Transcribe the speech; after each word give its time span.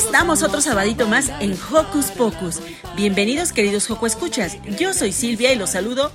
Estamos 0.00 0.42
otro 0.42 0.62
sabadito 0.62 1.06
más 1.06 1.28
en 1.40 1.52
Hocus 1.52 2.06
Pocus. 2.12 2.60
Bienvenidos 2.96 3.52
queridos 3.52 3.86
Joco 3.86 4.06
Escuchas. 4.06 4.56
Yo 4.78 4.94
soy 4.94 5.12
Silvia 5.12 5.52
y 5.52 5.56
los 5.56 5.72
saludo 5.72 6.10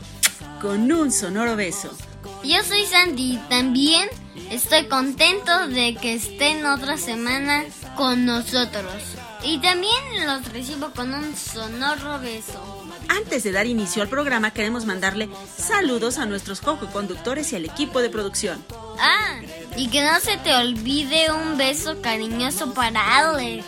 con 0.60 0.92
un 0.92 1.12
sonoro 1.12 1.56
beso. 1.56 1.96
Yo 2.44 2.64
soy 2.64 2.84
Sandy. 2.88 3.40
También 3.48 4.10
estoy 4.50 4.88
contento 4.88 5.68
de 5.68 5.96
que 6.02 6.16
estén 6.16 6.66
otra 6.66 6.98
semana 6.98 7.64
con 7.96 8.26
nosotros. 8.26 9.04
Y 9.44 9.60
también 9.60 9.94
los 10.26 10.52
recibo 10.52 10.90
con 10.90 11.14
un 11.14 11.36
sonoro 11.36 12.20
beso. 12.20 12.88
Antes 13.08 13.44
de 13.44 13.52
dar 13.52 13.68
inicio 13.68 14.02
al 14.02 14.10
programa, 14.10 14.50
queremos 14.50 14.86
mandarle 14.86 15.30
saludos 15.56 16.18
a 16.18 16.26
nuestros 16.26 16.60
Joco 16.60 16.88
conductores 16.88 17.54
y 17.54 17.58
al 17.58 17.66
equipo 17.66 18.02
de 18.02 18.10
producción. 18.10 18.64
Ah, 19.00 19.40
y 19.76 19.88
que 19.90 20.04
no 20.04 20.20
se 20.20 20.38
te 20.38 20.56
olvide 20.56 21.32
un 21.32 21.58
beso 21.58 22.02
cariñoso 22.02 22.74
para 22.74 23.18
Alex. 23.18 23.66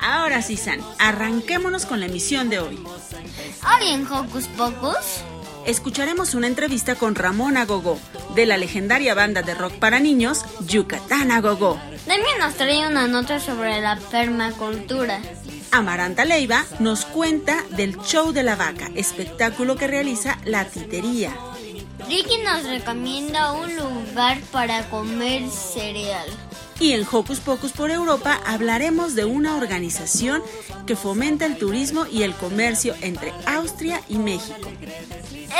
Ahora 0.00 0.42
sí, 0.42 0.56
San, 0.56 0.80
arranquémonos 0.98 1.86
con 1.86 2.00
la 2.00 2.06
emisión 2.06 2.48
de 2.48 2.60
hoy. 2.60 2.78
Hoy 3.64 3.88
en 3.88 4.06
Hocus 4.06 4.46
Pocus 4.48 5.22
escucharemos 5.66 6.34
una 6.34 6.46
entrevista 6.46 6.94
con 6.94 7.14
Ramón 7.14 7.56
Agogó, 7.56 7.98
de 8.34 8.46
la 8.46 8.56
legendaria 8.56 9.14
banda 9.14 9.42
de 9.42 9.54
rock 9.54 9.74
para 9.74 10.00
niños 10.00 10.44
Yucatán 10.66 11.30
Agogó. 11.30 11.78
También 12.06 12.38
nos 12.38 12.54
trae 12.54 12.86
una 12.86 13.06
nota 13.08 13.40
sobre 13.40 13.80
la 13.80 13.98
permacultura. 14.10 15.20
Amaranta 15.70 16.24
Leiva 16.24 16.64
nos 16.78 17.04
cuenta 17.04 17.62
del 17.70 17.98
show 18.00 18.32
de 18.32 18.42
la 18.42 18.56
vaca, 18.56 18.88
espectáculo 18.94 19.76
que 19.76 19.86
realiza 19.86 20.38
la 20.44 20.64
titería. 20.64 21.32
Ricky 22.08 22.38
nos 22.38 22.64
recomienda 22.64 23.52
un 23.52 23.76
lugar 23.76 24.40
para 24.50 24.88
comer 24.88 25.50
cereal. 25.50 26.26
Y 26.80 26.92
en 26.92 27.06
Hocus 27.10 27.40
Pocus 27.40 27.72
por 27.72 27.90
Europa 27.90 28.40
hablaremos 28.46 29.14
de 29.14 29.26
una 29.26 29.56
organización 29.56 30.42
que 30.86 30.96
fomenta 30.96 31.44
el 31.44 31.58
turismo 31.58 32.06
y 32.10 32.22
el 32.22 32.34
comercio 32.34 32.94
entre 33.02 33.34
Austria 33.44 34.00
y 34.08 34.16
México. 34.16 34.70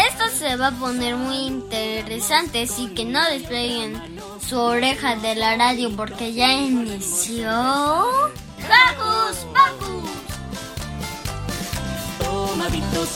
Esto 0.09 0.29
se 0.35 0.57
va 0.57 0.69
a 0.69 0.79
poner 0.79 1.17
muy 1.17 1.37
interesante, 1.37 2.63
así 2.63 2.87
que 2.95 3.05
no 3.05 3.23
despeguen 3.29 4.01
su 4.41 4.59
oreja 4.59 5.17
de 5.17 5.35
la 5.35 5.57
radio 5.57 5.95
porque 5.95 6.33
ya 6.33 6.51
inició. 6.53 7.51
¡Hocus 7.51 9.47
Pocus! 9.53 10.28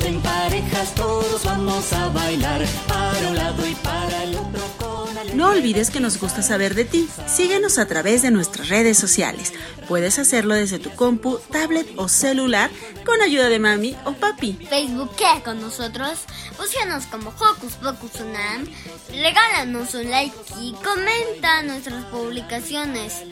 En 0.04 0.20
parejas, 0.20 0.94
todos 0.94 1.44
vamos 1.44 1.92
a 1.92 2.08
bailar 2.08 2.64
para 2.86 3.28
un 3.28 3.36
lado 3.36 3.66
y 3.66 3.75
para 3.75 4.22
el 4.22 4.36
otro 4.36 4.62
con 4.78 5.36
No 5.36 5.48
olvides 5.50 5.91
que 5.91 5.98
nos 5.98 6.20
gusta 6.20 6.42
saber 6.42 6.76
de 6.76 6.84
ti. 6.84 7.08
Síguenos 7.26 7.78
a 7.78 7.86
través 7.86 8.22
de 8.22 8.30
nuestras 8.30 8.69
redes 8.69 8.98
sociales. 8.98 9.53
Puedes 9.88 10.20
hacerlo 10.20 10.54
desde 10.54 10.78
tu 10.78 10.91
compu, 10.91 11.41
tablet 11.50 11.88
o 11.97 12.08
celular 12.08 12.70
con 13.04 13.20
ayuda 13.20 13.48
de 13.48 13.58
mami 13.58 13.97
o 14.04 14.12
papi. 14.12 14.53
Facebook 14.70 15.10
con 15.44 15.60
nosotros, 15.60 16.20
búscanos 16.56 17.06
como 17.06 17.30
Hocus 17.30 17.74
Pocus 17.74 18.20
Unam, 18.20 18.66
regálanos 19.10 19.94
un 19.94 20.09
like 20.09 20.36
y 20.60 20.72
comenta 20.74 21.62
nuestras 21.64 22.04
publicaciones 22.06 23.22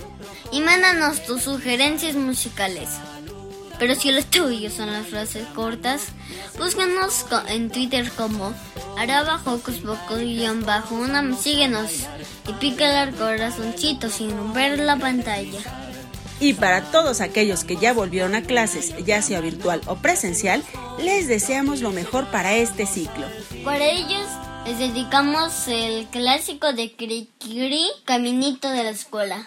y 0.50 0.60
mándanos 0.60 1.24
tus 1.24 1.42
sugerencias 1.42 2.16
musicales. 2.16 2.88
Pero 3.80 3.94
si 3.94 4.12
los 4.12 4.26
tuyos 4.26 4.74
son 4.74 4.92
las 4.92 5.06
frases 5.06 5.48
cortas, 5.54 6.08
búscanos 6.58 7.24
en 7.48 7.70
Twitter 7.70 8.12
como 8.12 8.52
araba 8.98 9.40
hocus 9.44 9.78
pocus 9.78 10.20
bajo 10.66 10.94
una 10.94 11.34
síguenos 11.34 12.06
y 12.46 12.52
pica 12.52 13.02
el 13.02 13.14
corazoncito 13.14 14.10
sin 14.10 14.52
ver 14.52 14.78
la 14.80 14.96
pantalla. 14.96 15.60
Y 16.40 16.52
para 16.52 16.82
todos 16.90 17.22
aquellos 17.22 17.64
que 17.64 17.76
ya 17.76 17.94
volvieron 17.94 18.34
a 18.34 18.42
clases, 18.42 18.94
ya 19.06 19.22
sea 19.22 19.40
virtual 19.40 19.80
o 19.86 19.96
presencial, 19.96 20.62
les 20.98 21.26
deseamos 21.26 21.80
lo 21.80 21.90
mejor 21.90 22.26
para 22.26 22.56
este 22.56 22.84
ciclo. 22.84 23.26
Para 23.64 23.86
ellos 23.86 24.26
les 24.66 24.78
dedicamos 24.78 25.68
el 25.68 26.06
clásico 26.08 26.74
de 26.74 26.92
Cricri, 26.92 27.86
Caminito 28.04 28.68
de 28.68 28.84
la 28.84 28.90
Escuela. 28.90 29.46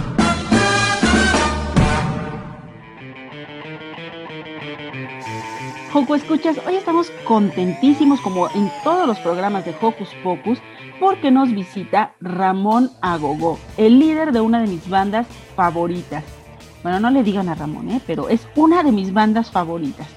Joco 5.91 6.15
Escuchas, 6.15 6.55
hoy 6.65 6.75
estamos 6.75 7.11
contentísimos 7.25 8.21
como 8.21 8.47
en 8.51 8.71
todos 8.81 9.05
los 9.05 9.19
programas 9.19 9.65
de 9.65 9.75
Hocus 9.81 10.07
Pocus 10.23 10.57
porque 11.01 11.31
nos 11.31 11.51
visita 11.51 12.13
Ramón 12.21 12.91
Agogó, 13.01 13.59
el 13.75 13.99
líder 13.99 14.31
de 14.31 14.39
una 14.39 14.61
de 14.61 14.67
mis 14.67 14.87
bandas 14.87 15.27
favoritas. 15.53 16.23
Bueno, 16.81 17.01
no 17.01 17.09
le 17.09 17.23
digan 17.23 17.49
a 17.49 17.55
Ramón, 17.55 17.89
¿eh? 17.89 17.99
pero 18.07 18.29
es 18.29 18.47
una 18.55 18.83
de 18.83 18.93
mis 18.93 19.11
bandas 19.11 19.51
favoritas. 19.51 20.07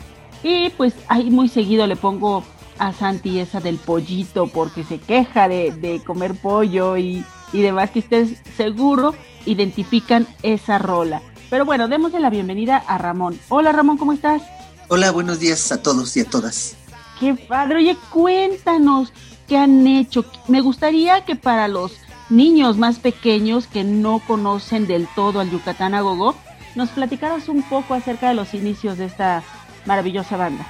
Y 0.45 0.71
pues 0.71 0.95
ahí 1.09 1.29
muy 1.33 1.49
seguido 1.49 1.89
le 1.89 1.97
pongo 1.97 2.45
a 2.79 2.93
Santi 2.93 3.41
esa 3.41 3.59
del 3.59 3.79
pollito 3.79 4.47
porque 4.47 4.85
se 4.85 5.01
queja 5.01 5.49
de, 5.49 6.01
comer 6.07 6.35
pollo 6.41 6.97
y, 6.97 7.25
y 7.53 7.63
demás 7.63 7.91
que 7.91 7.99
ustedes 7.99 8.41
seguro 8.57 9.13
identifican 9.45 10.29
esa 10.45 10.79
rola. 10.79 11.21
Pero 11.51 11.65
bueno, 11.65 11.89
démosle 11.89 12.21
la 12.21 12.31
bienvenida 12.31 12.77
a 12.77 12.97
Ramón. 12.97 13.37
Hola 13.49 13.73
Ramón, 13.73 13.99
¿cómo 13.99 14.13
estás? 14.13 14.43
Hola, 14.89 15.11
buenos 15.13 15.41
días 15.41 15.73
a 15.73 15.83
todos 15.83 16.15
y 16.17 16.21
a 16.21 16.25
todas. 16.27 16.77
Qué 17.19 17.35
padre, 17.35 17.77
oye, 17.77 17.97
cuéntanos 18.11 19.13
qué 19.49 19.57
han 19.57 19.87
hecho. 19.87 20.27
Me 20.47 20.61
gustaría 20.61 21.25
que 21.25 21.37
para 21.37 21.69
los 21.69 21.93
niños 22.29 22.77
más 22.77 22.99
pequeños 22.99 23.67
que 23.67 23.83
no 23.83 24.21
conocen 24.27 24.87
del 24.87 25.09
todo 25.15 25.41
al 25.41 25.51
Yucatán 25.51 25.95
Agogó, 25.95 26.35
nos 26.75 26.91
platicaras 26.91 27.49
un 27.49 27.63
poco 27.63 27.95
acerca 27.95 28.29
de 28.29 28.35
los 28.35 28.53
inicios 28.53 28.99
de 28.99 29.07
esta 29.07 29.43
maravillosa 29.87 30.37
banda. 30.37 30.67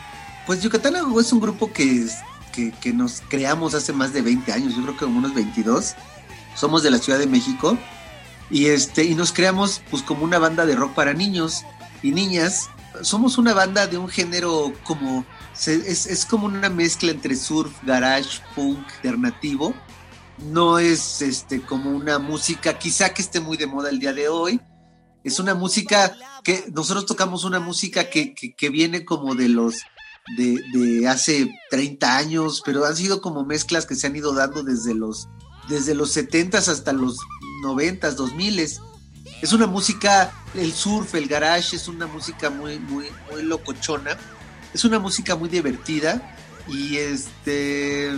Pues 0.46 0.62
Yucatán 0.62 0.94
Agogó 0.94 1.20
es 1.20 1.32
un 1.32 1.40
grupo 1.40 1.72
que, 1.72 2.06
que, 2.52 2.70
que, 2.70 2.92
nos 2.92 3.20
creamos 3.28 3.74
hace 3.74 3.92
más 3.92 4.12
de 4.12 4.22
20 4.22 4.52
años, 4.52 4.76
yo 4.76 4.82
creo 4.82 4.94
que 4.94 5.04
como 5.06 5.18
unos 5.18 5.34
22. 5.34 5.94
Somos 6.54 6.84
de 6.84 6.90
la 6.92 6.98
Ciudad 6.98 7.18
de 7.18 7.26
México 7.26 7.76
y, 8.48 8.66
este, 8.66 9.02
y 9.02 9.16
nos 9.16 9.32
creamos 9.32 9.82
pues 9.90 10.04
como 10.04 10.22
una 10.22 10.38
banda 10.38 10.66
de 10.66 10.76
rock 10.76 10.94
para 10.94 11.14
niños 11.14 11.64
y 12.00 12.12
niñas 12.12 12.70
somos 13.02 13.38
una 13.38 13.54
banda 13.54 13.86
de 13.86 13.98
un 13.98 14.08
género 14.08 14.72
como, 14.84 15.24
es, 15.66 16.26
como 16.26 16.46
una 16.46 16.68
mezcla 16.68 17.10
entre 17.10 17.36
surf, 17.36 17.72
garage, 17.82 18.40
punk, 18.54 18.86
alternativo. 18.96 19.74
No 20.38 20.78
es 20.78 21.22
este 21.22 21.62
como 21.62 21.90
una 21.90 22.18
música, 22.18 22.78
quizá 22.78 23.14
que 23.14 23.22
esté 23.22 23.40
muy 23.40 23.56
de 23.56 23.66
moda 23.66 23.90
el 23.90 24.00
día 24.00 24.12
de 24.12 24.28
hoy. 24.28 24.60
Es 25.22 25.38
una 25.38 25.54
música 25.54 26.14
que 26.42 26.64
nosotros 26.74 27.06
tocamos 27.06 27.44
una 27.44 27.60
música 27.60 28.10
que, 28.10 28.34
que, 28.34 28.54
que 28.54 28.68
viene 28.68 29.04
como 29.04 29.34
de 29.34 29.48
los 29.48 29.82
de, 30.36 30.60
de, 30.72 31.08
hace 31.08 31.50
30 31.70 32.16
años, 32.16 32.62
pero 32.64 32.84
han 32.84 32.96
sido 32.96 33.20
como 33.20 33.44
mezclas 33.44 33.86
que 33.86 33.94
se 33.94 34.06
han 34.06 34.16
ido 34.16 34.34
dando 34.34 34.62
desde 34.62 34.94
los 34.94 35.28
desde 35.68 35.94
los 35.94 36.14
70s 36.16 36.68
hasta 36.68 36.92
los 36.92 37.18
90s, 37.64 38.16
2000s. 38.16 38.80
Es 39.42 39.52
una 39.52 39.66
música, 39.66 40.32
el 40.54 40.72
surf, 40.72 41.14
el 41.14 41.28
garage, 41.28 41.76
es 41.76 41.88
una 41.88 42.06
música 42.06 42.50
muy, 42.50 42.78
muy, 42.78 43.06
muy 43.30 43.42
locochona. 43.42 44.16
Es 44.72 44.84
una 44.84 44.98
música 44.98 45.36
muy 45.36 45.48
divertida 45.48 46.36
y 46.66 46.96
este 46.96 48.10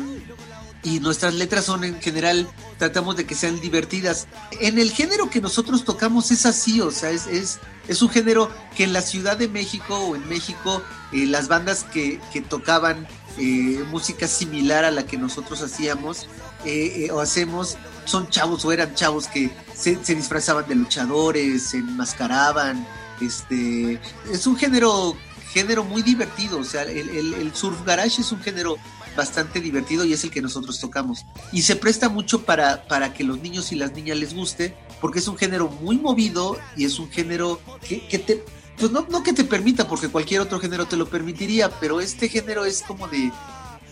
y 0.87 1.01
nuestras 1.01 1.35
letras 1.35 1.65
son 1.65 1.83
en 1.83 2.01
general 2.01 2.49
tratamos 2.79 3.17
de 3.17 3.27
que 3.27 3.35
sean 3.35 3.61
divertidas. 3.61 4.29
En 4.61 4.79
el 4.79 4.93
género 4.93 5.29
que 5.29 5.41
nosotros 5.41 5.85
tocamos 5.85 6.31
es 6.31 6.47
así, 6.47 6.81
o 6.81 6.93
sea, 6.93 7.11
es, 7.11 7.27
es, 7.27 7.59
es 7.89 8.03
un 8.03 8.09
género 8.09 8.51
que 8.77 8.85
en 8.85 8.93
la 8.93 9.03
Ciudad 9.03 9.37
de 9.37 9.49
México 9.49 9.99
o 9.99 10.15
en 10.15 10.29
México 10.29 10.83
eh, 11.13 11.27
las 11.27 11.49
bandas 11.49 11.83
que, 11.83 12.21
que 12.33 12.41
tocaban 12.41 13.09
eh, 13.39 13.85
música 13.91 14.29
similar 14.29 14.85
a 14.85 14.93
la 14.93 15.05
que 15.05 15.17
nosotros 15.17 15.61
hacíamos 15.61 16.29
eh, 16.67 17.11
o 17.13 17.21
hacemos 17.21 17.79
son 18.07 18.29
chavos 18.29 18.65
o 18.65 18.73
eran 18.73 18.95
chavos 18.95 19.27
que 19.27 19.51
se, 19.75 19.97
disfrazaban 20.15 20.67
de 20.69 20.75
luchadores, 20.75 21.65
se 21.65 21.79
enmascaraban. 21.79 22.87
Este, 23.21 24.01
es 24.31 24.47
un 24.47 24.57
género, 24.57 25.17
género 25.53 25.85
muy 25.85 26.03
divertido, 26.03 26.59
o 26.59 26.65
sea, 26.65 26.83
el, 26.83 27.51
surf 27.55 27.85
garage 27.85 28.21
es 28.21 28.33
un 28.33 28.41
género 28.41 28.77
bastante 29.17 29.61
divertido 29.61 30.05
y 30.05 30.13
es 30.13 30.25
el 30.25 30.31
que 30.31 30.43
nosotros 30.43 30.79
tocamos. 30.79 31.25
Y 31.53 31.63
se 31.63 31.77
presta 31.77 32.09
mucho 32.09 32.45
para, 32.45 32.87
para 32.87 33.15
que 33.15 33.25
los 33.25 33.41
niños 33.41 33.73
y 33.73 33.77
las 33.77 33.93
niñas 33.93 34.19
les 34.19 34.35
guste, 34.35 34.75
porque 35.01 35.19
es 35.19 35.29
un 35.29 35.37
género 35.37 35.69
muy 35.69 35.99
movido 35.99 36.59
y 36.77 36.85
es 36.85 36.99
un 36.99 37.11
género 37.11 37.61
que, 37.87 38.07
que 38.07 38.19
te, 38.19 38.45
pues 38.79 38.93
no, 38.93 39.07
no, 39.11 39.23
que 39.23 39.33
te 39.33 39.45
permita, 39.45 39.89
porque 39.89 40.09
cualquier 40.09 40.43
otro 40.43 40.61
género 40.61 40.87
te 40.87 40.97
lo 40.97 41.07
permitiría, 41.07 41.71
pero 41.81 42.01
este 42.01 42.29
género 42.29 42.67
es 42.67 42.83
como 42.83 43.09
de, 43.09 43.33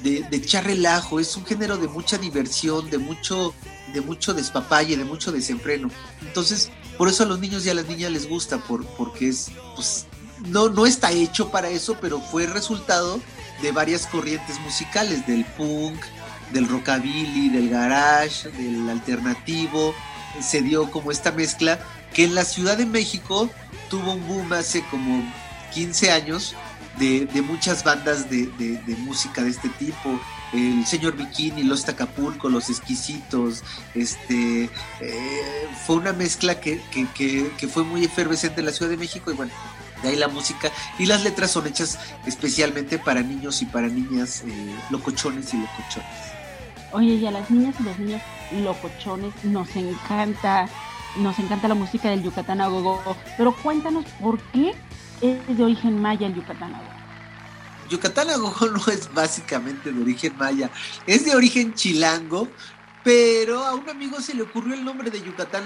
de, 0.05 0.23
de 0.23 0.37
echar 0.37 0.65
relajo, 0.65 1.19
es 1.19 1.35
un 1.37 1.45
género 1.45 1.79
de 1.79 1.89
mucha 1.89 2.19
diversión, 2.19 2.91
de 2.91 2.99
mucho, 2.99 3.55
de 3.93 4.03
mucho 4.03 4.35
despapalle, 4.35 4.97
de 4.97 5.05
mucho 5.05 5.33
desenfreno. 5.33 5.91
Entonces, 6.21 6.71
por 6.99 7.09
eso 7.09 7.25
a 7.25 7.27
los 7.27 7.41
niños 7.41 7.65
y 7.67 7.71
a 7.71 7.75
las 7.75 7.87
niñas 7.87 8.13
les 8.13 8.29
gusta, 8.29 8.59
por, 8.59 8.85
porque 8.97 9.31
es, 9.31 9.51
pues, 9.75 10.07
no, 10.47 10.69
no 10.69 10.87
está 10.87 11.11
hecho 11.11 11.51
para 11.51 11.71
eso, 11.71 11.97
pero 12.01 12.21
fue 12.21 12.47
resultado 12.47 13.21
de 13.63 13.73
varias 13.73 14.07
corrientes 14.07 14.61
musicales, 14.61 15.27
del 15.27 15.45
punk, 15.45 15.99
del 16.53 16.69
rockabilly, 16.69 17.49
del 17.49 17.71
garage, 17.71 18.51
del 18.51 18.89
alternativo. 18.91 19.95
Se 20.43 20.61
dio 20.61 20.91
como 20.91 21.11
esta 21.11 21.33
mezcla 21.33 21.81
que 22.13 22.25
en 22.25 22.35
la 22.35 22.45
Ciudad 22.45 22.77
de 22.77 22.87
México 22.87 23.51
tuvo 23.89 24.13
un 24.13 24.29
boom 24.29 24.53
hace 24.53 24.85
como 24.91 25.25
15 25.73 26.11
años 26.11 26.55
de, 26.99 27.27
de 27.27 27.43
muchas 27.43 27.85
bandas 27.85 28.31
de, 28.31 28.49
música 28.99 29.43
de 29.43 29.51
este 29.51 29.69
tipo. 29.71 30.19
El 30.53 30.87
señor 30.87 31.17
Bikini, 31.17 31.65
Los 31.65 31.85
Tacapulco, 31.85 32.49
Los 32.49 32.71
Exquisitos. 32.71 33.65
Este, 33.95 34.71
eh, 35.01 35.69
fue 35.87 35.97
una 35.97 36.13
mezcla 36.13 36.61
que, 36.61 36.81
que, 36.91 37.07
que, 37.15 37.51
que 37.59 37.69
fue 37.69 37.85
muy 37.85 38.05
efervescente 38.05 38.61
en 38.61 38.67
la 38.67 38.73
Ciudad 38.73 38.91
de 38.91 38.97
México 38.97 39.31
y 39.33 39.35
bueno, 39.35 39.53
de 40.03 40.11
ahí 40.11 40.17
la 40.17 40.29
música 40.29 40.71
y 40.99 41.07
las 41.07 41.25
letras 41.25 41.51
son 41.51 41.67
hechas 41.67 41.99
especialmente 42.27 42.99
para 42.99 43.23
niños 43.23 43.63
y 43.63 43.67
para 43.67 43.89
niñas 43.89 44.45
eh, 44.47 44.77
locochones 44.91 45.53
y 45.55 45.57
locochones. 45.57 46.35
Oye, 46.93 47.15
y 47.15 47.27
a 47.27 47.33
las 47.33 47.51
niñas 47.51 47.75
y 47.81 47.83
los 47.83 47.99
niños 47.99 48.23
locochones 48.63 49.33
nos 49.43 49.75
encanta, 49.75 50.69
nos 51.17 51.39
encanta 51.41 51.67
la 51.67 51.75
música 51.75 52.11
del 52.11 52.23
Yucatán 52.23 52.61
Agogo, 52.61 53.17
pero 53.37 53.53
cuéntanos 53.57 54.05
por 54.21 54.39
qué 54.53 54.75
es 55.25 55.57
de 55.57 55.65
origen 55.65 56.01
maya 56.01 56.27
el 56.27 56.35
Yucatán. 56.35 56.75
Yucatán 57.89 58.29
no 58.29 58.93
es 58.93 59.13
básicamente 59.13 59.93
de 59.93 60.03
origen 60.03 60.37
maya, 60.37 60.71
es 61.07 61.25
de 61.25 61.35
origen 61.35 61.75
chilango, 61.75 62.49
pero 63.03 63.65
a 63.65 63.75
un 63.75 63.89
amigo 63.89 64.21
se 64.21 64.35
le 64.35 64.43
ocurrió 64.43 64.75
el 64.75 64.85
nombre 64.85 65.11
de 65.11 65.23
Yucatán. 65.23 65.65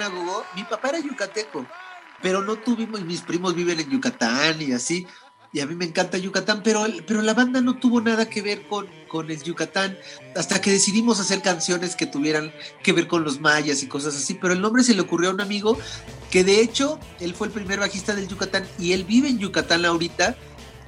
Mi 0.55 0.65
papá 0.65 0.91
era 0.91 0.99
yucateco, 1.01 1.67
pero 2.23 2.43
no 2.43 2.57
tuvimos, 2.57 3.01
mis 3.03 3.23
primos 3.23 3.55
viven 3.55 3.81
en 3.81 3.91
Yucatán 3.91 4.61
y 4.61 4.73
así, 4.73 5.07
y 5.53 5.61
a 5.61 5.67
mí 5.67 5.75
me 5.75 5.87
encanta 5.87 6.19
Yucatán, 6.19 6.63
pero, 6.63 6.87
pero 7.07 7.23
la 7.23 7.33
banda 7.33 7.61
no 7.61 7.79
tuvo 7.79 8.01
nada 8.01 8.29
que 8.29 8.43
ver 8.43 8.67
con, 8.67 8.87
con 9.09 9.31
el 9.31 9.43
Yucatán, 9.43 9.97
hasta 10.37 10.61
que 10.61 10.71
decidimos 10.71 11.21
hacer 11.21 11.41
canciones 11.41 11.97
que 11.97 12.07
tuvieran 12.07 12.53
que 12.83 12.93
ver 12.93 13.09
con 13.09 13.25
los 13.25 13.41
mayas 13.41 13.83
y 13.83 13.87
cosas 13.87 14.15
así, 14.15 14.35
pero 14.35 14.53
el 14.53 14.61
nombre 14.61 14.83
se 14.83 14.95
le 14.95 15.01
ocurrió 15.01 15.31
a 15.31 15.35
un 15.35 15.41
amigo 15.41 15.79
que 16.31 16.45
de 16.45 16.61
hecho, 16.61 17.01
él 17.21 17.35
fue 17.35 17.47
el 17.47 17.53
primer 17.53 17.81
bajista 17.81 18.15
del 18.15 18.29
Yucatán 18.29 18.67
y 18.79 18.93
él 18.93 19.05
vive 19.05 19.29
en 19.29 19.39
Yucatán 19.39 19.87
ahorita, 19.87 20.37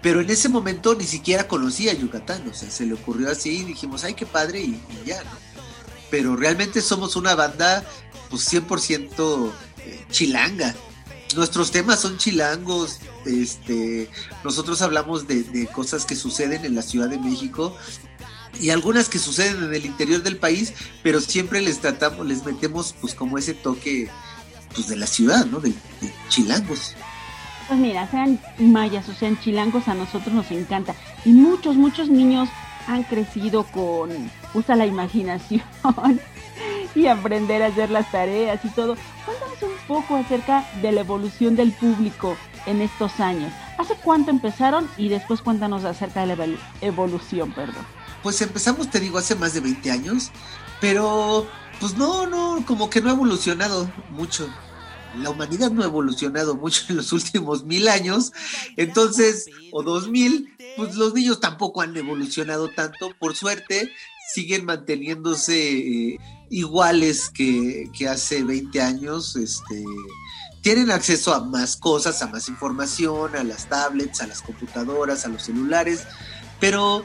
pero 0.02 0.20
en 0.20 0.28
ese 0.28 0.48
momento 0.48 0.94
ni 0.94 1.04
siquiera 1.04 1.48
conocía 1.48 1.94
Yucatán, 1.94 2.46
o 2.48 2.54
sea, 2.54 2.70
se 2.70 2.84
le 2.84 2.94
ocurrió 2.94 3.30
así 3.30 3.60
y 3.60 3.64
dijimos, 3.64 4.04
ay, 4.04 4.14
qué 4.14 4.26
padre, 4.26 4.60
y, 4.60 4.80
y 5.02 5.06
ya, 5.06 5.22
¿no? 5.24 5.30
Pero 6.10 6.36
realmente 6.36 6.82
somos 6.82 7.16
una 7.16 7.34
banda, 7.34 7.84
pues 8.28 8.52
100% 8.52 9.52
eh, 9.86 10.04
chilanga, 10.10 10.74
nuestros 11.34 11.70
temas 11.70 12.00
son 12.00 12.18
chilangos, 12.18 12.98
este, 13.26 14.08
nosotros 14.44 14.82
hablamos 14.82 15.26
de, 15.26 15.42
de, 15.42 15.66
cosas 15.66 16.04
que 16.04 16.16
suceden 16.16 16.64
en 16.64 16.74
la 16.74 16.82
Ciudad 16.82 17.08
de 17.08 17.18
México 17.18 17.76
y 18.60 18.70
algunas 18.70 19.08
que 19.08 19.18
suceden 19.18 19.64
en 19.64 19.74
el 19.74 19.86
interior 19.86 20.22
del 20.22 20.36
país, 20.36 20.72
pero 21.02 21.20
siempre 21.20 21.60
les 21.60 21.80
tratamos, 21.80 22.26
les 22.26 22.44
metemos 22.44 22.94
pues 23.00 23.14
como 23.14 23.38
ese 23.38 23.54
toque 23.54 24.08
pues 24.74 24.88
de 24.88 24.96
la 24.96 25.06
ciudad, 25.06 25.46
¿no? 25.46 25.60
De, 25.60 25.70
de 25.70 26.12
chilangos. 26.28 26.94
Pues 27.68 27.78
mira, 27.78 28.10
sean 28.10 28.40
mayas 28.58 29.08
o 29.08 29.14
sean 29.14 29.38
chilangos, 29.40 29.86
a 29.88 29.94
nosotros 29.94 30.34
nos 30.34 30.50
encanta. 30.50 30.94
Y 31.24 31.30
muchos, 31.30 31.76
muchos 31.76 32.08
niños 32.08 32.48
han 32.86 33.04
crecido 33.04 33.64
con, 33.64 34.10
usa 34.54 34.74
la 34.74 34.86
imaginación 34.86 35.62
y 36.94 37.06
aprender 37.06 37.62
a 37.62 37.66
hacer 37.66 37.90
las 37.90 38.10
tareas 38.10 38.64
y 38.64 38.68
todo. 38.70 38.96
Cuéntanos 39.24 39.62
un 39.62 39.86
poco 39.86 40.16
acerca 40.16 40.68
de 40.82 40.92
la 40.92 41.00
evolución 41.00 41.56
del 41.56 41.72
público 41.72 42.36
en 42.66 42.80
estos 42.80 43.20
años. 43.20 43.52
¿Hace 43.78 43.94
cuánto 43.96 44.30
empezaron? 44.30 44.88
Y 44.96 45.08
después 45.08 45.40
cuéntanos 45.40 45.84
acerca 45.84 46.26
de 46.26 46.36
la 46.36 46.46
evolución, 46.80 47.52
perdón. 47.52 47.86
Pues 48.22 48.40
empezamos, 48.42 48.90
te 48.90 49.00
digo, 49.00 49.18
hace 49.18 49.34
más 49.34 49.54
de 49.54 49.60
20 49.60 49.90
años, 49.90 50.30
pero 50.80 51.46
pues 51.80 51.96
no, 51.96 52.26
no, 52.26 52.62
como 52.66 52.90
que 52.90 53.00
no 53.00 53.08
ha 53.08 53.14
evolucionado 53.14 53.90
mucho. 54.10 54.48
La 55.16 55.30
humanidad 55.30 55.70
no 55.70 55.82
ha 55.82 55.86
evolucionado 55.86 56.54
mucho 56.54 56.84
en 56.90 56.96
los 56.98 57.12
últimos 57.12 57.64
mil 57.64 57.88
años, 57.88 58.32
entonces, 58.76 59.46
o 59.72 59.82
dos 59.82 60.08
mil, 60.08 60.54
pues 60.76 60.94
los 60.94 61.14
niños 61.14 61.40
tampoco 61.40 61.80
han 61.80 61.96
evolucionado 61.96 62.68
tanto, 62.68 63.10
por 63.18 63.34
suerte, 63.34 63.90
siguen 64.32 64.64
manteniéndose 64.64 65.78
eh, 65.78 66.18
iguales 66.50 67.30
que, 67.30 67.90
que, 67.96 68.08
hace 68.08 68.42
20 68.42 68.80
años, 68.80 69.36
este, 69.36 69.84
tienen 70.60 70.90
acceso 70.90 71.32
a 71.32 71.44
más 71.44 71.76
cosas, 71.76 72.22
a 72.22 72.26
más 72.26 72.48
información, 72.48 73.36
a 73.36 73.44
las 73.44 73.66
tablets, 73.66 74.20
a 74.20 74.26
las 74.26 74.42
computadoras, 74.42 75.24
a 75.24 75.28
los 75.28 75.42
celulares, 75.42 76.04
pero 76.58 77.04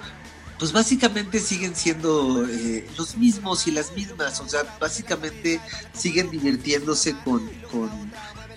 pues 0.59 0.71
básicamente 0.71 1.39
siguen 1.39 1.75
siendo 1.75 2.45
eh, 2.47 2.87
los 2.97 3.17
mismos 3.17 3.67
y 3.67 3.71
las 3.71 3.93
mismas, 3.93 4.39
o 4.39 4.47
sea, 4.47 4.63
básicamente 4.79 5.59
siguen 5.93 6.31
divirtiéndose 6.31 7.15
con, 7.23 7.47
con, 7.71 7.89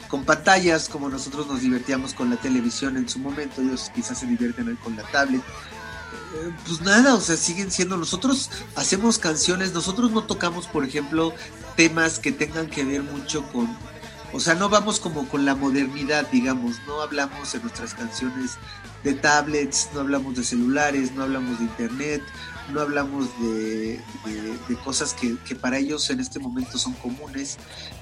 con, 0.09 0.25
pantallas 0.25 0.89
como 0.89 1.09
nosotros 1.09 1.49
nos 1.49 1.61
divertíamos 1.61 2.15
con 2.15 2.31
la 2.31 2.37
televisión 2.37 2.97
en 2.97 3.09
su 3.09 3.19
momento, 3.19 3.61
ellos 3.61 3.91
quizás 3.95 4.19
se 4.19 4.27
divierten 4.27 4.77
con 4.77 4.97
la 4.97 5.03
tablet. 5.11 5.43
Pues 6.67 6.81
nada, 6.83 7.15
o 7.15 7.21
sea, 7.21 7.37
siguen 7.37 7.71
siendo 7.71 7.97
nosotros 7.97 8.51
hacemos 8.77 9.19
canciones, 9.19 9.73
nosotros 9.73 10.11
no 10.11 10.25
tocamos, 10.25 10.67
por 10.67 10.85
ejemplo, 10.85 11.35
temas 11.77 12.19
que 12.19 12.33
tengan 12.33 12.69
que 12.69 12.85
ver 12.85 13.03
mucho 13.03 13.43
con, 13.51 13.69
o 14.33 14.41
sea, 14.41 14.55
no 14.55 14.69
vamos 14.69 15.01
como 15.01 15.29
con 15.29 15.45
la 15.45 15.55
modernidad, 15.55 16.29
digamos, 16.31 16.77
no 16.87 17.01
hablamos 17.01 17.55
en 17.55 17.63
nuestras 17.63 17.95
canciones 17.95 18.59
de 19.09 19.15
tablets, 19.15 19.89
no 19.95 20.01
hablamos 20.01 20.37
de 20.37 20.45
celulares, 20.45 21.13
no 21.13 21.23
hablamos 21.23 21.59
de 21.59 21.65
internet, 21.65 22.23
no 22.73 22.83
hablamos 22.83 23.27
de, 23.41 23.99
de, 24.69 24.77
cosas 24.85 25.15
que, 25.15 25.37
que, 25.47 25.55
para 25.55 25.79
ellos 25.79 26.11
en 26.11 26.21
este 26.21 26.39
momento 26.39 26.77
son 26.77 26.93
comunes. 26.95 27.57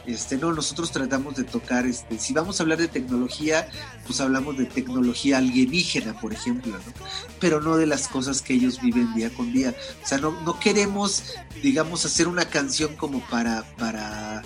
Este, 0.07 0.37
no, 0.37 0.53
nosotros 0.53 0.91
tratamos 0.91 1.37
de 1.37 1.45
tocar, 1.45 1.87
este, 1.87 2.19
si 2.19 2.33
vamos 2.33 2.59
a 2.59 2.65
hablar 2.65 2.79
de 2.79 2.89
tecnología, 2.89 3.69
pues 4.07 4.21
hablamos 4.21 4.59
de 4.59 4.65
tecnología 4.65 5.39
alienígena, 5.39 6.19
por 6.21 6.33
ejemplo, 6.33 6.73
¿no? 6.73 6.93
pero 7.39 7.61
no 7.61 7.77
de 7.77 7.87
las 7.87 8.09
cosas 8.09 8.43
que 8.43 8.55
ellos 8.55 8.81
viven 8.81 9.15
día 9.15 9.31
con 9.31 9.53
día. 9.53 9.75
O 10.03 10.07
sea, 10.07 10.19
no, 10.19 10.41
no 10.41 10.59
queremos, 10.59 11.35
digamos, 11.63 12.05
hacer 12.05 12.27
una 12.27 12.47
canción 12.47 12.97
como 12.97 13.21
para, 13.29 13.63
para, 13.77 14.43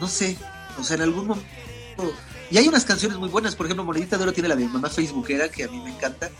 no 0.00 0.08
sé, 0.08 0.36
o 0.78 0.82
sea, 0.82 0.96
en 0.96 1.02
algún 1.02 1.28
momento 1.28 2.12
Y 2.50 2.58
hay 2.58 2.68
unas 2.68 2.84
canciones 2.84 3.18
muy 3.18 3.28
buenas, 3.28 3.56
por 3.56 3.66
ejemplo, 3.66 3.84
Monedita 3.84 4.16
de 4.16 4.24
Oro 4.24 4.32
tiene 4.32 4.48
la 4.48 4.56
de 4.56 4.66
Mamá 4.66 4.90
Facebookera, 4.90 5.48
que 5.48 5.64
a 5.64 5.68
mí 5.68 5.80
me 5.80 5.90
encanta, 5.90 6.30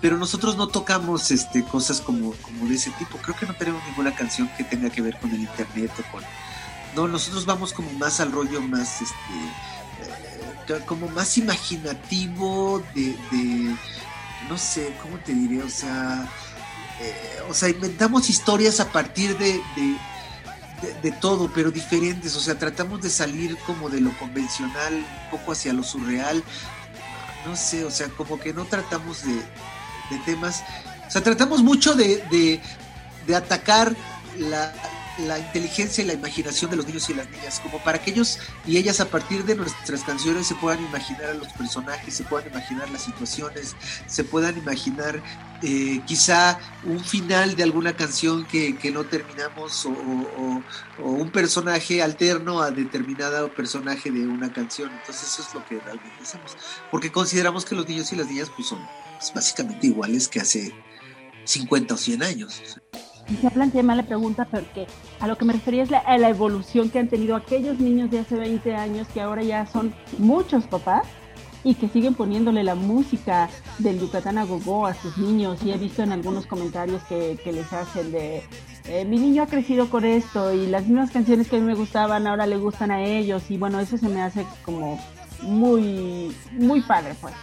pero 0.00 0.16
nosotros 0.16 0.56
no 0.56 0.68
tocamos 0.68 1.30
este, 1.30 1.64
cosas 1.64 2.00
como, 2.00 2.32
como 2.42 2.66
de 2.66 2.74
ese 2.74 2.90
tipo. 2.92 3.18
Creo 3.18 3.36
que 3.36 3.46
no 3.46 3.54
tenemos 3.54 3.82
ninguna 3.86 4.14
canción 4.14 4.50
que 4.56 4.64
tenga 4.64 4.90
que 4.90 5.02
ver 5.02 5.18
con 5.18 5.30
el 5.30 5.40
internet 5.40 5.92
o 5.98 6.12
con... 6.12 6.24
No, 6.96 7.06
nosotros 7.06 7.46
vamos 7.46 7.72
como 7.72 7.92
más 7.92 8.18
al 8.18 8.32
rollo 8.32 8.60
más, 8.60 9.00
este, 9.00 10.74
eh, 10.74 10.80
como 10.86 11.08
más 11.08 11.38
imaginativo 11.38 12.82
de, 12.94 13.16
de, 13.30 13.76
no 14.48 14.58
sé, 14.58 14.92
¿cómo 15.02 15.18
te 15.18 15.32
diré? 15.32 15.62
O 15.62 15.68
sea, 15.68 16.28
eh, 17.00 17.42
o 17.48 17.54
sea, 17.54 17.68
inventamos 17.68 18.28
historias 18.28 18.80
a 18.80 18.90
partir 18.90 19.38
de, 19.38 19.52
de 19.52 19.96
de, 21.02 21.12
todo, 21.12 21.50
pero 21.54 21.70
diferentes. 21.70 22.34
O 22.36 22.40
sea, 22.40 22.58
tratamos 22.58 23.02
de 23.02 23.10
salir 23.10 23.56
como 23.66 23.88
de 23.90 24.00
lo 24.00 24.16
convencional, 24.18 24.94
un 24.94 25.30
poco 25.30 25.52
hacia 25.52 25.72
lo 25.72 25.82
surreal. 25.82 26.42
No 27.46 27.56
sé, 27.56 27.84
o 27.84 27.90
sea, 27.90 28.08
como 28.08 28.38
que 28.38 28.52
no 28.52 28.64
tratamos 28.64 29.24
de, 29.24 29.34
de 29.34 30.18
temas. 30.24 30.62
O 31.06 31.10
sea, 31.10 31.22
tratamos 31.22 31.62
mucho 31.62 31.94
de, 31.94 32.24
de, 32.30 32.60
de 33.26 33.36
atacar 33.36 33.94
la, 34.38 34.72
la, 35.26 35.38
inteligencia 35.38 36.04
y 36.04 36.06
la 36.06 36.12
imaginación 36.14 36.70
de 36.70 36.76
los 36.76 36.86
niños 36.86 37.08
y 37.10 37.14
las 37.14 37.28
niñas, 37.30 37.60
como 37.60 37.82
para 37.82 37.98
que 37.98 38.10
ellos 38.10 38.38
y 38.66 38.76
ellas 38.76 39.00
a 39.00 39.06
partir 39.06 39.44
de 39.44 39.54
nuestras 39.54 40.02
canciones 40.02 40.46
se 40.46 40.54
puedan 40.54 40.84
imaginar 40.84 41.24
a 41.24 41.34
los 41.34 41.48
personajes, 41.48 42.14
se 42.14 42.24
puedan 42.24 42.48
imaginar 42.48 42.88
las 42.90 43.02
situaciones, 43.02 43.74
se 44.06 44.24
puedan 44.24 44.56
imaginar 44.56 45.22
eh, 45.62 46.00
quizá 46.06 46.58
un 46.84 47.00
final 47.00 47.54
de 47.54 47.62
alguna 47.62 47.94
canción 47.94 48.46
que, 48.46 48.76
que 48.76 48.90
no 48.90 49.04
terminamos 49.04 49.86
o, 49.86 50.62
un 50.98 51.30
personaje 51.30 52.02
alterno 52.02 52.62
a 52.62 52.70
determinado 52.70 53.52
personaje 53.54 54.10
de 54.10 54.26
una 54.26 54.52
canción. 54.52 54.90
Entonces 54.90 55.28
eso 55.28 55.42
es 55.42 55.54
lo 55.54 55.64
que 55.66 55.78
realmente 55.78 56.16
hacemos, 56.22 56.56
porque 56.90 57.12
consideramos 57.12 57.64
que 57.64 57.74
los 57.74 57.88
niños 57.88 58.12
y 58.12 58.16
las 58.16 58.26
niñas 58.26 58.50
pues, 58.54 58.68
son 58.68 58.78
pues, 59.18 59.32
básicamente 59.34 59.86
iguales 59.86 60.28
que 60.28 60.40
hace 60.40 60.72
50 61.44 61.94
o 61.94 61.96
100 61.96 62.22
años. 62.22 62.62
Y 63.28 63.36
se 63.36 63.50
plantea 63.50 63.82
la 63.82 64.02
pregunta 64.02 64.46
porque 64.50 64.86
a 65.20 65.28
lo 65.28 65.36
que 65.36 65.44
me 65.44 65.52
refería 65.52 65.84
es 65.84 65.90
a 65.92 66.18
la 66.18 66.30
evolución 66.30 66.90
que 66.90 66.98
han 66.98 67.08
tenido 67.08 67.36
aquellos 67.36 67.78
niños 67.78 68.10
de 68.10 68.20
hace 68.20 68.34
20 68.34 68.74
años 68.74 69.06
que 69.12 69.20
ahora 69.20 69.42
ya 69.42 69.66
son 69.66 69.94
muchos 70.18 70.64
papás 70.64 71.06
y 71.64 71.74
que 71.74 71.88
siguen 71.88 72.14
poniéndole 72.14 72.64
la 72.64 72.74
música 72.74 73.48
del 73.78 74.00
Yucatán 74.00 74.38
a 74.38 74.44
Gogó 74.44 74.86
a 74.86 74.94
sus 74.94 75.16
niños. 75.18 75.60
Y 75.64 75.72
he 75.72 75.78
visto 75.78 76.02
en 76.02 76.12
algunos 76.12 76.46
comentarios 76.46 77.02
que, 77.04 77.38
que 77.42 77.52
les 77.52 77.72
hacen 77.72 78.12
de 78.12 78.42
eh, 78.86 79.04
mi 79.04 79.18
niño 79.18 79.42
ha 79.42 79.46
crecido 79.46 79.90
con 79.90 80.04
esto 80.04 80.52
y 80.52 80.66
las 80.66 80.86
mismas 80.86 81.10
canciones 81.10 81.48
que 81.48 81.56
a 81.56 81.60
mí 81.60 81.66
me 81.66 81.74
gustaban 81.74 82.26
ahora 82.26 82.46
le 82.46 82.56
gustan 82.56 82.90
a 82.90 83.02
ellos 83.02 83.42
y 83.50 83.58
bueno 83.58 83.78
eso 83.78 83.98
se 83.98 84.08
me 84.08 84.22
hace 84.22 84.46
como 84.64 84.98
muy 85.42 86.34
muy 86.52 86.80
padre 86.80 87.14
pues. 87.20 87.34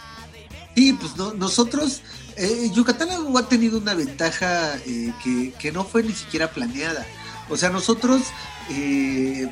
Sí, 0.74 0.92
pues 0.92 1.16
no, 1.16 1.34
nosotros, 1.34 2.02
eh, 2.36 2.70
Yucatán 2.72 3.08
ha 3.10 3.42
tenido 3.48 3.78
una 3.78 3.94
ventaja 3.94 4.76
eh, 4.86 5.12
que, 5.24 5.52
que, 5.58 5.72
no 5.72 5.82
fue 5.82 6.04
ni 6.04 6.12
siquiera 6.12 6.52
planeada. 6.52 7.04
O 7.50 7.56
sea, 7.56 7.70
nosotros, 7.70 8.22
eh, 8.70 9.50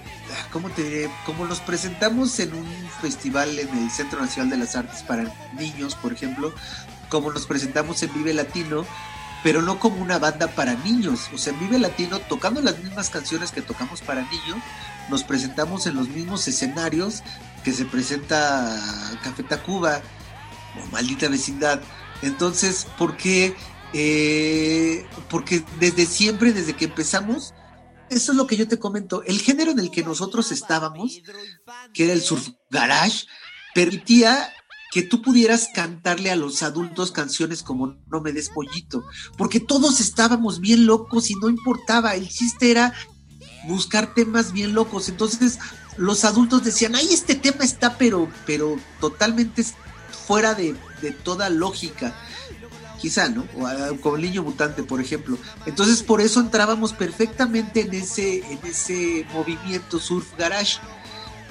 ¿cómo 0.52 0.68
te 0.70 0.82
diré? 0.82 1.10
Como 1.24 1.46
nos 1.46 1.60
presentamos 1.60 2.38
en 2.40 2.54
un 2.54 2.66
festival 3.00 3.58
en 3.58 3.68
el 3.78 3.90
Centro 3.90 4.20
Nacional 4.20 4.50
de 4.50 4.58
las 4.58 4.76
Artes 4.76 5.02
para 5.02 5.32
Niños, 5.58 5.94
por 5.94 6.12
ejemplo, 6.12 6.52
como 7.08 7.32
nos 7.32 7.46
presentamos 7.46 8.02
en 8.02 8.12
Vive 8.12 8.34
Latino, 8.34 8.84
pero 9.42 9.62
no 9.62 9.78
como 9.78 10.02
una 10.02 10.18
banda 10.18 10.48
para 10.48 10.74
niños. 10.74 11.30
O 11.32 11.38
sea, 11.38 11.52
en 11.52 11.60
Vive 11.60 11.78
Latino, 11.78 12.18
tocando 12.18 12.60
las 12.60 12.78
mismas 12.80 13.10
canciones 13.10 13.52
que 13.52 13.62
tocamos 13.62 14.02
para 14.02 14.22
niños, 14.22 14.58
nos 15.08 15.24
presentamos 15.24 15.86
en 15.86 15.94
los 15.94 16.08
mismos 16.08 16.46
escenarios 16.48 17.22
que 17.64 17.72
se 17.72 17.84
presenta 17.84 18.76
Café 19.22 19.42
Tacuba 19.42 20.00
o 20.82 20.86
maldita 20.92 21.28
vecindad. 21.28 21.80
Entonces, 22.22 22.86
¿por 22.98 23.16
qué? 23.16 23.56
Eh, 23.92 25.06
porque 25.30 25.64
desde 25.78 26.06
siempre, 26.06 26.52
desde 26.52 26.74
que 26.74 26.86
empezamos, 26.86 27.54
eso 28.10 28.32
es 28.32 28.38
lo 28.38 28.47
que 28.47 28.56
yo 28.56 28.69
te 28.69 28.78
comento, 28.78 29.23
el 29.25 29.40
género 29.40 29.71
en 29.71 29.78
el 29.78 29.90
que 29.90 30.02
nosotros 30.02 30.52
estábamos, 30.52 31.21
que 31.92 32.04
era 32.04 32.12
el 32.12 32.23
surf 32.23 32.49
garage, 32.71 33.26
permitía 33.75 34.52
que 34.92 35.02
tú 35.02 35.21
pudieras 35.21 35.69
cantarle 35.75 36.30
a 36.30 36.36
los 36.36 36.62
adultos 36.62 37.12
canciones 37.12 37.62
como 37.62 37.99
No 38.06 38.21
me 38.21 38.32
des 38.32 38.49
pollito, 38.49 39.04
porque 39.36 39.60
todos 39.60 40.00
estábamos 40.00 40.60
bien 40.60 40.86
locos 40.86 41.30
y 41.30 41.34
no 41.34 41.49
importaba, 41.49 42.14
el 42.14 42.28
chiste 42.28 42.71
era 42.71 42.95
buscar 43.66 44.14
temas 44.14 44.52
bien 44.52 44.75
locos, 44.75 45.08
entonces 45.08 45.58
los 45.97 46.25
adultos 46.25 46.62
decían, 46.64 46.95
ay, 46.95 47.08
este 47.10 47.34
tema 47.34 47.64
está 47.64 47.99
pero, 47.99 48.30
pero 48.47 48.78
totalmente 49.00 49.64
fuera 50.26 50.54
de, 50.54 50.76
de 51.02 51.10
toda 51.10 51.49
lógica. 51.50 52.14
Quizá, 53.06 53.28
¿no? 53.28 53.47
O, 53.54 54.00
como 54.00 54.16
el 54.16 54.23
niño 54.23 54.42
mutante, 54.42 54.82
por 54.82 55.00
ejemplo. 55.00 55.38
Entonces, 55.64 56.02
por 56.02 56.21
eso 56.21 56.40
entrábamos 56.40 56.92
perfectamente 56.92 57.82
en 57.82 57.95
ese, 57.95 58.38
en 58.38 58.58
ese 58.64 59.25
movimiento 59.32 60.00
surf 60.00 60.36
garage. 60.36 60.80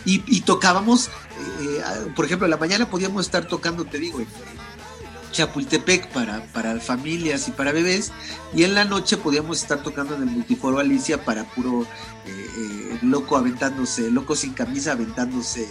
Y, 0.03 0.21
y 0.27 0.41
tocábamos, 0.41 1.07
eh, 1.07 2.11
por 2.13 2.25
ejemplo, 2.25 2.45
en 2.45 2.51
la 2.51 2.57
mañana 2.57 2.89
podíamos 2.89 3.25
estar 3.25 3.47
tocando, 3.47 3.85
te 3.85 3.99
digo, 3.99 4.19
en 4.19 4.27
Chapultepec 5.31 6.09
para, 6.09 6.43
para 6.47 6.77
familias 6.81 7.47
y 7.47 7.51
para 7.51 7.71
bebés, 7.71 8.11
y 8.53 8.63
en 8.63 8.73
la 8.73 8.83
noche 8.83 9.15
podíamos 9.15 9.61
estar 9.61 9.81
tocando 9.81 10.15
en 10.15 10.23
el 10.23 10.29
Multiforo 10.29 10.79
Alicia 10.79 11.23
para 11.23 11.45
puro 11.45 11.83
eh, 11.83 12.49
eh, 12.57 12.99
loco 13.01 13.37
aventándose, 13.37 14.11
loco 14.11 14.35
sin 14.35 14.51
camisa 14.51 14.91
aventándose 14.91 15.69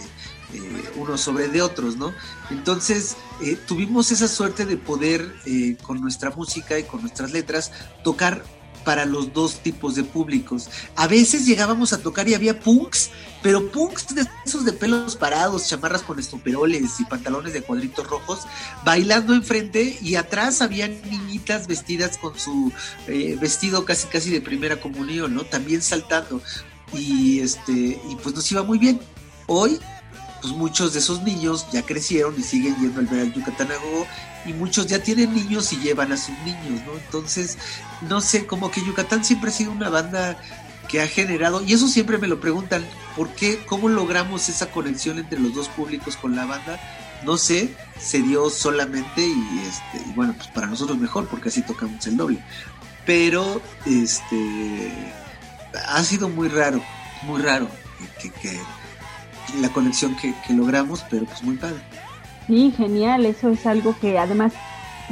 eh, 0.53 0.89
unos 0.95 1.21
sobre 1.21 1.47
de 1.47 1.61
otros, 1.61 1.97
¿no? 1.97 2.13
Entonces 2.49 3.17
eh, 3.41 3.57
tuvimos 3.67 4.11
esa 4.11 4.27
suerte 4.27 4.65
de 4.65 4.77
poder 4.77 5.35
eh, 5.45 5.77
con 5.81 6.01
nuestra 6.01 6.31
música 6.31 6.79
y 6.79 6.83
con 6.83 7.01
nuestras 7.01 7.31
letras 7.31 7.71
tocar 8.03 8.43
para 8.85 9.05
los 9.05 9.33
dos 9.33 9.59
tipos 9.59 9.95
de 9.95 10.05
públicos. 10.05 10.69
A 10.95 11.07
veces 11.07 11.45
llegábamos 11.45 11.91
a 11.91 11.97
tocar 11.97 12.29
y 12.29 12.35
había 12.35 12.59
punks, 12.59 13.09
pero 13.41 13.69
punks 13.71 14.15
de 14.15 14.25
esos 14.45 14.63
de 14.63 14.71
pelos 14.71 15.17
parados, 15.17 15.67
chamarras 15.67 16.03
con 16.03 16.19
estoperoles 16.19 16.99
y 16.99 17.05
pantalones 17.05 17.51
de 17.51 17.63
cuadritos 17.63 18.07
rojos, 18.07 18.41
bailando 18.85 19.33
enfrente 19.33 19.97
y 20.01 20.15
atrás 20.15 20.61
había 20.61 20.87
niñitas 20.87 21.67
vestidas 21.67 22.17
con 22.17 22.39
su 22.39 22.71
eh, 23.07 23.37
vestido 23.41 23.83
casi 23.83 24.07
casi 24.07 24.29
de 24.29 24.39
primera 24.39 24.79
comunión, 24.79 25.33
¿no? 25.33 25.43
También 25.43 25.81
saltando. 25.81 26.41
Y 26.93 27.39
este, 27.39 27.99
y 28.09 28.15
pues 28.21 28.35
nos 28.35 28.49
iba 28.51 28.63
muy 28.63 28.77
bien. 28.77 29.01
Hoy 29.47 29.79
pues 30.41 30.53
muchos 30.53 30.93
de 30.93 30.99
esos 30.99 31.23
niños 31.23 31.67
ya 31.71 31.81
crecieron 31.83 32.35
y 32.37 32.43
siguen 32.43 32.75
yendo 32.77 32.99
al 32.99 33.07
ver 33.07 33.21
al 33.21 33.33
Yucatán 33.33 33.69
y 34.45 34.53
muchos 34.53 34.87
ya 34.87 34.99
tienen 34.99 35.33
niños 35.33 35.73
y 35.73 35.77
llevan 35.77 36.11
a 36.11 36.17
sus 36.17 36.37
niños, 36.39 36.81
¿no? 36.85 36.93
Entonces, 36.93 37.57
no 38.07 38.21
sé, 38.21 38.45
como 38.45 38.69
que 38.69 38.85
Yucatán 38.85 39.25
siempre 39.25 39.49
ha 39.49 39.53
sido 39.53 39.71
una 39.71 39.89
banda 39.89 40.37
que 40.87 41.01
ha 41.01 41.07
generado, 41.07 41.63
y 41.63 41.73
eso 41.73 41.87
siempre 41.87 42.19
me 42.19 42.27
lo 42.27 42.39
preguntan, 42.39 42.85
¿por 43.15 43.29
qué? 43.29 43.59
¿Cómo 43.65 43.89
logramos 43.89 44.49
esa 44.49 44.71
conexión 44.71 45.17
entre 45.17 45.39
los 45.39 45.55
dos 45.55 45.67
públicos 45.69 46.15
con 46.15 46.35
la 46.35 46.45
banda? 46.45 46.79
No 47.23 47.37
sé, 47.37 47.75
se 47.99 48.21
dio 48.21 48.51
solamente 48.51 49.25
y, 49.25 49.59
este, 49.67 50.09
y 50.09 50.13
bueno, 50.13 50.35
pues 50.37 50.47
para 50.49 50.67
nosotros 50.67 50.97
mejor 50.99 51.27
porque 51.27 51.49
así 51.49 51.63
tocamos 51.63 52.05
el 52.05 52.17
doble. 52.17 52.43
Pero, 53.05 53.61
este, 53.87 54.91
ha 55.87 56.03
sido 56.03 56.29
muy 56.29 56.49
raro, 56.49 56.83
muy 57.23 57.41
raro 57.41 57.67
que, 58.21 58.29
que 58.29 58.59
la 59.59 59.69
conexión 59.69 60.15
que, 60.15 60.33
logramos, 60.53 61.05
pero 61.09 61.25
pues 61.25 61.43
muy 61.43 61.55
padre. 61.55 61.77
Sí, 62.47 62.73
genial, 62.75 63.25
eso 63.25 63.49
es 63.49 63.65
algo 63.65 63.95
que 63.99 64.19
además 64.19 64.53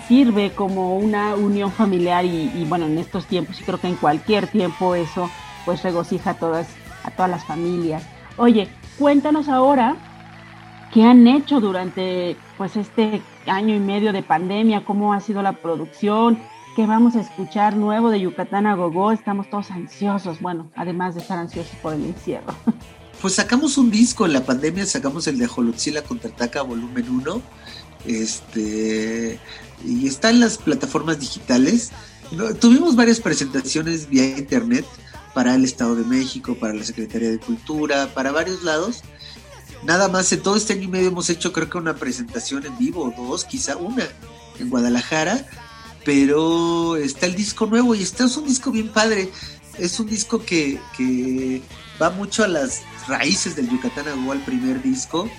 sirve 0.08 0.52
como 0.52 0.98
una 0.98 1.36
unión 1.36 1.72
familiar 1.72 2.26
y, 2.26 2.52
y, 2.56 2.66
bueno, 2.68 2.86
en 2.86 2.98
estos 2.98 3.26
tiempos, 3.26 3.60
y 3.62 3.64
creo 3.64 3.80
que 3.80 3.88
en 3.88 3.96
cualquier 3.96 4.48
tiempo 4.48 4.96
eso 4.96 5.30
pues 5.66 5.84
regocija 5.84 6.32
a 6.32 6.34
todas, 6.36 6.68
a 7.04 7.12
todas 7.12 7.32
las 7.32 7.46
familias. 7.46 8.04
Oye, 8.38 8.68
cuéntanos 8.98 9.50
ahora 9.50 9.96
qué 10.94 11.04
han 11.04 11.28
hecho 11.28 11.60
durante 11.60 12.36
pues 12.58 12.76
este 12.76 13.22
año 13.48 13.76
y 13.76 13.80
medio 13.80 14.14
de 14.14 14.24
pandemia, 14.24 14.86
cómo 14.86 15.14
ha 15.14 15.20
sido 15.20 15.42
la 15.42 15.54
producción, 15.54 16.40
qué 16.76 16.86
vamos 16.86 17.16
a 17.16 17.22
escuchar 17.22 17.76
nuevo 17.76 18.10
de 18.10 18.22
Yucatán 18.22 18.68
a 18.68 18.76
Gogó, 18.76 19.12
estamos 19.12 19.50
todos 19.50 19.72
ansiosos, 19.72 20.40
bueno, 20.40 20.70
además 20.76 21.16
de 21.16 21.22
estar 21.22 21.38
ansiosos 21.38 21.76
por 21.78 21.94
el 21.94 22.06
encierro. 22.06 22.54
pues 23.24 23.36
sacamos 23.36 23.78
un 23.78 23.90
disco 23.90 24.26
en 24.26 24.34
la 24.34 24.46
pandemia, 24.46 24.86
sacamos 24.86 25.28
el 25.28 25.38
de 25.38 25.48
Jolotzilla 25.48 26.04
Contraataca 26.04 26.62
volumen 26.62 27.10
1. 27.10 27.42
Este 28.06 29.40
y 29.86 30.08
está 30.08 30.30
en 30.30 30.42
las 30.42 30.58
plataformas 30.58 31.22
digitales. 31.22 31.92
Tuvimos 32.60 32.98
varias 32.98 33.22
presentaciones 33.22 34.10
vía 34.10 34.38
internet 34.38 34.86
para 35.34 35.56
el 35.56 35.64
Estado 35.64 35.96
de 35.96 36.04
México, 36.04 36.56
para 36.56 36.74
la 36.74 36.84
Secretaría 36.84 37.32
de 37.32 37.40
Cultura, 37.40 38.14
para 38.14 38.34
varios 38.34 38.62
lados. 38.64 39.04
Nada 39.86 40.10
más 40.10 40.30
en 40.34 40.42
todo 40.42 40.58
este 40.58 40.74
año 40.74 40.84
y 40.84 40.88
medio 40.90 41.08
hemos 41.08 41.30
hecho 41.30 41.54
creo 41.54 41.70
que 41.70 41.78
una 41.78 41.96
presentación 41.96 42.66
en 42.66 42.78
vivo, 42.78 43.14
dos, 43.16 43.46
quizá 43.46 43.78
una, 43.78 44.06
en 44.60 44.70
Guadalajara. 44.70 45.48
Pero 46.04 46.98
está 46.98 47.28
el 47.28 47.36
disco 47.36 47.68
nuevo 47.68 47.96
y 47.96 48.04
está 48.04 48.26
es 48.26 48.36
un 48.36 48.48
disco 48.48 48.70
bien 48.70 48.90
padre. 48.90 49.32
Es 49.80 49.98
un 49.98 50.08
disco 50.08 50.44
que 50.44 51.62
va 52.02 52.10
mucho 52.10 52.44
a 52.44 52.50
las 52.50 52.82
raíces 53.08 53.56
del 53.56 53.70
Yucatán 53.70 54.08
Agua, 54.08 54.36
el 54.36 54.42
primer 54.42 54.82
disco. 54.82 55.30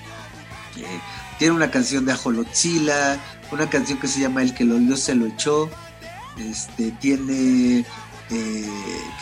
Tiene 1.38 1.54
una 1.54 1.70
canción 1.70 2.04
de 2.04 2.12
Ajolotzila, 2.12 3.18
una 3.52 3.68
canción 3.68 3.98
que 3.98 4.08
se 4.08 4.20
llama 4.20 4.42
El 4.42 4.54
que 4.54 4.64
lo 4.64 4.76
olió 4.76 4.96
se 4.96 5.14
lo 5.14 5.26
echó. 5.26 5.70
Este, 6.38 6.90
tiene, 6.92 7.84
eh, 8.30 8.68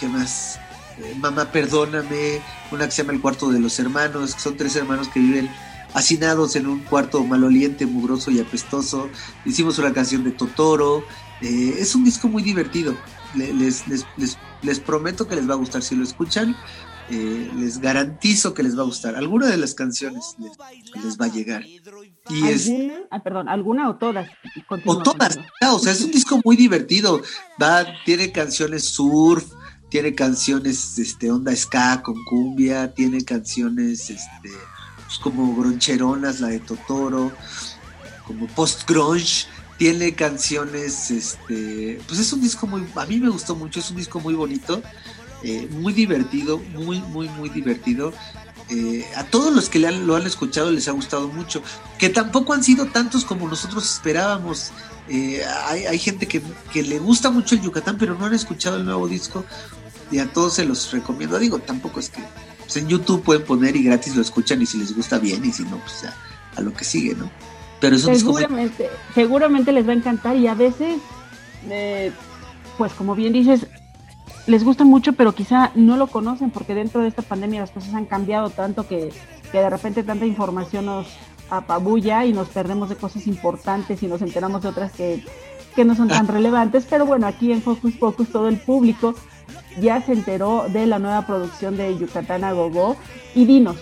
¿qué 0.00 0.08
más? 0.08 0.58
Eh, 0.98 1.14
Mamá, 1.18 1.50
perdóname, 1.50 2.40
una 2.70 2.86
que 2.86 2.92
se 2.92 3.02
llama 3.02 3.14
El 3.14 3.20
cuarto 3.20 3.50
de 3.50 3.60
los 3.60 3.78
hermanos, 3.78 4.34
que 4.34 4.40
son 4.40 4.56
tres 4.56 4.76
hermanos 4.76 5.08
que 5.08 5.20
viven 5.20 5.50
hacinados 5.94 6.56
en 6.56 6.66
un 6.66 6.80
cuarto 6.80 7.22
maloliente, 7.24 7.86
mugroso 7.86 8.30
y 8.30 8.40
apestoso. 8.40 9.08
Hicimos 9.44 9.78
una 9.78 9.92
canción 9.92 10.24
de 10.24 10.32
Totoro. 10.32 11.04
Eh, 11.40 11.76
es 11.78 11.94
un 11.94 12.04
disco 12.04 12.28
muy 12.28 12.42
divertido. 12.42 12.96
Les, 13.34 13.84
les, 14.62 14.80
prometo 14.80 15.26
que 15.26 15.36
les 15.36 15.48
va 15.48 15.54
a 15.54 15.56
gustar. 15.56 15.82
Si 15.82 15.94
lo 15.94 16.04
escuchan, 16.04 16.56
eh, 17.14 17.50
les 17.58 17.78
garantizo 17.78 18.54
que 18.54 18.62
les 18.62 18.76
va 18.76 18.82
a 18.82 18.86
gustar. 18.86 19.16
Alguna 19.16 19.46
de 19.46 19.58
las 19.58 19.74
canciones 19.74 20.34
les, 20.38 20.52
les 21.04 21.20
va 21.20 21.26
a 21.26 21.28
llegar. 21.28 21.62
Y 22.30 22.48
es, 22.48 22.72
ah, 23.10 23.22
perdón, 23.22 23.50
¿alguna 23.50 23.90
o 23.90 23.96
todas? 23.96 24.30
Continúa, 24.66 24.96
o 24.96 25.02
todas. 25.02 25.38
o 25.60 25.78
sea, 25.78 25.92
es 25.92 26.00
un 26.00 26.10
disco 26.10 26.40
muy 26.42 26.56
divertido. 26.56 27.20
Va, 27.62 27.84
tiene 28.06 28.32
canciones 28.32 28.84
surf, 28.84 29.44
tiene 29.90 30.14
canciones 30.14 30.98
este, 30.98 31.30
onda 31.30 31.54
ska 31.54 32.02
con 32.02 32.24
cumbia, 32.24 32.94
tiene 32.94 33.22
canciones 33.22 34.08
este, 34.08 34.50
pues, 35.04 35.18
como 35.22 35.54
groncheronas, 35.54 36.40
la 36.40 36.48
de 36.48 36.60
Totoro, 36.60 37.30
como 38.26 38.46
post-grunge 38.46 39.46
tiene 39.82 40.14
canciones, 40.14 41.10
este, 41.10 42.00
pues 42.06 42.20
es 42.20 42.32
un 42.32 42.40
disco 42.40 42.68
muy, 42.68 42.86
a 42.94 43.04
mí 43.04 43.18
me 43.18 43.28
gustó 43.30 43.56
mucho, 43.56 43.80
es 43.80 43.90
un 43.90 43.96
disco 43.96 44.20
muy 44.20 44.34
bonito, 44.34 44.80
eh, 45.44 45.68
muy 45.70 45.92
divertido, 45.92 46.58
muy, 46.74 47.00
muy, 47.00 47.28
muy 47.30 47.48
divertido. 47.48 48.12
Eh, 48.68 49.04
a 49.16 49.24
todos 49.24 49.54
los 49.54 49.68
que 49.68 49.78
lo 49.78 50.16
han 50.16 50.26
escuchado 50.26 50.70
les 50.70 50.88
ha 50.88 50.92
gustado 50.92 51.28
mucho, 51.28 51.62
que 51.98 52.08
tampoco 52.08 52.52
han 52.52 52.62
sido 52.62 52.86
tantos 52.86 53.24
como 53.24 53.48
nosotros 53.48 53.84
esperábamos. 53.84 54.72
Eh, 55.08 55.42
hay, 55.66 55.84
hay, 55.86 55.98
gente 55.98 56.26
que, 56.26 56.40
que, 56.72 56.82
le 56.82 56.98
gusta 56.98 57.30
mucho 57.30 57.56
el 57.56 57.62
Yucatán, 57.62 57.98
pero 57.98 58.16
no 58.16 58.24
han 58.24 58.34
escuchado 58.34 58.76
el 58.76 58.84
nuevo 58.84 59.08
disco 59.08 59.44
y 60.10 60.20
a 60.20 60.32
todos 60.32 60.54
se 60.54 60.64
los 60.64 60.90
recomiendo. 60.92 61.38
Digo, 61.38 61.58
tampoco 61.58 62.00
es 62.00 62.08
que 62.08 62.22
pues 62.60 62.76
en 62.76 62.88
YouTube 62.88 63.22
pueden 63.22 63.44
poner 63.44 63.74
y 63.74 63.82
gratis 63.82 64.14
lo 64.14 64.22
escuchan 64.22 64.62
y 64.62 64.66
si 64.66 64.78
les 64.78 64.94
gusta 64.94 65.18
bien 65.18 65.44
y 65.44 65.52
si 65.52 65.64
no, 65.64 65.78
pues 65.78 66.04
a, 66.04 66.14
a 66.56 66.62
lo 66.62 66.72
que 66.72 66.84
sigue, 66.84 67.14
¿no? 67.14 67.30
Pero 67.80 67.98
seguramente, 67.98 68.88
seguramente 69.12 69.72
les 69.72 69.86
va 69.86 69.90
a 69.90 69.96
encantar 69.96 70.36
y 70.36 70.46
a 70.46 70.54
veces, 70.54 71.00
pues 72.78 72.92
como 72.92 73.16
bien 73.16 73.32
dices, 73.32 73.66
les 74.46 74.64
gusta 74.64 74.84
mucho, 74.84 75.12
pero 75.12 75.34
quizá 75.34 75.70
no 75.74 75.96
lo 75.96 76.08
conocen 76.08 76.50
porque 76.50 76.74
dentro 76.74 77.02
de 77.02 77.08
esta 77.08 77.22
pandemia 77.22 77.60
las 77.60 77.70
cosas 77.70 77.94
han 77.94 78.06
cambiado 78.06 78.50
tanto 78.50 78.86
que, 78.86 79.12
que 79.50 79.58
de 79.58 79.70
repente 79.70 80.02
tanta 80.02 80.26
información 80.26 80.86
nos 80.86 81.06
apabulla 81.50 82.24
y 82.24 82.32
nos 82.32 82.48
perdemos 82.48 82.88
de 82.88 82.96
cosas 82.96 83.26
importantes 83.26 84.02
y 84.02 84.06
nos 84.06 84.22
enteramos 84.22 84.62
de 84.62 84.68
otras 84.68 84.92
que, 84.92 85.24
que 85.76 85.84
no 85.84 85.94
son 85.94 86.08
tan 86.08 86.26
relevantes. 86.28 86.86
Pero 86.88 87.06
bueno, 87.06 87.26
aquí 87.26 87.52
en 87.52 87.62
Focus 87.62 87.98
Focus 87.98 88.30
todo 88.30 88.48
el 88.48 88.58
público 88.58 89.14
ya 89.80 90.00
se 90.02 90.12
enteró 90.12 90.66
de 90.68 90.86
la 90.86 90.98
nueva 90.98 91.26
producción 91.26 91.76
de 91.76 91.96
Yucatán 91.96 92.44
a 92.44 92.52
Gogo. 92.52 92.96
Y 93.34 93.44
dinos, 93.44 93.76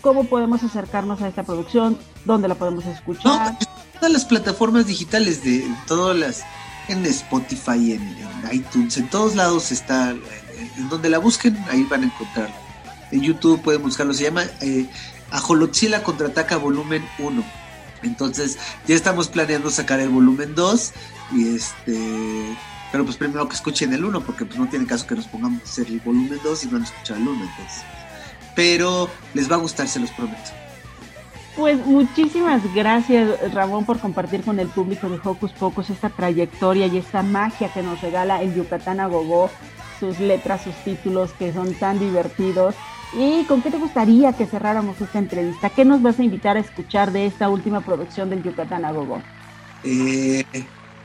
¿cómo 0.00 0.24
podemos 0.24 0.62
acercarnos 0.62 1.22
a 1.22 1.28
esta 1.28 1.44
producción? 1.44 1.98
¿Dónde 2.24 2.48
la 2.48 2.54
podemos 2.54 2.84
escuchar? 2.86 3.52
No, 3.52 3.58
todas 3.94 4.12
las 4.12 4.24
plataformas 4.24 4.86
digitales 4.86 5.44
de 5.44 5.64
todas 5.86 6.16
las 6.16 6.42
en 6.88 7.04
Spotify, 7.06 7.92
en, 7.92 8.16
iTunes, 8.52 8.96
en 8.96 9.08
todos 9.08 9.34
lados 9.34 9.72
está, 9.72 10.10
en 10.10 10.88
donde 10.88 11.08
la 11.08 11.18
busquen, 11.18 11.56
ahí 11.70 11.84
van 11.84 12.02
a 12.02 12.06
encontrarla. 12.06 12.54
En 13.10 13.20
YouTube 13.20 13.60
pueden 13.62 13.82
buscarlo, 13.82 14.14
se 14.14 14.24
llama 14.24 14.44
eh, 14.60 14.86
Ajolotzila 15.30 16.02
Contraataca 16.02 16.56
Volumen 16.56 17.04
1. 17.18 17.44
Entonces, 18.02 18.58
ya 18.86 18.94
estamos 18.94 19.28
planeando 19.28 19.70
sacar 19.70 20.00
el 20.00 20.08
volumen 20.08 20.54
2 20.54 20.92
y 21.32 21.54
este 21.54 22.56
pero 22.90 23.06
pues 23.06 23.16
primero 23.16 23.48
que 23.48 23.54
escuchen 23.54 23.92
el 23.94 24.04
1 24.04 24.20
porque 24.20 24.44
pues 24.44 24.58
no 24.58 24.68
tiene 24.68 24.86
caso 24.86 25.06
que 25.06 25.14
nos 25.14 25.26
pongamos 25.26 25.62
a 25.62 25.64
hacer 25.64 25.86
el 25.86 26.00
volumen 26.00 26.38
2 26.44 26.64
y 26.64 26.66
no 26.66 26.76
han 26.76 26.82
escuchado 26.82 27.20
el 27.20 27.28
1 27.28 27.44
entonces. 27.44 27.82
Pero 28.54 29.08
les 29.32 29.50
va 29.50 29.56
a 29.56 29.58
gustar, 29.60 29.88
se 29.88 29.98
los 29.98 30.10
prometo. 30.10 30.61
Pues 31.56 31.84
muchísimas 31.86 32.62
gracias 32.74 33.52
Ramón 33.52 33.84
por 33.84 33.98
compartir 33.98 34.42
con 34.42 34.58
el 34.58 34.68
público 34.68 35.08
de 35.08 35.20
Hocus 35.22 35.52
Pocus 35.52 35.90
esta 35.90 36.08
trayectoria 36.08 36.86
y 36.86 36.96
esta 36.96 37.22
magia 37.22 37.72
que 37.72 37.82
nos 37.82 38.00
regala 38.00 38.42
el 38.42 38.54
Yucatán 38.54 39.00
a 39.00 39.10
sus 40.00 40.18
letras, 40.18 40.62
sus 40.62 40.74
títulos 40.84 41.32
que 41.38 41.52
son 41.52 41.74
tan 41.74 41.98
divertidos. 41.98 42.74
¿Y 43.14 43.44
con 43.44 43.60
qué 43.60 43.70
te 43.70 43.76
gustaría 43.76 44.32
que 44.32 44.46
cerráramos 44.46 44.98
esta 45.00 45.18
entrevista? 45.18 45.68
¿Qué 45.68 45.84
nos 45.84 46.00
vas 46.00 46.18
a 46.18 46.22
invitar 46.22 46.56
a 46.56 46.60
escuchar 46.60 47.12
de 47.12 47.26
esta 47.26 47.50
última 47.50 47.82
producción 47.82 48.30
del 48.30 48.42
Yucatán 48.42 48.86
a? 48.86 48.92
Eh, 49.84 50.44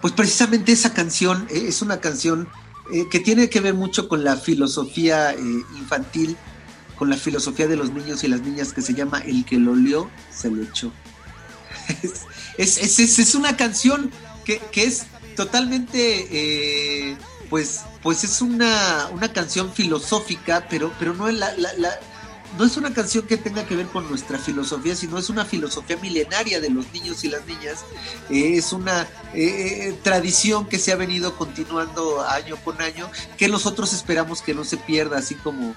pues 0.01 0.13
precisamente 0.13 0.71
esa 0.71 0.93
canción 0.93 1.47
eh, 1.49 1.65
es 1.67 1.81
una 1.81 1.99
canción 1.99 2.47
eh, 2.93 3.07
que 3.09 3.19
tiene 3.19 3.49
que 3.49 3.59
ver 3.59 3.73
mucho 3.73 4.07
con 4.07 4.23
la 4.23 4.37
filosofía 4.37 5.33
eh, 5.33 5.37
infantil 5.77 6.37
con 6.97 7.09
la 7.09 7.17
filosofía 7.17 7.67
de 7.67 7.75
los 7.75 7.91
niños 7.91 8.23
y 8.23 8.27
las 8.27 8.41
niñas 8.41 8.73
que 8.73 8.81
se 8.81 8.93
llama 8.93 9.19
El 9.19 9.45
que 9.45 9.57
lo 9.57 9.71
olió, 9.71 10.09
se 10.31 10.49
lo 10.49 10.63
echó. 10.63 10.91
es, 12.57 12.77
es, 12.77 12.99
es, 12.99 13.19
es, 13.19 13.35
una 13.35 13.55
canción 13.55 14.11
que, 14.43 14.59
que 14.71 14.83
es 14.83 15.05
totalmente, 15.35 16.27
eh, 16.31 17.17
pues, 17.49 17.81
pues 18.01 18.23
es 18.23 18.41
una, 18.41 19.09
una 19.13 19.31
canción 19.31 19.71
filosófica, 19.71 20.67
pero, 20.69 20.91
pero 20.99 21.13
no, 21.13 21.29
la, 21.31 21.53
la, 21.55 21.69
no 22.57 22.65
es 22.65 22.75
una 22.77 22.93
canción 22.93 23.25
que 23.27 23.37
tenga 23.37 23.65
que 23.65 23.75
ver 23.75 23.85
con 23.87 24.09
nuestra 24.09 24.39
filosofía, 24.39 24.95
sino 24.95 25.17
es 25.17 25.29
una 25.29 25.45
filosofía 25.45 25.97
milenaria 25.97 26.59
de 26.59 26.69
los 26.69 26.91
niños 26.91 27.23
y 27.23 27.29
las 27.29 27.45
niñas. 27.45 27.85
Eh, 28.29 28.57
es 28.57 28.73
una 28.73 29.07
eh, 29.33 29.95
tradición 30.03 30.65
que 30.65 30.79
se 30.79 30.91
ha 30.91 30.95
venido 30.95 31.35
continuando 31.35 32.21
año 32.27 32.55
con 32.63 32.81
año, 32.81 33.09
que 33.37 33.47
nosotros 33.47 33.93
esperamos 33.93 34.41
que 34.41 34.53
no 34.53 34.63
se 34.63 34.77
pierda, 34.77 35.19
así 35.19 35.35
como 35.35 35.75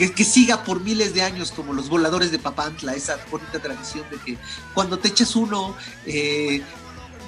que, 0.00 0.12
que, 0.14 0.24
siga 0.24 0.64
por 0.64 0.80
miles 0.80 1.12
de 1.12 1.20
años 1.20 1.52
como 1.52 1.74
los 1.74 1.90
voladores 1.90 2.30
de 2.30 2.38
Papantla, 2.38 2.94
esa 2.94 3.18
bonita 3.30 3.58
tradición 3.58 4.06
de 4.10 4.16
que 4.16 4.38
cuando 4.72 4.98
te 4.98 5.08
echas 5.08 5.36
uno, 5.36 5.76
eh, 6.06 6.62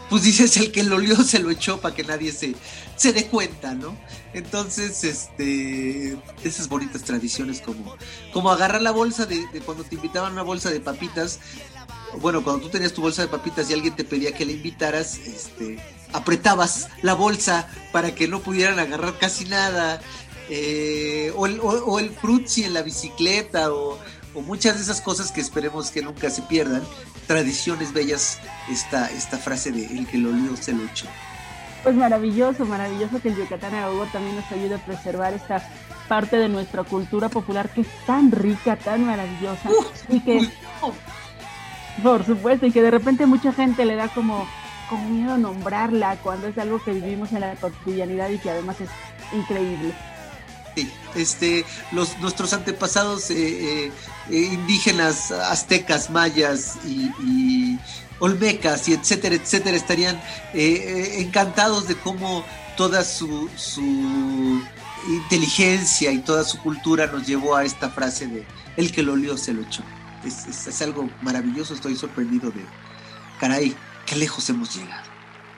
pues 0.08 0.22
dices 0.22 0.56
el 0.56 0.72
que 0.72 0.82
lo 0.82 0.96
olió 0.96 1.16
se 1.22 1.38
lo 1.38 1.50
echó 1.50 1.82
para 1.82 1.94
que 1.94 2.02
nadie 2.02 2.32
se, 2.32 2.54
se 2.96 3.12
dé 3.12 3.26
cuenta, 3.26 3.74
¿no? 3.74 3.94
Entonces, 4.32 5.04
este, 5.04 6.16
esas 6.44 6.70
bonitas 6.70 7.02
tradiciones 7.02 7.60
como, 7.60 7.94
como 8.32 8.50
agarrar 8.50 8.80
la 8.80 8.90
bolsa 8.90 9.26
de, 9.26 9.44
cuando 9.66 9.84
te 9.84 9.96
invitaban 9.96 10.32
una 10.32 10.42
bolsa 10.42 10.70
de 10.70 10.80
papitas, 10.80 11.40
bueno, 12.22 12.42
cuando 12.42 12.62
tú 12.62 12.70
tenías 12.70 12.94
tu 12.94 13.02
bolsa 13.02 13.20
de 13.20 13.28
papitas 13.28 13.68
y 13.68 13.74
alguien 13.74 13.94
te 13.94 14.04
pedía 14.04 14.32
que 14.32 14.46
le 14.46 14.54
invitaras, 14.54 15.18
este, 15.18 15.78
apretabas 16.14 16.88
la 17.02 17.12
bolsa 17.12 17.68
para 17.92 18.14
que 18.14 18.28
no 18.28 18.40
pudieran 18.40 18.78
agarrar 18.78 19.18
casi 19.18 19.44
nada 19.44 20.00
eh, 20.48 21.11
o, 21.36 21.46
el, 21.46 21.60
o, 21.60 21.68
o, 21.68 21.98
el 21.98 22.10
frutzi 22.10 22.64
en 22.64 22.74
la 22.74 22.82
bicicleta, 22.82 23.72
o, 23.72 23.98
o, 24.34 24.40
muchas 24.40 24.76
de 24.76 24.82
esas 24.82 25.00
cosas 25.00 25.32
que 25.32 25.40
esperemos 25.40 25.90
que 25.90 26.02
nunca 26.02 26.30
se 26.30 26.42
pierdan. 26.42 26.82
Tradiciones 27.26 27.92
bellas, 27.92 28.38
esta, 28.70 29.10
esta 29.10 29.38
frase 29.38 29.70
de 29.70 29.86
el 29.86 30.06
que 30.06 30.18
lo 30.18 30.30
olió 30.30 30.56
se 30.56 30.72
lo 30.72 30.84
echó. 30.84 31.06
Pues 31.82 31.94
maravilloso, 31.96 32.64
maravilloso 32.64 33.20
que 33.20 33.28
el 33.28 33.36
Yucatán 33.36 33.74
Ahogo 33.74 34.06
también 34.06 34.36
nos 34.36 34.50
ayude 34.52 34.76
a 34.76 34.84
preservar 34.84 35.32
esta 35.34 35.68
parte 36.08 36.36
de 36.36 36.48
nuestra 36.48 36.84
cultura 36.84 37.28
popular 37.28 37.70
que 37.70 37.80
es 37.80 37.88
tan 38.06 38.30
rica, 38.30 38.76
tan 38.76 39.04
maravillosa 39.04 39.70
uh, 39.70 40.14
y 40.14 40.20
que, 40.20 40.48
por 42.02 42.24
supuesto, 42.24 42.66
y 42.66 42.72
que 42.72 42.82
de 42.82 42.90
repente 42.90 43.26
mucha 43.26 43.52
gente 43.52 43.84
le 43.84 43.96
da 43.96 44.08
como, 44.08 44.46
como 44.88 45.08
miedo 45.08 45.38
nombrarla 45.38 46.16
cuando 46.22 46.46
es 46.46 46.58
algo 46.58 46.82
que 46.82 46.92
vivimos 46.92 47.32
en 47.32 47.40
la 47.40 47.56
cotidianidad 47.56 48.30
y 48.30 48.38
que 48.38 48.50
además 48.50 48.80
es 48.80 48.90
increíble. 49.32 49.92
Sí, 50.74 50.90
este, 51.14 51.64
los, 51.92 52.18
nuestros 52.18 52.52
antepasados 52.54 53.30
eh, 53.30 53.86
eh, 53.86 53.90
indígenas, 54.30 55.30
aztecas, 55.30 56.08
mayas 56.08 56.78
y, 56.86 57.78
olmecas 58.20 58.88
y 58.88 58.94
etcétera, 58.94 59.34
etcétera, 59.34 59.76
estarían 59.76 60.20
eh, 60.54 61.16
encantados 61.18 61.88
de 61.88 61.96
cómo 61.96 62.44
toda 62.76 63.04
su, 63.04 63.50
inteligencia 65.08 66.12
y 66.12 66.20
toda 66.20 66.44
su 66.44 66.58
cultura 66.58 67.08
nos 67.08 67.26
llevó 67.26 67.56
a 67.56 67.64
esta 67.64 67.90
frase 67.90 68.28
de 68.28 68.46
el 68.76 68.92
que 68.92 69.02
lo 69.02 69.14
olió 69.14 69.36
se 69.36 69.52
lo 69.52 69.62
echó. 69.62 69.82
Es, 70.24 70.46
es, 70.46 70.68
es 70.68 70.82
algo 70.82 71.10
maravilloso, 71.20 71.74
estoy 71.74 71.96
sorprendido 71.96 72.50
de, 72.50 72.64
caray, 73.40 73.74
qué 74.06 74.16
lejos 74.16 74.48
hemos 74.48 74.74
llegado. 74.76 75.02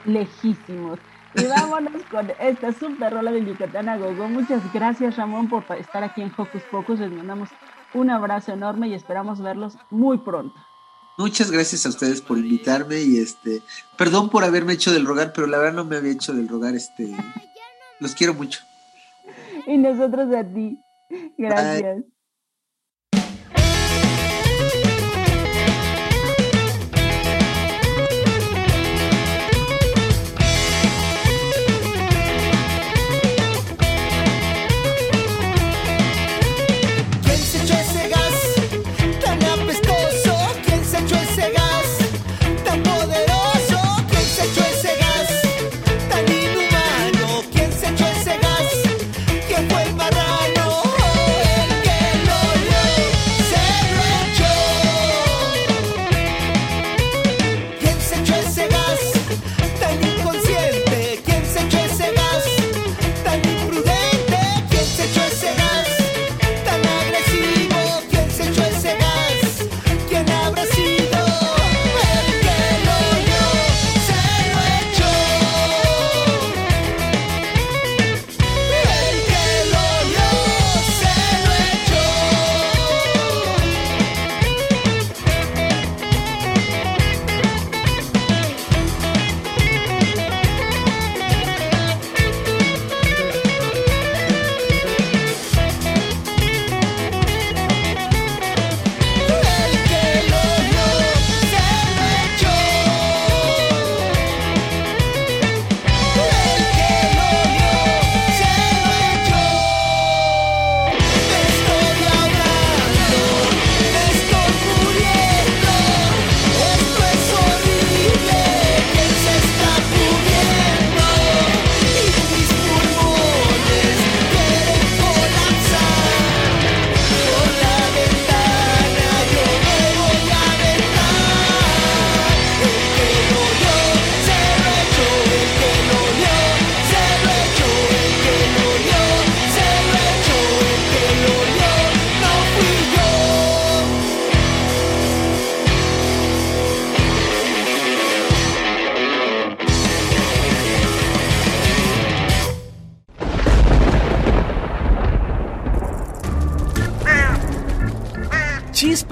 Lejísimos. 0.06 0.98
Y 1.36 1.46
vámonos 1.46 2.02
con 2.10 2.30
esta 2.38 2.72
super 2.72 3.12
rola 3.12 3.32
de 3.32 3.44
Yucatán 3.44 3.88
a 3.88 3.96
Gogo. 3.96 4.28
Muchas 4.28 4.60
gracias, 4.72 5.16
Ramón, 5.16 5.48
por 5.48 5.64
estar 5.78 6.04
aquí 6.04 6.22
en 6.22 6.32
Hocus 6.36 6.62
Pocus. 6.70 7.00
Les 7.00 7.10
mandamos 7.10 7.48
un 7.92 8.10
abrazo 8.10 8.52
enorme 8.52 8.88
y 8.88 8.94
esperamos 8.94 9.40
verlos 9.40 9.76
muy 9.90 10.18
pronto. 10.18 10.54
Muchas 11.16 11.50
gracias 11.50 11.86
a 11.86 11.90
ustedes 11.90 12.20
por 12.20 12.38
invitarme 12.38 13.00
y 13.00 13.18
este, 13.18 13.62
perdón 13.96 14.30
por 14.30 14.42
haberme 14.42 14.72
hecho 14.72 14.92
del 14.92 15.06
rogar, 15.06 15.32
pero 15.32 15.46
la 15.46 15.58
verdad 15.58 15.74
no 15.74 15.84
me 15.84 15.96
había 15.96 16.12
hecho 16.12 16.32
del 16.32 16.48
rogar, 16.48 16.74
este, 16.74 17.16
los 18.00 18.14
quiero 18.14 18.34
mucho. 18.34 18.60
Y 19.66 19.78
nosotros 19.78 20.34
a 20.34 20.44
ti. 20.44 20.78
Gracias. 21.38 21.96
Bye. 21.96 22.13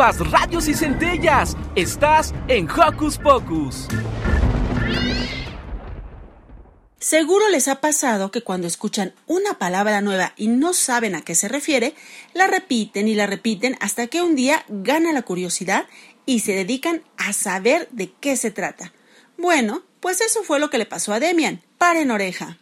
Radios 0.03 0.67
y 0.67 0.75
centellas. 0.75 1.57
Estás 1.77 2.35
en 2.49 2.69
Hocus 2.69 3.19
Pocus. 3.19 3.87
Seguro 6.99 7.49
les 7.51 7.69
ha 7.69 7.81
pasado 7.81 8.31
que 8.31 8.43
cuando 8.43 8.67
escuchan 8.67 9.15
una 9.27 9.59
palabra 9.59 10.01
nueva 10.01 10.35
y 10.37 10.49
no 10.49 10.73
saben 10.75 11.15
a 11.15 11.23
qué 11.23 11.35
se 11.35 11.49
refiere, 11.49 11.95
la 12.35 12.47
repiten 12.49 13.07
y 13.07 13.15
la 13.15 13.27
repiten 13.27 13.77
hasta 13.81 14.09
que 14.09 14.23
un 14.23 14.35
día 14.35 14.65
gana 14.69 15.12
la 15.12 15.23
curiosidad 15.23 15.87
y 16.27 16.41
se 16.41 16.53
dedican 16.53 17.03
a 17.17 17.33
saber 17.33 17.88
de 17.93 18.12
qué 18.12 18.37
se 18.37 18.51
trata. 18.51 18.93
Bueno, 19.37 19.83
pues 20.01 20.21
eso 20.21 20.43
fue 20.43 20.59
lo 20.59 20.71
que 20.71 20.79
le 20.79 20.87
pasó 20.87 21.12
a 21.12 21.21
Demian. 21.21 21.62
Paren 21.79 22.11
oreja. 22.11 22.62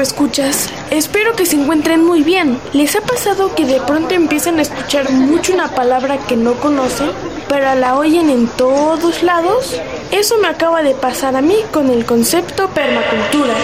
Escuchas, 0.00 0.68
espero 0.90 1.36
que 1.36 1.46
se 1.46 1.54
encuentren 1.54 2.04
muy 2.04 2.24
bien. 2.24 2.58
¿Les 2.72 2.96
ha 2.96 3.02
pasado 3.02 3.54
que 3.54 3.64
de 3.64 3.80
pronto 3.80 4.14
empiezan 4.14 4.58
a 4.58 4.62
escuchar 4.62 5.12
mucho 5.12 5.54
una 5.54 5.68
palabra 5.68 6.18
que 6.26 6.36
no 6.36 6.54
conocen, 6.54 7.10
pero 7.48 7.72
la 7.76 7.96
oyen 7.96 8.28
en 8.28 8.48
todos 8.48 9.22
lados? 9.22 9.76
Eso 10.10 10.38
me 10.38 10.48
acaba 10.48 10.82
de 10.82 10.94
pasar 10.94 11.36
a 11.36 11.40
mí 11.40 11.54
con 11.70 11.88
el 11.88 12.04
concepto 12.04 12.68
permacultura. 12.70 13.54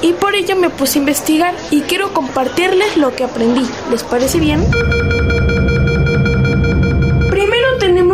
Y 0.00 0.14
por 0.14 0.34
ello 0.34 0.56
me 0.56 0.70
puse 0.70 0.98
a 0.98 1.02
investigar 1.02 1.54
y 1.70 1.82
quiero 1.82 2.14
compartirles 2.14 2.96
lo 2.96 3.14
que 3.14 3.24
aprendí. 3.24 3.68
¿Les 3.90 4.02
parece 4.02 4.38
bien? 4.38 4.64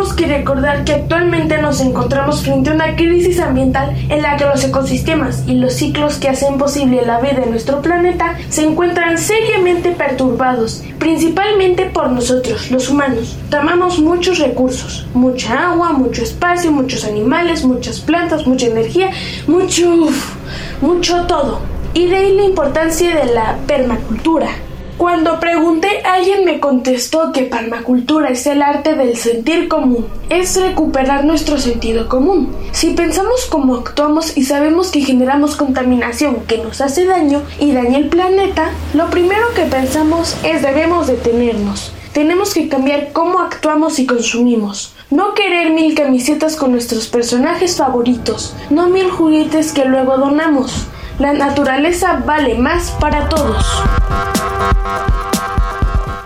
Tenemos 0.07 0.13
que 0.13 0.37
recordar 0.37 0.83
que 0.83 0.93
actualmente 0.93 1.57
nos 1.57 1.81
encontramos 1.81 2.41
frente 2.41 2.69
a 2.69 2.73
una 2.73 2.95
crisis 2.95 3.39
ambiental 3.39 3.93
en 4.09 4.21
la 4.21 4.37
que 4.37 4.45
los 4.45 4.63
ecosistemas 4.63 5.43
y 5.47 5.55
los 5.55 5.73
ciclos 5.73 6.17
que 6.17 6.29
hacen 6.29 6.57
posible 6.57 7.05
la 7.05 7.19
vida 7.19 7.43
en 7.43 7.49
nuestro 7.49 7.81
planeta 7.81 8.37
se 8.49 8.63
encuentran 8.63 9.17
seriamente 9.17 9.91
perturbados, 9.91 10.83
principalmente 10.99 11.85
por 11.85 12.09
nosotros, 12.09 12.71
los 12.71 12.89
humanos. 12.89 13.37
Tomamos 13.49 13.99
muchos 13.99 14.39
recursos, 14.39 15.07
mucha 15.13 15.71
agua, 15.71 15.91
mucho 15.91 16.21
espacio, 16.23 16.71
muchos 16.71 17.03
animales, 17.03 17.65
muchas 17.65 17.99
plantas, 17.99 18.47
mucha 18.47 18.67
energía, 18.67 19.09
mucho... 19.47 19.93
uf, 19.93 20.35
mucho 20.81 21.25
todo. 21.25 21.59
Y 21.93 22.07
de 22.07 22.15
ahí 22.15 22.35
la 22.35 22.43
importancia 22.43 23.15
de 23.15 23.33
la 23.33 23.57
permacultura. 23.65 24.47
Cuando 24.97 25.39
pregunté, 25.39 26.01
alguien 26.03 26.43
me 26.43 26.59
contestó 26.59 27.31
que 27.31 27.43
permacultura 27.43 28.29
es 28.29 28.47
el 28.47 28.63
arte 28.63 28.95
del 28.95 29.15
sentir 29.15 29.67
común, 29.67 30.07
es 30.29 30.59
recuperar 30.59 31.23
nuestro 31.23 31.59
sentido 31.59 32.09
común. 32.09 32.51
Si 32.71 32.95
pensamos 32.95 33.45
cómo 33.45 33.75
actuamos 33.75 34.35
y 34.35 34.45
sabemos 34.45 34.89
que 34.89 35.01
generamos 35.01 35.55
contaminación 35.55 36.37
que 36.47 36.57
nos 36.57 36.81
hace 36.81 37.05
daño 37.05 37.43
y 37.59 37.73
daña 37.73 37.99
el 37.99 38.09
planeta, 38.09 38.71
lo 38.95 39.11
primero 39.11 39.53
que 39.53 39.65
pensamos 39.65 40.35
es 40.43 40.63
debemos 40.63 41.05
detenernos. 41.05 41.93
Tenemos 42.13 42.55
que 42.55 42.67
cambiar 42.67 43.11
cómo 43.13 43.37
actuamos 43.37 43.99
y 43.99 44.07
consumimos. 44.07 44.95
No 45.11 45.35
querer 45.35 45.73
mil 45.73 45.93
camisetas 45.93 46.55
con 46.55 46.71
nuestros 46.71 47.07
personajes 47.07 47.77
favoritos, 47.77 48.55
no 48.71 48.89
mil 48.89 49.11
juguetes 49.11 49.73
que 49.73 49.85
luego 49.85 50.17
donamos. 50.17 50.87
La 51.19 51.33
naturaleza 51.33 52.23
vale 52.25 52.55
más 52.55 52.89
para 52.99 53.29
todos. 53.29 53.63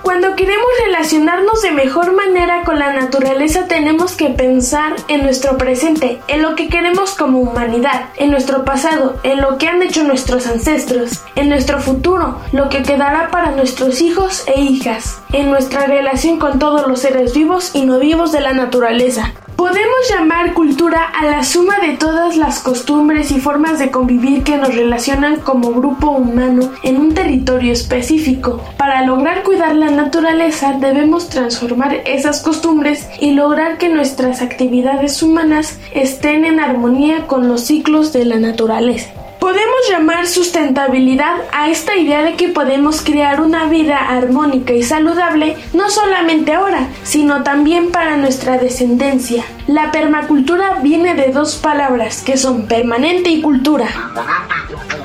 Cuando 0.02 0.36
queremos 0.36 0.68
relacionarnos 0.86 1.62
de 1.62 1.72
mejor 1.72 2.14
manera 2.14 2.64
con 2.64 2.80
la 2.80 2.94
naturaleza 2.94 3.68
tenemos 3.68 4.14
que 4.14 4.30
pensar 4.30 4.96
en 5.08 5.24
nuestro 5.24 5.58
presente, 5.58 6.20
en 6.28 6.42
lo 6.42 6.56
que 6.56 6.68
queremos 6.70 7.14
como 7.16 7.40
humanidad, 7.40 8.10
en 8.18 8.32
nuestro 8.32 8.66
pasado, 8.66 9.20
en 9.24 9.42
lo 9.42 9.58
que 9.58 9.68
han 9.68 9.82
hecho 9.82 10.04
nuestros 10.04 10.48
ancestros, 10.48 11.24
en 11.36 11.50
nuestro 11.50 11.80
futuro, 11.80 12.40
lo 12.52 12.70
que 12.70 12.84
quedará 12.84 13.30
para 13.32 13.52
nuestros 13.52 14.02
hijos 14.02 14.44
e 14.48 14.60
hijas, 14.60 15.22
en 15.34 15.50
nuestra 15.50 15.88
relación 15.88 16.40
con 16.40 16.60
todos 16.60 16.88
los 16.88 17.00
seres 17.00 17.34
vivos 17.34 17.72
y 17.74 17.86
no 17.86 18.00
vivos 18.00 18.32
de 18.32 18.42
la 18.42 18.54
naturaleza. 18.54 19.34
Podemos 19.56 20.10
llamar 20.10 20.54
cultura 20.54 21.04
a 21.04 21.26
la 21.26 21.44
suma 21.44 21.80
de 21.80 21.96
todas 21.98 22.36
las 22.36 22.60
costumbres 22.60 23.32
y 23.32 23.40
formas 23.40 23.80
de 23.80 23.92
convivir 23.92 24.44
que 24.44 24.58
nos 24.58 24.74
relacionan 24.74 25.40
como 25.40 25.72
grupo 25.72 26.12
humano 26.12 26.72
en 26.84 26.98
un 26.98 27.14
territorio 27.14 27.72
específico. 27.72 28.62
Para 28.78 29.06
lograr 29.06 29.44
cuidar 29.44 29.76
la 29.76 29.92
naturaleza 29.92 30.78
debemos 30.80 31.30
transformar 31.30 31.94
esas 32.06 32.42
costumbres 32.42 33.08
y 33.20 33.32
lograr 33.32 33.78
que 33.78 33.90
nuestras 33.90 34.42
actividades 34.42 35.22
humanas 35.22 35.80
estén 35.94 36.46
en 36.46 36.60
armonía 36.60 37.28
con 37.28 37.48
los 37.48 37.62
ciclos 37.62 38.14
de 38.14 38.26
la 38.26 38.38
naturaleza. 38.38 39.12
Podemos 39.42 39.90
llamar 39.90 40.28
sustentabilidad 40.28 41.34
a 41.52 41.68
esta 41.72 41.96
idea 41.96 42.22
de 42.22 42.36
que 42.36 42.50
podemos 42.50 43.02
crear 43.02 43.42
una 43.42 43.66
vida 43.66 43.98
armónica 43.98 44.72
y 44.72 44.84
saludable 44.84 45.58
no 45.74 45.90
solamente 45.90 46.54
ahora, 46.54 46.90
sino 47.02 47.42
también 47.42 47.92
para 47.92 48.18
nuestra 48.18 48.60
descendencia. 48.60 49.44
La 49.66 49.92
permacultura 49.92 50.78
viene 50.84 51.16
de 51.16 51.32
dos 51.32 51.56
palabras 51.56 52.22
que 52.22 52.38
son 52.38 52.68
permanente 52.68 53.32
y 53.32 53.42
cultura. 53.42 53.88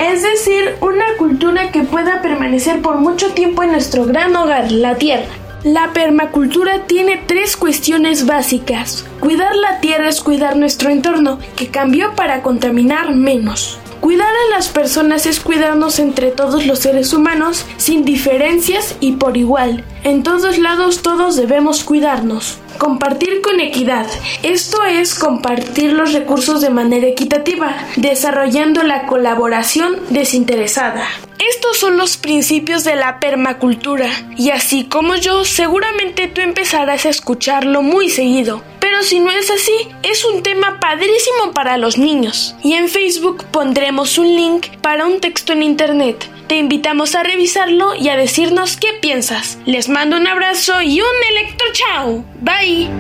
Es 0.01 0.23
decir, 0.23 0.77
una 0.83 1.17
cultura 1.17 1.73
que 1.73 1.85
pueda 1.85 2.21
permanecer 2.21 2.83
por 2.83 2.97
mucho 2.97 3.33
tiempo 3.33 3.63
en 3.63 3.73
nuestro 3.73 4.05
gran 4.05 4.37
hogar, 4.37 4.71
la 4.71 4.97
tierra. 4.97 5.33
La 5.65 5.95
permacultura 5.95 6.81
tiene 6.87 7.23
tres 7.27 7.57
cuestiones 7.57 8.27
básicas. 8.27 9.07
Cuidar 9.19 9.57
la 9.57 9.81
tierra 9.81 10.11
es 10.11 10.21
cuidar 10.21 10.57
nuestro 10.57 10.91
entorno, 10.91 11.39
que 11.57 11.69
cambió 11.69 12.15
para 12.15 12.43
contaminar 12.43 13.15
menos. 13.15 13.81
Cuidar 14.01 14.29
a 14.29 14.55
las 14.55 14.69
personas 14.69 15.27
es 15.27 15.41
cuidarnos 15.41 15.99
entre 15.99 16.31
todos 16.31 16.67
los 16.67 16.81
seres 16.81 17.13
humanos, 17.13 17.65
sin 17.77 18.05
diferencias 18.05 18.97
y 19.01 19.13
por 19.13 19.37
igual. 19.37 19.85
En 20.07 20.23
todos 20.23 20.59
lados 20.59 21.03
todos 21.03 21.35
debemos 21.35 21.83
cuidarnos. 21.83 22.59
Compartir 22.79 23.43
con 23.43 23.59
equidad. 23.59 24.07
Esto 24.45 24.85
es 24.85 25.17
compartir 25.17 25.95
los 25.95 26.13
recursos 26.13 26.61
de 26.61 26.71
manera 26.71 27.09
equitativa, 27.09 27.77
desarrollando 27.97 28.85
la 28.85 29.07
colaboración 29.07 29.97
desinteresada. 30.11 31.09
Estos 31.41 31.79
son 31.79 31.97
los 31.97 32.19
principios 32.19 32.85
de 32.85 32.95
la 32.95 33.19
permacultura, 33.19 34.09
y 34.37 34.51
así 34.51 34.85
como 34.85 35.17
yo, 35.17 35.45
seguramente 35.45 36.29
tú 36.29 36.41
empezarás 36.41 37.05
a 37.05 37.09
escucharlo 37.09 37.83
muy 37.83 38.09
seguido. 38.09 38.63
Pero 38.79 39.03
si 39.03 39.19
no 39.19 39.33
es 39.33 39.51
así, 39.51 39.75
es 40.05 40.25
un 40.25 40.45
tema 40.45 40.79
padrísimo 40.79 41.53
para 41.53 41.79
los 41.79 41.99
niños. 41.99 42.55
Y 42.63 42.75
en 42.75 42.89
Facebook 42.89 43.45
pondremos 43.51 44.19
un 44.19 44.37
link 44.37 44.69
para 44.81 45.07
un 45.07 45.19
texto 45.19 45.53
en 45.53 45.65
internet. 45.65 46.31
Te 46.47 46.57
invitamos 46.57 47.17
a 47.17 47.25
revisarlo 47.25 47.97
y 47.97 48.09
a 48.09 48.17
decirnos 48.17 48.77
qué 48.77 48.93
piensas. 49.01 49.59
Les 49.67 49.89
mando 49.97 50.19
un 50.19 50.27
abrazo 50.27 50.83
y 50.83 51.01
un 51.01 51.19
electro 51.31 51.67
chao. 51.73 52.23
Bye. 52.43 52.91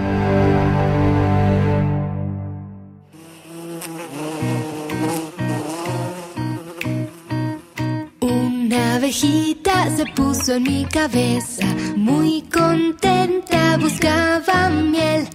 Una 8.21 8.95
abejita 8.95 9.95
se 9.95 10.07
puso 10.07 10.55
en 10.55 10.63
mi 10.63 10.87
cabeza, 10.87 11.67
muy 11.97 12.41
contenta 12.51 13.77
buscaba 13.77 14.71
miel. 14.71 15.29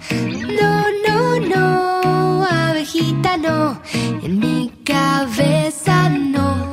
No, 0.59 0.73
no, 1.07 1.39
no, 1.53 2.43
abejita 2.43 3.37
no, 3.37 3.79
en 4.23 4.39
mi 4.39 4.71
cabeza 4.83 6.09
no 6.09 6.70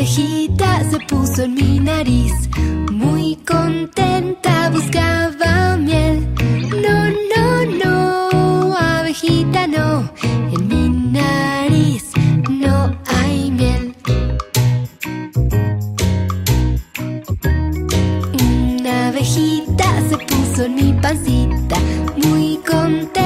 abejita 0.00 0.82
se 0.90 0.98
puso 1.00 1.42
en 1.42 1.54
mi 1.54 1.78
nariz, 1.78 2.32
muy 2.90 3.36
contenta 3.46 4.70
buscaba 4.70 5.76
miel. 5.76 6.26
No, 6.84 7.10
no, 7.32 7.66
no, 7.84 8.76
abejita 8.78 9.66
no, 9.66 10.10
en 10.22 10.68
mi 10.68 10.88
nariz 10.88 12.04
no 12.48 12.96
hay 13.08 13.50
miel. 13.50 13.94
Una 18.42 19.08
abejita 19.08 19.84
se 20.08 20.16
puso 20.16 20.64
en 20.64 20.74
mi 20.76 20.92
pancita, 20.94 21.76
muy 22.16 22.58
contenta 22.66 23.19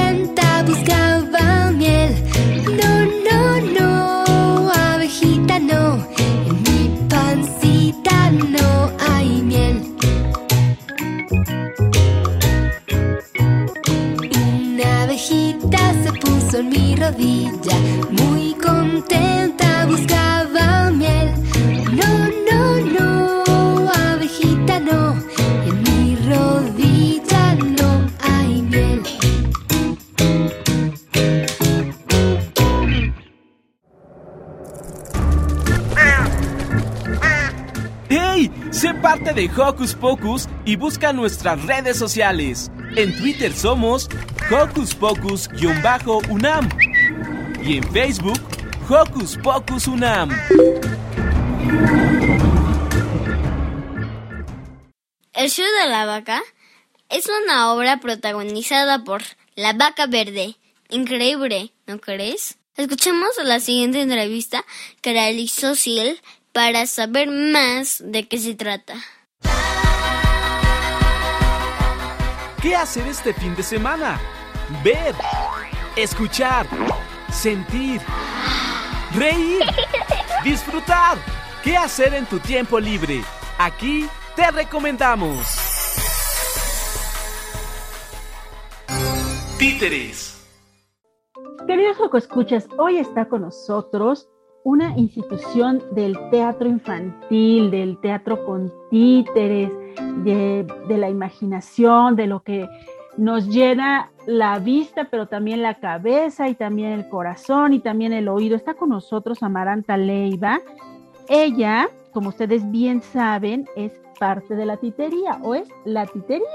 rodilla, 16.95 17.77
muy 18.11 18.53
contenta 18.55 19.85
buscaba 19.85 20.91
miel. 20.91 21.33
No, 21.91 22.27
no, 22.49 22.63
no, 22.97 23.91
abejita 23.91 24.79
no, 24.79 25.15
en 25.65 25.83
mi 25.83 26.15
rodilla 26.27 27.55
no 27.55 28.09
hay 28.21 28.61
miel. 28.61 29.01
¡Hey! 38.09 38.51
Sé 38.71 38.93
parte 38.93 39.33
de 39.33 39.49
Hocus 39.49 39.95
Pocus 39.95 40.47
y 40.65 40.75
busca 40.75 41.13
nuestras 41.13 41.63
redes 41.65 41.97
sociales. 41.97 42.71
En 42.95 43.15
Twitter 43.17 43.51
somos 43.53 44.09
Hocus 44.49 44.93
Pocus-UNAM 44.95 46.69
y 47.65 47.77
en 47.77 47.83
Facebook 47.91 48.39
Hocus 48.87 49.37
Pocus 49.37 49.87
UNAM. 49.87 50.29
El 55.33 55.49
show 55.49 55.65
de 55.81 55.89
la 55.89 56.05
vaca 56.05 56.41
es 57.09 57.27
una 57.43 57.73
obra 57.73 57.99
protagonizada 57.99 59.03
por 59.03 59.23
La 59.55 59.73
Vaca 59.73 60.05
Verde. 60.05 60.55
Increíble, 60.89 61.73
¿no 61.87 61.99
crees? 61.99 62.57
Escuchemos 62.77 63.29
la 63.43 63.59
siguiente 63.59 64.01
entrevista 64.01 64.63
que 65.01 65.13
realizó 65.13 65.75
Sil 65.75 66.21
para 66.51 66.85
saber 66.85 67.29
más 67.29 68.03
de 68.05 68.27
qué 68.27 68.37
se 68.37 68.53
trata. 68.53 68.95
¿Qué 72.61 72.75
hacer 72.75 73.07
este 73.07 73.33
fin 73.33 73.55
de 73.55 73.63
semana? 73.63 74.19
Ver, 74.83 75.15
escuchar, 75.95 76.67
sentir, 77.35 78.01
reír, 79.13 79.61
disfrutar. 80.43 81.17
¿Qué 81.63 81.75
hacer 81.75 82.13
en 82.13 82.25
tu 82.25 82.39
tiempo 82.39 82.79
libre? 82.79 83.21
Aquí 83.59 84.07
te 84.35 84.49
recomendamos. 84.51 85.45
Títeres. 89.59 90.31
Queridos 91.67 91.97
escuchas, 92.13 92.67
hoy 92.77 92.97
está 92.97 93.27
con 93.27 93.41
nosotros 93.41 94.29
una 94.63 94.97
institución 94.97 95.83
del 95.91 96.17
teatro 96.31 96.67
infantil, 96.67 97.69
del 97.69 97.99
teatro 97.99 98.43
con 98.45 98.73
títeres, 98.89 99.71
de, 100.23 100.65
de, 100.87 100.97
la 100.97 101.09
imaginación, 101.09 102.15
de 102.15 102.27
lo 102.27 102.41
que 102.41 102.67
nos 103.17 103.47
llena 103.47 104.11
la 104.25 104.59
vista, 104.59 105.07
pero 105.09 105.27
también 105.27 105.61
la 105.61 105.75
cabeza 105.75 106.49
y 106.49 106.55
también 106.55 106.91
el 106.91 107.07
corazón 107.09 107.73
y 107.73 107.79
también 107.79 108.13
el 108.13 108.27
oído. 108.27 108.55
Está 108.55 108.73
con 108.73 108.89
nosotros 108.89 109.43
Amaranta 109.43 109.97
Leiva. 109.97 110.59
Ella, 111.29 111.89
como 112.11 112.29
ustedes 112.29 112.69
bien 112.71 113.01
saben, 113.01 113.65
es 113.75 113.93
parte 114.19 114.55
de 114.55 114.65
la 114.65 114.77
titería 114.77 115.39
o 115.43 115.55
es 115.55 115.67
la 115.85 116.05
titería. 116.05 116.45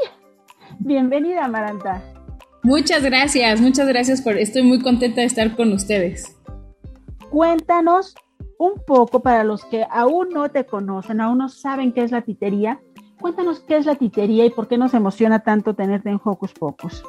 Bienvenida, 0.78 1.44
Amaranta. 1.44 2.02
Muchas 2.62 3.02
gracias, 3.02 3.60
muchas 3.60 3.88
gracias 3.88 4.20
por, 4.20 4.36
estoy 4.36 4.62
muy 4.62 4.80
contenta 4.80 5.22
de 5.22 5.26
estar 5.26 5.56
con 5.56 5.72
ustedes. 5.72 6.36
Cuéntanos 7.30 8.14
un 8.58 8.74
poco 8.86 9.20
para 9.20 9.44
los 9.44 9.64
que 9.64 9.86
aún 9.90 10.28
no 10.30 10.50
te 10.50 10.66
conocen, 10.66 11.22
aún 11.22 11.38
no 11.38 11.48
saben 11.48 11.92
qué 11.92 12.02
es 12.02 12.10
la 12.10 12.20
titería. 12.20 12.78
Cuéntanos 13.20 13.60
qué 13.60 13.76
es 13.76 13.86
la 13.86 13.96
titería 13.96 14.46
y 14.46 14.50
por 14.50 14.66
qué 14.66 14.78
nos 14.78 14.94
emociona 14.94 15.40
tanto 15.40 15.74
tenerte 15.74 16.08
en 16.08 16.20
Hocus 16.22 16.52
Pocus. 16.52 17.02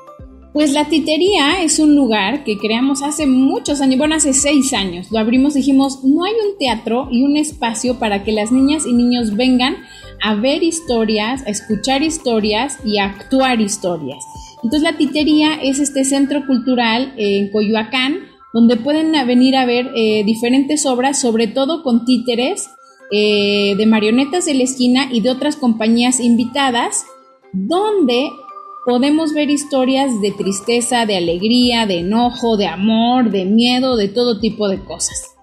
Pues 0.54 0.74
la 0.74 0.90
titería 0.90 1.64
es 1.64 1.80
un 1.80 1.96
lugar 1.96 2.44
que 2.44 2.58
creamos 2.58 3.02
hace 3.02 3.26
muchos 3.26 3.80
años, 3.80 3.98
bueno, 3.98 4.16
hace 4.16 4.34
seis 4.34 4.74
años. 4.74 5.10
Lo 5.10 5.20
abrimos, 5.20 5.54
dijimos, 5.54 6.04
no 6.04 6.26
hay 6.26 6.34
un 6.34 6.58
teatro 6.58 7.08
y 7.10 7.24
un 7.24 7.38
espacio 7.38 7.98
para 8.00 8.26
que 8.26 8.34
las 8.34 8.52
niñas 8.52 8.86
y 8.86 8.92
niños 8.92 9.38
vengan 9.38 9.78
a 10.22 10.36
ver 10.36 10.62
historias, 10.62 11.48
a 11.48 11.50
escuchar 11.50 12.04
historias 12.04 12.78
y 12.84 12.98
a 12.98 13.06
actuar 13.06 13.62
historias. 13.62 14.22
Entonces 14.62 14.82
la 14.82 14.98
titería 14.98 15.56
es 15.56 15.80
este 15.80 16.04
centro 16.04 16.46
cultural 16.46 17.14
en 17.16 17.50
Coyoacán, 17.50 18.20
donde 18.54 18.76
pueden 18.76 19.14
venir 19.26 19.56
a 19.56 19.66
ver 19.66 19.90
eh, 19.96 20.24
diferentes 20.26 20.86
obras, 20.86 21.18
sobre 21.20 21.48
todo 21.48 21.82
con 21.82 22.04
títeres, 22.04 22.70
eh, 23.12 23.76
de 23.78 23.86
marionetas 23.86 24.46
de 24.46 24.54
la 24.54 24.64
esquina 24.64 25.08
y 25.12 25.22
de 25.22 25.32
otras 25.32 25.58
compañías 25.58 26.20
invitadas, 26.20 27.06
donde 27.52 28.30
podemos 28.86 29.34
ver 29.34 29.50
historias 29.50 30.22
de 30.22 30.32
tristeza, 30.32 31.06
de 31.06 31.18
alegría, 31.18 31.86
de 31.86 32.00
enojo, 32.00 32.58
de 32.58 32.68
amor, 32.68 33.30
de 33.30 33.46
miedo, 33.46 33.96
de 33.96 34.08
todo 34.08 34.40
tipo 34.40 34.68
de 34.68 34.84
cosas. 34.84 35.36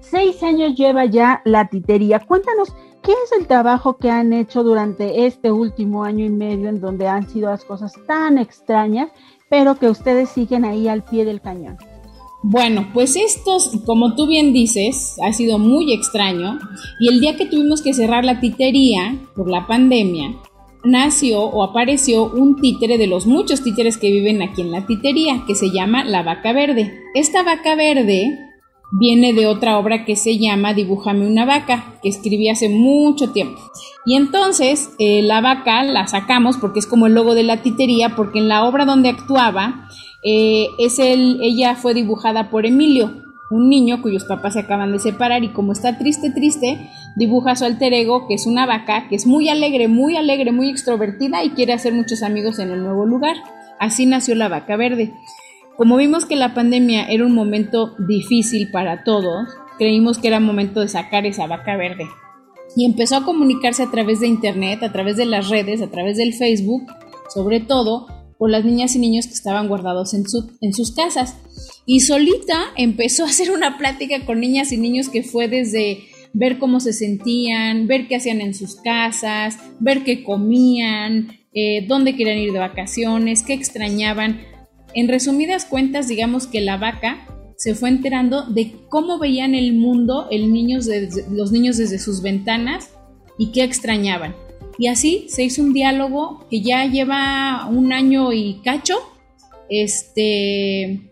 Seis 0.00 0.42
años 0.42 0.74
lleva 0.74 1.04
ya 1.04 1.40
la 1.44 1.68
titería. 1.68 2.20
Cuéntanos, 2.20 2.74
¿qué 3.02 3.12
es 3.12 3.32
el 3.38 3.46
trabajo 3.46 3.96
que 3.96 4.10
han 4.10 4.32
hecho 4.32 4.64
durante 4.64 5.26
este 5.26 5.52
último 5.52 6.04
año 6.04 6.24
y 6.24 6.30
medio 6.30 6.68
en 6.68 6.80
donde 6.80 7.06
han 7.06 7.28
sido 7.28 7.50
las 7.50 7.64
cosas 7.64 7.92
tan 8.06 8.38
extrañas, 8.38 9.10
pero 9.48 9.76
que 9.76 9.88
ustedes 9.88 10.30
siguen 10.30 10.64
ahí 10.64 10.88
al 10.88 11.04
pie 11.04 11.24
del 11.24 11.40
cañón? 11.40 11.76
Bueno, 12.42 12.88
pues 12.94 13.16
estos, 13.16 13.70
como 13.84 14.14
tú 14.14 14.26
bien 14.26 14.52
dices, 14.54 15.16
ha 15.22 15.32
sido 15.32 15.58
muy 15.58 15.92
extraño 15.92 16.58
y 16.98 17.08
el 17.08 17.20
día 17.20 17.36
que 17.36 17.44
tuvimos 17.44 17.82
que 17.82 17.92
cerrar 17.92 18.24
la 18.24 18.40
titería 18.40 19.18
por 19.36 19.50
la 19.50 19.66
pandemia, 19.66 20.36
nació 20.82 21.42
o 21.42 21.62
apareció 21.62 22.30
un 22.30 22.56
títere 22.56 22.96
de 22.96 23.06
los 23.06 23.26
muchos 23.26 23.62
títeres 23.62 23.98
que 23.98 24.10
viven 24.10 24.40
aquí 24.40 24.62
en 24.62 24.70
la 24.70 24.86
titería, 24.86 25.44
que 25.46 25.54
se 25.54 25.70
llama 25.70 26.04
La 26.04 26.22
Vaca 26.22 26.54
Verde. 26.54 27.00
Esta 27.14 27.42
vaca 27.42 27.74
verde 27.74 28.38
viene 28.92 29.32
de 29.32 29.46
otra 29.46 29.78
obra 29.78 30.04
que 30.04 30.16
se 30.16 30.38
llama 30.38 30.74
Dibújame 30.74 31.26
una 31.26 31.44
vaca, 31.44 31.98
que 32.02 32.08
escribí 32.08 32.48
hace 32.48 32.68
mucho 32.68 33.32
tiempo. 33.32 33.60
Y 34.06 34.16
entonces 34.16 34.90
eh, 34.98 35.22
la 35.22 35.40
vaca 35.40 35.82
la 35.84 36.06
sacamos 36.06 36.56
porque 36.56 36.78
es 36.78 36.86
como 36.86 37.06
el 37.06 37.14
logo 37.14 37.34
de 37.34 37.42
la 37.42 37.62
titería, 37.62 38.16
porque 38.16 38.38
en 38.38 38.48
la 38.48 38.64
obra 38.64 38.86
donde 38.86 39.10
actuaba, 39.10 39.88
eh, 40.22 40.66
es 40.78 40.98
el, 40.98 41.40
ella 41.42 41.74
fue 41.76 41.94
dibujada 41.94 42.50
por 42.50 42.66
Emilio, 42.66 43.22
un 43.50 43.68
niño 43.68 44.00
cuyos 44.00 44.24
papás 44.24 44.54
se 44.54 44.60
acaban 44.60 44.92
de 44.92 45.00
separar 45.00 45.42
y 45.42 45.48
como 45.48 45.72
está 45.72 45.98
triste, 45.98 46.30
triste, 46.30 46.88
dibuja 47.16 47.56
su 47.56 47.64
alter 47.64 47.92
ego, 47.92 48.28
que 48.28 48.34
es 48.34 48.46
una 48.46 48.64
vaca, 48.64 49.08
que 49.08 49.16
es 49.16 49.26
muy 49.26 49.48
alegre, 49.48 49.88
muy 49.88 50.16
alegre, 50.16 50.52
muy 50.52 50.70
extrovertida 50.70 51.42
y 51.42 51.50
quiere 51.50 51.72
hacer 51.72 51.92
muchos 51.92 52.22
amigos 52.22 52.60
en 52.60 52.70
el 52.70 52.82
nuevo 52.82 53.04
lugar. 53.06 53.36
Así 53.80 54.06
nació 54.06 54.36
la 54.36 54.48
vaca 54.48 54.76
verde. 54.76 55.12
Como 55.76 55.96
vimos 55.96 56.26
que 56.26 56.36
la 56.36 56.54
pandemia 56.54 57.06
era 57.08 57.26
un 57.26 57.34
momento 57.34 57.96
difícil 57.98 58.70
para 58.70 59.02
todos, 59.02 59.48
creímos 59.78 60.18
que 60.18 60.28
era 60.28 60.38
momento 60.38 60.80
de 60.80 60.88
sacar 60.88 61.26
esa 61.26 61.46
vaca 61.46 61.76
verde. 61.76 62.06
Y 62.76 62.84
empezó 62.84 63.16
a 63.16 63.24
comunicarse 63.24 63.82
a 63.82 63.90
través 63.90 64.20
de 64.20 64.28
internet, 64.28 64.82
a 64.84 64.92
través 64.92 65.16
de 65.16 65.26
las 65.26 65.48
redes, 65.48 65.82
a 65.82 65.90
través 65.90 66.18
del 66.18 66.34
Facebook, 66.34 66.86
sobre 67.34 67.58
todo 67.58 68.06
por 68.40 68.50
las 68.50 68.64
niñas 68.64 68.96
y 68.96 68.98
niños 68.98 69.26
que 69.26 69.34
estaban 69.34 69.68
guardados 69.68 70.14
en, 70.14 70.24
en 70.62 70.72
sus 70.72 70.94
casas. 70.94 71.36
Y 71.84 72.00
solita 72.00 72.58
empezó 72.74 73.24
a 73.24 73.28
hacer 73.28 73.50
una 73.50 73.76
plática 73.76 74.24
con 74.24 74.40
niñas 74.40 74.72
y 74.72 74.78
niños 74.78 75.10
que 75.10 75.22
fue 75.22 75.46
desde 75.46 76.04
ver 76.32 76.58
cómo 76.58 76.80
se 76.80 76.94
sentían, 76.94 77.86
ver 77.86 78.08
qué 78.08 78.16
hacían 78.16 78.40
en 78.40 78.54
sus 78.54 78.76
casas, 78.76 79.58
ver 79.78 80.04
qué 80.04 80.24
comían, 80.24 81.36
eh, 81.52 81.84
dónde 81.86 82.16
querían 82.16 82.38
ir 82.38 82.52
de 82.52 82.60
vacaciones, 82.60 83.42
qué 83.42 83.52
extrañaban. 83.52 84.40
En 84.94 85.08
resumidas 85.08 85.66
cuentas, 85.66 86.08
digamos 86.08 86.46
que 86.46 86.62
la 86.62 86.78
vaca 86.78 87.26
se 87.58 87.74
fue 87.74 87.90
enterando 87.90 88.46
de 88.46 88.72
cómo 88.88 89.18
veían 89.18 89.54
el 89.54 89.74
mundo 89.74 90.28
el 90.30 90.50
niños 90.50 90.88
los 91.30 91.52
niños 91.52 91.76
desde 91.76 91.98
sus 91.98 92.22
ventanas 92.22 92.88
y 93.36 93.52
qué 93.52 93.64
extrañaban. 93.64 94.34
Y 94.80 94.86
así 94.86 95.26
se 95.28 95.42
hizo 95.44 95.60
un 95.60 95.74
diálogo 95.74 96.46
que 96.48 96.62
ya 96.62 96.86
lleva 96.86 97.66
un 97.68 97.92
año 97.92 98.32
y 98.32 98.62
cacho, 98.64 98.94
este, 99.68 101.02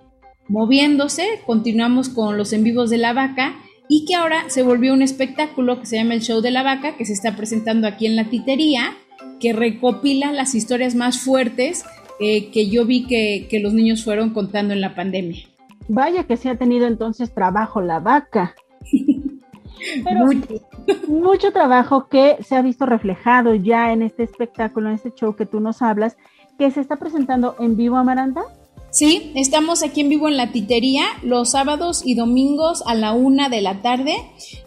moviéndose. 0.48 1.40
Continuamos 1.44 2.08
con 2.08 2.38
los 2.38 2.54
en 2.54 2.64
vivos 2.64 2.88
de 2.88 2.96
la 2.96 3.12
vaca 3.12 3.56
y 3.86 4.06
que 4.06 4.14
ahora 4.14 4.48
se 4.48 4.62
volvió 4.62 4.94
un 4.94 5.02
espectáculo 5.02 5.80
que 5.80 5.84
se 5.84 5.96
llama 5.96 6.14
el 6.14 6.22
Show 6.22 6.40
de 6.40 6.50
la 6.50 6.62
Vaca, 6.62 6.96
que 6.96 7.04
se 7.04 7.12
está 7.12 7.36
presentando 7.36 7.86
aquí 7.86 8.06
en 8.06 8.16
la 8.16 8.30
titería, 8.30 8.96
que 9.38 9.52
recopila 9.52 10.32
las 10.32 10.54
historias 10.54 10.94
más 10.94 11.18
fuertes 11.18 11.84
eh, 12.20 12.50
que 12.50 12.70
yo 12.70 12.86
vi 12.86 13.06
que, 13.06 13.48
que, 13.50 13.60
los 13.60 13.74
niños 13.74 14.02
fueron 14.02 14.30
contando 14.30 14.72
en 14.72 14.80
la 14.80 14.94
pandemia. 14.94 15.44
Vaya 15.88 16.24
que 16.24 16.38
se 16.38 16.48
ha 16.48 16.56
tenido 16.56 16.86
entonces 16.86 17.34
trabajo 17.34 17.82
la 17.82 18.00
vaca. 18.00 18.54
Pero 20.04 20.26
mucho. 20.26 20.48
mucho 21.08 21.52
trabajo 21.52 22.08
que 22.08 22.36
se 22.42 22.56
ha 22.56 22.62
visto 22.62 22.86
reflejado 22.86 23.54
ya 23.54 23.92
en 23.92 24.02
este 24.02 24.22
espectáculo, 24.22 24.88
en 24.88 24.96
este 24.96 25.12
show 25.12 25.36
que 25.36 25.46
tú 25.46 25.60
nos 25.60 25.82
hablas, 25.82 26.16
que 26.58 26.70
se 26.70 26.80
está 26.80 26.96
presentando 26.96 27.56
en 27.58 27.76
vivo, 27.76 27.96
Amaranta. 27.96 28.42
Sí, 28.90 29.32
estamos 29.34 29.82
aquí 29.82 30.00
en 30.00 30.08
vivo 30.08 30.28
en 30.28 30.38
la 30.38 30.50
titería 30.50 31.04
los 31.22 31.50
sábados 31.50 32.02
y 32.04 32.14
domingos 32.14 32.82
a 32.86 32.94
la 32.94 33.12
una 33.12 33.48
de 33.48 33.60
la 33.60 33.82
tarde. 33.82 34.14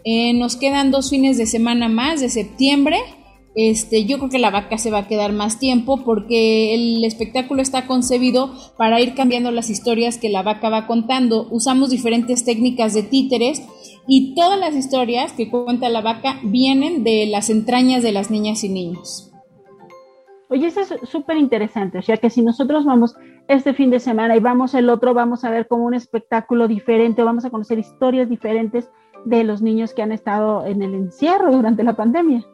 Eh, 0.04 0.32
nos 0.34 0.56
quedan 0.56 0.92
dos 0.92 1.10
fines 1.10 1.38
de 1.38 1.46
semana 1.46 1.88
más 1.88 2.20
de 2.20 2.28
septiembre. 2.28 2.98
Este, 3.54 4.06
yo 4.06 4.18
creo 4.18 4.30
que 4.30 4.38
la 4.38 4.50
vaca 4.50 4.78
se 4.78 4.90
va 4.90 4.98
a 4.98 5.08
quedar 5.08 5.32
más 5.32 5.58
tiempo 5.58 6.04
porque 6.04 6.74
el 6.74 7.04
espectáculo 7.04 7.60
está 7.60 7.86
concebido 7.86 8.54
para 8.78 9.00
ir 9.00 9.14
cambiando 9.14 9.50
las 9.50 9.68
historias 9.68 10.16
que 10.16 10.30
la 10.30 10.42
vaca 10.42 10.70
va 10.70 10.86
contando. 10.86 11.48
Usamos 11.50 11.90
diferentes 11.90 12.44
técnicas 12.44 12.94
de 12.94 13.02
títeres 13.02 13.60
y 14.06 14.34
todas 14.34 14.58
las 14.58 14.74
historias 14.74 15.32
que 15.32 15.50
cuenta 15.50 15.88
la 15.88 16.00
vaca 16.00 16.38
vienen 16.42 17.04
de 17.04 17.26
las 17.26 17.50
entrañas 17.50 18.02
de 18.02 18.12
las 18.12 18.30
niñas 18.30 18.64
y 18.64 18.68
niños. 18.68 19.30
Oye, 20.48 20.66
eso 20.66 20.80
es 20.80 21.08
súper 21.08 21.38
interesante, 21.38 21.98
o 21.98 22.02
sea 22.02 22.18
que 22.18 22.28
si 22.28 22.42
nosotros 22.42 22.84
vamos 22.84 23.16
este 23.48 23.72
fin 23.74 23.90
de 23.90 24.00
semana 24.00 24.36
y 24.36 24.40
vamos 24.40 24.74
el 24.74 24.90
otro, 24.90 25.14
vamos 25.14 25.44
a 25.44 25.50
ver 25.50 25.66
como 25.66 25.84
un 25.84 25.94
espectáculo 25.94 26.68
diferente, 26.68 27.22
vamos 27.22 27.44
a 27.44 27.50
conocer 27.50 27.78
historias 27.78 28.28
diferentes 28.28 28.90
de 29.24 29.44
los 29.44 29.62
niños 29.62 29.94
que 29.94 30.02
han 30.02 30.12
estado 30.12 30.66
en 30.66 30.82
el 30.82 30.94
encierro 30.94 31.52
durante 31.52 31.84
la 31.84 31.96
pandemia. 31.96 32.44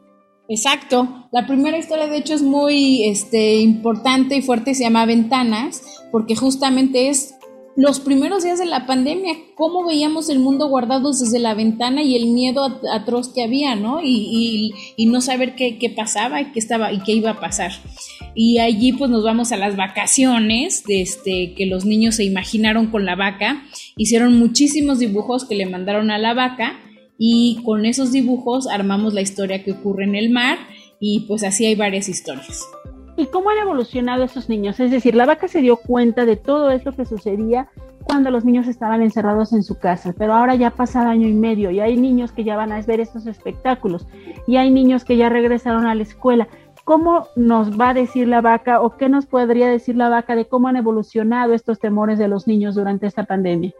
Exacto. 0.49 1.27
La 1.31 1.47
primera 1.47 1.77
historia, 1.77 2.07
de 2.07 2.17
hecho, 2.17 2.35
es 2.35 2.43
muy 2.43 3.05
este, 3.05 3.57
importante 3.57 4.37
y 4.37 4.43
fuerte, 4.43 4.75
se 4.75 4.85
llama 4.85 5.05
Ventanas, 5.05 5.83
porque 6.11 6.37
justamente 6.37 7.09
es 7.11 7.38
los 7.79 8.01
primeros 8.01 8.43
días 8.43 8.59
de 8.59 8.67
la 8.67 8.87
pandemia, 8.87 9.35
cómo 9.55 9.87
veíamos 9.87 10.29
el 10.31 10.41
mundo 10.41 10.67
guardados 10.67 11.21
desde 11.21 11.39
la 11.39 11.55
ventana 11.55 12.03
y 12.03 12.17
el 12.17 12.27
miedo 12.27 12.81
atroz 12.93 13.29
que 13.29 13.45
había, 13.45 13.77
¿no? 13.77 14.01
Y, 14.03 14.75
no 15.07 15.21
saber 15.21 15.55
qué, 15.55 15.95
pasaba 15.95 16.41
y 16.41 16.47
qué 16.47 16.59
estaba 16.59 16.93
y 16.93 16.99
qué 17.05 17.13
iba 17.13 17.31
a 17.31 17.41
pasar. 17.41 17.71
Y 18.35 18.59
allí 18.59 18.95
pues 18.95 19.13
nos 19.13 19.23
vamos 19.23 19.53
a 19.53 19.57
las 19.57 19.77
vacaciones, 19.77 20.83
este, 20.89 21.55
que 21.55 21.67
los 21.67 21.85
niños 21.85 22.17
se 22.17 22.25
imaginaron 22.25 22.89
con 22.89 23.05
la 23.05 23.15
vaca, 23.15 23.63
hicieron 23.97 24.37
muchísimos 24.37 24.99
dibujos 24.99 25.45
que 25.45 25.55
le 25.55 25.67
mandaron 25.67 26.11
a 26.11 26.19
la 26.19 26.35
vaca 26.35 26.81
y 27.17 27.61
con 27.65 27.87
esos 27.87 28.11
dibujos 28.11 28.67
armamos 28.67 29.15
la 29.15 29.21
historia 29.21 29.63
que 29.63 29.71
ocurre 29.71 30.03
en 30.03 30.17
el 30.17 30.31
mar 30.31 30.59
y 30.99 31.21
pues 31.29 31.45
así 31.45 31.65
hay 31.65 31.77
varias 31.77 32.09
historias. 32.09 32.61
¿Y 33.19 33.27
cómo 33.27 33.51
han 33.51 33.59
evolucionado 33.59 34.23
esos 34.23 34.49
niños? 34.49 34.79
Es 34.79 34.93
decir, 34.93 35.17
la 35.17 35.27
vaca 35.27 35.49
se 35.49 35.61
dio 35.61 35.77
cuenta 35.77 36.25
de 36.25 36.37
todo 36.37 36.71
esto 36.71 36.93
que 36.93 37.05
sucedía 37.05 37.69
cuando 38.05 38.31
los 38.31 38.45
niños 38.45 38.69
estaban 38.69 39.03
encerrados 39.03 39.53
en 39.53 39.65
su 39.65 39.77
casa, 39.77 40.15
pero 40.17 40.35
ahora 40.35 40.55
ya 40.55 40.71
pasa 40.71 41.01
año 41.01 41.27
y 41.27 41.33
medio 41.33 41.73
y 41.73 41.81
hay 41.81 41.97
niños 41.97 42.31
que 42.31 42.45
ya 42.45 42.55
van 42.55 42.71
a 42.71 42.81
ver 42.81 43.01
estos 43.01 43.27
espectáculos 43.27 44.07
y 44.47 44.55
hay 44.55 44.71
niños 44.71 45.05
que 45.05 45.17
ya 45.17 45.29
regresaron 45.29 45.85
a 45.87 45.97
la 45.97 46.05
escuela. 46.05 46.47
¿Cómo 46.85 47.27
nos 47.35 47.79
va 47.79 47.91
a 47.91 47.95
decir 47.95 48.29
la 48.29 48.41
vaca 48.41 48.81
o 48.81 48.97
qué 48.97 49.09
nos 49.09 49.27
podría 49.27 49.69
decir 49.69 49.97
la 49.97 50.09
vaca 50.09 50.37
de 50.37 50.47
cómo 50.47 50.69
han 50.69 50.77
evolucionado 50.77 51.55
estos 51.55 51.81
temores 51.81 52.21
de 52.21 52.29
los 52.29 52.47
niños 52.47 52.77
durante 52.77 53.09
esta 53.09 53.25
pandemia? 53.25 53.75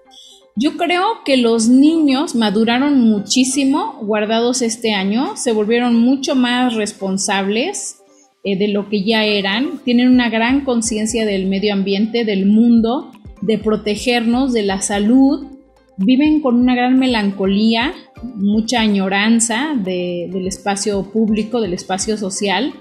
Yo 0.57 0.77
creo 0.77 1.05
que 1.25 1.37
los 1.37 1.69
niños 1.69 2.35
maduraron 2.35 3.01
muchísimo 3.01 4.01
guardados 4.03 4.63
este 4.63 4.95
año, 4.95 5.37
se 5.37 5.53
volvieron 5.53 5.95
mucho 5.95 6.35
más 6.35 6.75
responsables, 6.75 8.03
eh, 8.45 8.57
de 8.57 8.69
lo 8.69 8.89
que 8.89 9.05
ya 9.05 9.25
eran, 9.25 9.81
tienen 9.85 10.09
una 10.09 10.31
gran 10.31 10.65
conciencia 10.65 11.27
del 11.27 11.47
medio 11.47 11.73
ambiente, 11.73 12.25
del 12.25 12.47
mundo, 12.47 13.11
de 13.43 13.59
protegernos, 13.59 14.53
de 14.53 14.63
la 14.63 14.81
salud, 14.81 15.47
viven 15.97 16.41
con 16.41 16.55
una 16.55 16.75
gran 16.75 16.99
melancolía, 16.99 17.93
mucha 18.37 18.81
añoranza 18.81 19.75
del 19.77 20.47
espacio 20.47 21.11
público, 21.11 21.61
del 21.61 21.75
espacio 21.75 22.17
social. 22.17 22.73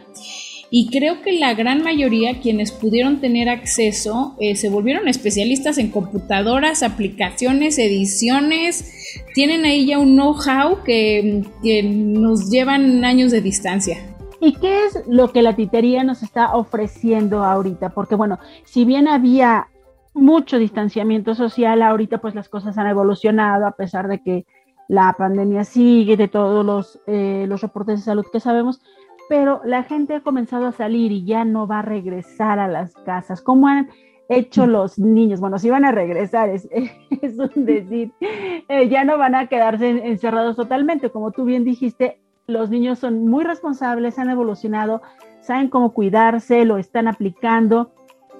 Y 0.70 0.90
creo 0.90 1.22
que 1.22 1.32
la 1.32 1.54
gran 1.54 1.82
mayoría, 1.82 2.40
quienes 2.42 2.72
pudieron 2.72 3.22
tener 3.22 3.48
acceso, 3.50 4.36
eh, 4.40 4.56
se 4.56 4.70
volvieron 4.70 5.08
especialistas 5.08 5.78
en 5.78 5.90
computadoras, 5.90 6.84
aplicaciones, 6.84 7.80
ediciones. 7.80 8.92
Tienen 9.34 9.64
ahí 9.64 9.88
ya 9.88 9.98
un 9.98 10.16
know-how 10.16 10.84
que, 10.84 11.44
que 11.64 11.84
nos 11.84 12.50
llevan 12.50 13.06
años 13.06 13.32
de 13.32 13.42
distancia. 13.42 14.17
¿Y 14.40 14.54
qué 14.54 14.86
es 14.86 15.04
lo 15.08 15.32
que 15.32 15.42
la 15.42 15.56
titería 15.56 16.04
nos 16.04 16.22
está 16.22 16.56
ofreciendo 16.56 17.44
ahorita? 17.44 17.90
Porque 17.90 18.16
bueno, 18.16 18.40
si 18.64 18.86
bien 18.86 19.08
había 19.08 19.68
mucho 20.14 20.58
distanciamiento 20.58 21.36
social, 21.36 21.82
ahorita 21.82 22.20
pues 22.20 22.36
las 22.36 22.50
cosas 22.50 22.78
han 22.78 22.88
evolucionado 22.88 23.66
a 23.66 23.72
pesar 23.72 24.08
de 24.08 24.22
que 24.22 24.46
la 24.88 25.14
pandemia 25.18 25.64
sigue, 25.64 26.18
de 26.18 26.28
todos 26.28 26.66
los, 26.66 27.00
eh, 27.08 27.46
los 27.48 27.62
reportes 27.62 28.00
de 28.00 28.06
salud 28.06 28.26
que 28.32 28.40
sabemos, 28.40 28.82
pero 29.28 29.62
la 29.66 29.84
gente 29.84 30.16
ha 30.16 30.22
comenzado 30.22 30.68
a 30.68 30.72
salir 30.72 31.12
y 31.12 31.26
ya 31.26 31.44
no 31.44 31.68
va 31.68 31.80
a 31.80 31.84
regresar 31.84 32.60
a 32.60 32.68
las 32.68 32.94
casas. 32.94 33.42
¿Cómo 33.42 33.68
han 33.68 33.90
hecho 34.30 34.66
mm. 34.66 34.70
los 34.70 35.00
niños? 35.00 35.40
Bueno, 35.40 35.60
si 35.60 35.70
van 35.70 35.84
a 35.84 35.92
regresar, 35.92 36.50
es, 36.50 36.68
es 37.22 37.38
un 37.38 37.66
decir, 37.66 38.14
eh, 38.22 38.88
ya 38.88 39.04
no 39.04 39.18
van 39.18 39.36
a 39.36 39.48
quedarse 39.48 39.90
encerrados 39.90 40.56
totalmente, 40.56 41.10
como 41.10 41.32
tú 41.32 41.44
bien 41.44 41.64
dijiste, 41.64 42.22
los 42.48 42.70
niños 42.70 43.00
son 43.00 43.28
muy 43.28 43.44
responsables, 43.44 44.18
han 44.18 44.30
evolucionado, 44.30 45.02
saben 45.42 45.70
cómo 45.70 45.94
cuidarse, 45.94 46.64
lo 46.64 46.78
están 46.78 47.10
aplicando. 47.10 47.92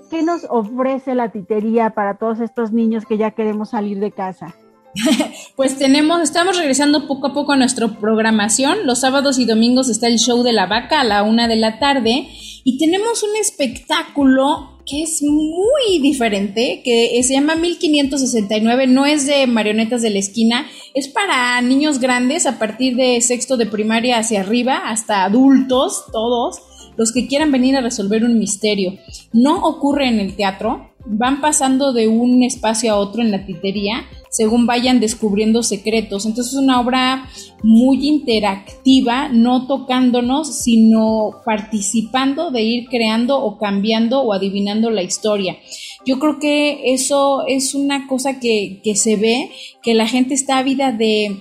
¿Qué 0.10 0.24
nos 0.24 0.46
ofrece 0.50 1.14
la 1.14 1.30
titería 1.30 1.90
para 1.90 2.18
todos 2.18 2.40
estos 2.40 2.72
niños 2.72 3.04
que 3.06 3.18
ya 3.18 3.32
queremos 3.32 3.72
salir 3.72 4.00
de 4.00 4.14
casa? 4.14 4.56
pues 5.58 5.78
tenemos, 5.78 6.22
estamos 6.22 6.58
regresando 6.58 7.06
poco 7.06 7.28
a 7.28 7.34
poco 7.34 7.52
a 7.52 7.58
nuestra 7.58 7.90
programación. 7.90 8.86
Los 8.86 9.02
sábados 9.02 9.40
y 9.40 9.46
domingos 9.46 9.90
está 9.90 10.08
el 10.08 10.20
show 10.20 10.42
de 10.42 10.54
la 10.54 10.68
vaca 10.68 11.02
a 11.02 11.04
la 11.04 11.24
una 11.24 11.50
de 11.50 11.58
la 11.58 11.78
tarde 11.78 12.30
y 12.64 12.78
tenemos 12.78 13.24
un 13.24 13.36
espectáculo 13.36 14.77
que 14.88 15.04
es 15.04 15.22
muy 15.22 16.00
diferente, 16.02 16.82
que 16.84 17.22
se 17.22 17.34
llama 17.34 17.56
1569, 17.56 18.88
no 18.88 19.06
es 19.06 19.28
de 19.28 19.46
marionetas 19.46 20.02
de 20.02 20.10
la 20.10 20.20
esquina, 20.20 20.66
es 20.94 21.10
para 21.10 21.62
niños 21.62 22.00
grandes 22.00 22.46
a 22.46 22.58
partir 22.58 22.96
de 22.96 23.20
sexto 23.22 23.58
de 23.58 23.66
primaria 23.66 24.18
hacia 24.18 24.42
arriba, 24.42 24.84
hasta 24.86 25.26
adultos, 25.26 26.06
todos, 26.12 26.62
los 26.96 27.12
que 27.12 27.28
quieran 27.28 27.52
venir 27.52 27.76
a 27.76 27.82
resolver 27.82 28.24
un 28.24 28.40
misterio. 28.40 28.98
No 29.34 29.64
ocurre 29.66 30.08
en 30.08 30.20
el 30.20 30.36
teatro, 30.36 30.92
van 31.06 31.42
pasando 31.42 31.94
de 31.94 32.08
un 32.08 32.44
espacio 32.44 32.94
a 32.94 32.98
otro 32.98 33.22
en 33.22 33.32
la 33.32 33.46
titería 33.46 34.06
según 34.38 34.68
vayan 34.68 35.00
descubriendo 35.00 35.64
secretos. 35.64 36.28
Entonces 36.28 36.54
es 36.54 36.60
una 36.60 36.80
obra 36.80 37.28
muy 37.64 38.08
interactiva, 38.08 39.30
no 39.30 39.66
tocándonos, 39.66 40.62
sino 40.62 41.42
participando 41.44 42.52
de 42.52 42.62
ir 42.62 42.88
creando 42.88 43.42
o 43.42 43.58
cambiando 43.58 44.22
o 44.22 44.34
adivinando 44.34 44.92
la 44.92 45.02
historia. 45.02 45.58
Yo 46.06 46.20
creo 46.20 46.38
que 46.38 46.94
eso 46.94 47.48
es 47.48 47.74
una 47.74 48.06
cosa 48.06 48.40
que, 48.40 48.80
se 48.94 49.16
ve, 49.16 49.50
que 49.82 49.96
la 49.96 50.06
gente 50.06 50.36
está 50.36 50.60
ávida 50.60 50.92
de, 50.92 51.36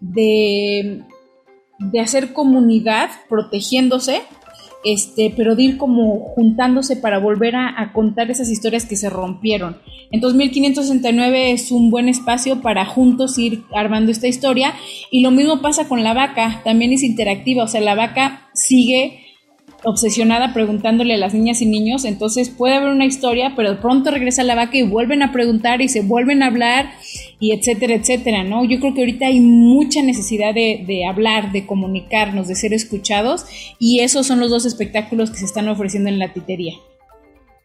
de, 0.00 1.04
de 1.78 2.00
hacer 2.00 2.34
comunidad, 2.34 3.08
protegiéndose, 3.30 4.20
este, 4.84 5.32
pero 5.36 5.54
de 5.54 5.62
ir 5.62 5.76
como 5.76 6.20
juntándose 6.34 6.96
para 6.96 7.18
volver 7.18 7.54
a, 7.56 7.92
contar 7.92 8.30
esas 8.30 8.48
historias 8.48 8.86
que 8.86 8.96
se 8.96 9.10
rompieron. 9.10 9.78
Entonces 10.10 10.36
1569 10.36 11.52
es 11.52 11.70
un 11.70 11.90
buen 11.90 12.08
espacio 12.08 12.60
para 12.62 12.84
juntos 12.84 13.38
ir 13.38 13.62
armando 13.74 14.10
esta 14.10 14.28
historia. 14.28 14.74
Y 15.10 15.22
lo 15.22 15.30
mismo 15.30 15.60
pasa 15.60 15.88
con 15.88 16.02
la 16.02 16.14
vaca, 16.14 16.60
también 16.64 16.92
es 16.92 17.02
interactiva, 17.02 17.64
o 17.64 17.68
sea, 17.68 17.80
la 17.80 17.94
vaca 17.94 18.48
sigue 18.54 19.18
obsesionada 19.84 20.52
preguntándole 20.52 21.14
a 21.14 21.16
las 21.18 21.34
niñas 21.34 21.60
y 21.60 21.66
niños, 21.66 22.04
entonces 22.04 22.50
puede 22.50 22.76
haber 22.76 22.90
una 22.90 23.04
historia, 23.04 23.54
pero 23.56 23.70
de 23.70 23.76
pronto 23.80 24.10
regresa 24.10 24.44
la 24.44 24.54
vaca 24.54 24.76
y 24.76 24.82
vuelven 24.82 25.22
a 25.22 25.32
preguntar 25.32 25.80
y 25.80 25.88
se 25.88 26.02
vuelven 26.02 26.42
a 26.42 26.46
hablar 26.46 26.90
y 27.42 27.50
etcétera, 27.50 27.94
etcétera, 27.94 28.44
¿no? 28.44 28.64
Yo 28.64 28.78
creo 28.78 28.94
que 28.94 29.00
ahorita 29.00 29.26
hay 29.26 29.40
mucha 29.40 30.00
necesidad 30.00 30.54
de, 30.54 30.84
de 30.86 31.04
hablar, 31.06 31.50
de 31.50 31.66
comunicarnos, 31.66 32.46
de 32.46 32.54
ser 32.54 32.72
escuchados 32.72 33.44
y 33.80 33.98
esos 33.98 34.28
son 34.28 34.38
los 34.38 34.50
dos 34.50 34.64
espectáculos 34.64 35.30
que 35.32 35.38
se 35.38 35.46
están 35.46 35.68
ofreciendo 35.68 36.08
en 36.08 36.20
la 36.20 36.32
titería 36.32 36.74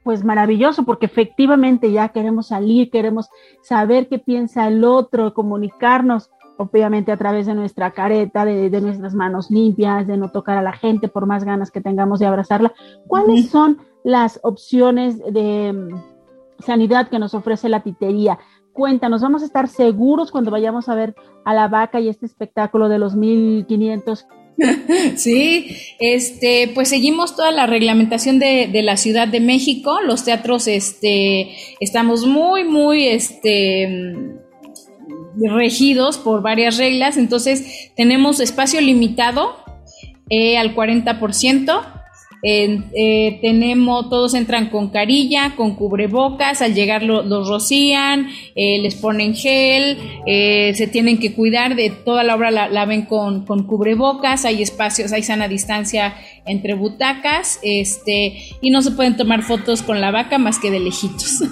pues 0.04 0.24
maravilloso, 0.24 0.84
porque 0.84 1.06
efectivamente 1.06 1.92
ya 1.92 2.08
queremos 2.10 2.48
salir, 2.48 2.90
queremos 2.90 3.30
saber 3.62 4.08
qué 4.08 4.20
piensa 4.20 4.66
el 4.66 4.86
otro, 4.86 5.34
comunicarnos 5.34 6.32
obviamente 6.58 7.12
a 7.12 7.18
través 7.18 7.46
de 7.46 7.54
nuestra 7.54 7.92
careta, 7.92 8.46
de, 8.46 8.82
nuestras 8.82 9.14
manos 9.14 9.52
limpias, 9.52 10.08
de 10.08 10.18
no 10.18 10.32
tocar 10.32 10.58
a 10.58 10.62
la 10.62 10.74
gente 10.74 11.08
por 11.08 11.26
más 11.26 11.44
ganas 11.44 11.72
que 11.72 11.82
tengamos 11.82 12.20
de 12.20 12.26
abrazarla. 12.26 12.74
¿Cuáles 13.06 13.50
son 13.50 13.80
las 14.04 14.40
opciones 14.44 15.20
de 15.20 15.74
mm, 15.74 16.64
sanidad 16.64 17.10
que 17.10 17.20
nos 17.20 17.34
ofrece 17.34 17.70
la 17.70 17.84
titería? 17.84 18.40
Cuéntanos, 18.78 19.24
¿vamos 19.24 19.42
a 19.42 19.46
estar 19.48 19.68
seguros 19.68 20.30
cuando 20.30 20.52
vayamos 20.52 20.88
a 20.88 20.94
ver 20.94 21.16
a 21.46 21.56
la 21.56 21.68
vaca 21.68 22.00
y 22.00 22.10
este 22.10 22.28
espectáculo 22.28 22.90
de 22.90 23.00
los 23.00 23.16
1500 23.16 24.28
Sí, 25.16 25.76
este, 26.00 26.70
pues 26.76 26.90
seguimos 26.90 27.36
toda 27.36 27.52
la 27.52 27.66
reglamentación 27.66 28.38
de, 28.38 28.70
de, 28.72 28.84
la 28.84 28.96
Ciudad 28.96 29.28
de 29.28 29.40
México. 29.40 30.00
Los 30.02 30.26
teatros, 30.26 30.68
este, 30.68 31.56
estamos 31.80 32.28
muy, 32.28 32.66
muy, 32.66 33.08
este, 33.08 34.14
regidos 35.42 36.20
por 36.20 36.44
varias 36.44 36.78
reglas, 36.78 37.18
entonces 37.18 37.92
tenemos 37.96 38.40
espacio 38.40 38.80
limitado 38.80 39.56
eh, 40.30 40.60
al 40.60 40.76
40%. 40.76 41.97
Eh, 42.44 43.40
tenemos, 43.42 44.10
todos 44.10 44.34
entran 44.34 44.70
con 44.70 44.90
carilla, 44.90 45.56
con 45.56 45.76
cubrebocas, 45.76 46.62
al 46.62 46.76
llegar 46.76 47.04
los 47.04 47.48
rocían, 47.48 48.28
eh, 48.56 48.80
les 48.82 48.96
ponen 48.96 49.34
gel, 49.34 49.98
se 50.26 50.88
tienen 50.88 51.20
que 51.20 51.34
cuidar 51.34 51.76
de 51.76 51.90
toda 51.90 52.24
la 52.24 52.36
obra 52.36 52.52
la, 52.52 52.86
ven 52.86 53.06
con, 53.06 53.46
con, 53.46 53.66
cubrebocas, 53.66 54.46
hay 54.46 54.62
espacios, 54.62 55.14
hay 55.14 55.24
sana 55.24 55.48
distancia 55.48 56.16
entre 56.46 56.76
butacas, 56.76 57.60
este, 57.64 58.38
y 58.62 58.70
no 58.70 58.82
se 58.82 58.92
pueden 58.92 59.18
tomar 59.18 59.42
fotos 59.42 59.82
con 59.82 60.00
la 60.00 60.12
vaca 60.12 60.38
más 60.38 60.60
que 60.60 60.72
de 60.72 60.80
lejitos. 60.80 61.44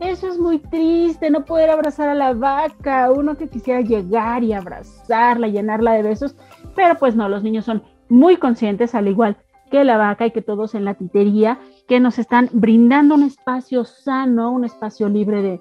Eso 0.00 0.28
es 0.28 0.38
muy 0.38 0.58
triste, 0.58 1.28
no 1.28 1.44
poder 1.44 1.68
abrazar 1.68 2.08
a 2.08 2.14
la 2.14 2.32
vaca, 2.32 3.10
uno 3.12 3.36
que 3.36 3.48
quisiera 3.48 3.82
llegar 3.82 4.42
y 4.42 4.54
abrazarla, 4.54 5.46
llenarla 5.48 5.92
de 5.92 6.02
besos, 6.02 6.34
pero 6.74 6.96
pues 6.96 7.14
no, 7.14 7.28
los 7.28 7.42
niños 7.42 7.66
son 7.66 7.82
muy 8.08 8.36
conscientes, 8.38 8.94
al 8.94 9.08
igual 9.08 9.36
que 9.70 9.84
la 9.84 9.96
vaca 9.96 10.26
y 10.26 10.30
que 10.32 10.42
todos 10.42 10.74
en 10.74 10.84
la 10.84 10.94
titería, 10.94 11.58
que 11.88 12.00
nos 12.00 12.18
están 12.18 12.48
brindando 12.52 13.14
un 13.14 13.22
espacio 13.22 13.84
sano, 13.84 14.52
un 14.52 14.64
espacio 14.64 15.08
libre 15.08 15.60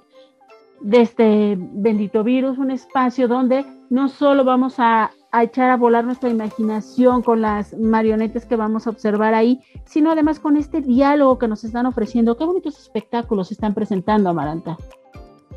de, 0.81 1.01
este 1.01 1.57
bendito 1.57 2.23
virus, 2.23 2.57
un 2.57 2.71
espacio 2.71 3.27
donde 3.27 3.65
no 3.89 4.09
solo 4.09 4.43
vamos 4.43 4.75
a 4.79 5.11
a 5.31 5.43
echar 5.43 5.69
a 5.69 5.77
volar 5.77 6.05
nuestra 6.05 6.29
imaginación 6.29 7.21
con 7.21 7.41
las 7.41 7.77
marionetas 7.77 8.45
que 8.45 8.55
vamos 8.55 8.87
a 8.87 8.89
observar 8.89 9.33
ahí, 9.33 9.59
sino 9.85 10.11
además 10.11 10.39
con 10.39 10.57
este 10.57 10.81
diálogo 10.81 11.37
que 11.37 11.47
nos 11.47 11.63
están 11.63 11.85
ofreciendo. 11.85 12.35
Qué 12.37 12.45
bonitos 12.45 12.79
espectáculos 12.79 13.51
están 13.51 13.73
presentando, 13.73 14.29
Amaranta. 14.29 14.77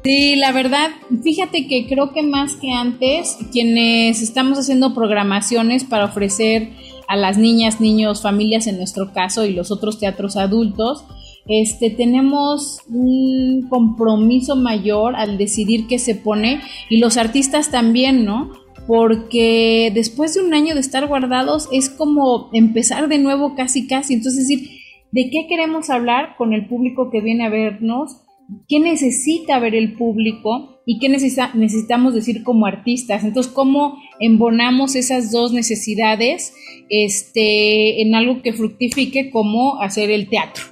Sí, 0.05 0.35
la 0.37 0.51
verdad, 0.51 0.91
fíjate 1.23 1.69
que 1.69 1.87
creo 1.87 2.13
que 2.13 2.25
más 2.25 2.57
que 2.57 2.73
antes, 2.73 3.39
quienes 3.53 4.21
estamos 4.21 4.59
haciendo 4.59 4.95
programaciones 4.95 5.85
para 5.85 6.07
ofrecer 6.07 6.71
a 7.13 7.17
las 7.17 7.37
niñas, 7.37 7.79
niños, 7.79 8.23
familias 8.23 8.67
en 8.67 8.79
nuestro 8.79 9.13
caso 9.13 9.45
y 9.45 9.53
los 9.53 9.71
otros 9.71 10.01
teatros 10.01 10.39
adultos, 10.39 11.05
este, 11.47 11.91
tenemos 11.91 12.79
un 12.89 13.67
compromiso 13.69 14.57
mayor 14.57 15.15
al 15.15 15.37
decidir 15.37 15.87
qué 15.89 15.99
se 15.99 16.15
pone 16.15 16.63
y 16.89 17.01
los 17.01 17.19
artistas 17.19 17.71
también, 17.71 18.25
¿no? 18.25 18.51
Porque 18.87 19.93
después 19.95 20.33
de 20.33 20.41
un 20.41 20.55
año 20.55 20.75
de 20.75 20.81
estar 20.81 21.07
guardados 21.07 21.69
es 21.71 21.91
como 21.91 22.49
empezar 22.55 23.09
de 23.09 23.19
nuevo 23.19 23.55
casi 23.55 23.87
casi, 23.87 24.15
entonces 24.15 24.49
decir, 24.49 24.71
¿de 25.11 25.29
qué 25.29 25.47
queremos 25.51 25.91
hablar 25.91 26.37
con 26.39 26.55
el 26.55 26.67
público 26.67 27.11
que 27.11 27.21
viene 27.21 27.45
a 27.45 27.51
vernos? 27.51 28.23
qué 28.69 28.81
necesita 28.81 29.59
ver 29.59 29.75
el 29.75 29.95
público 29.95 30.72
y 30.85 30.99
qué 30.99 31.09
necesitamos 31.09 32.15
decir 32.15 32.43
como 32.43 32.67
artistas. 32.67 33.25
Entonces, 33.25 33.53
¿cómo 33.53 33.99
embonamos 34.19 34.97
esas 34.97 35.31
dos 35.31 35.53
necesidades 35.53 36.55
este, 36.89 38.03
en 38.03 38.15
algo 38.15 38.43
que 38.43 38.53
fructifique 38.53 39.31
como 39.31 39.81
hacer 39.81 40.11
el 40.11 40.29
teatro? 40.29 40.65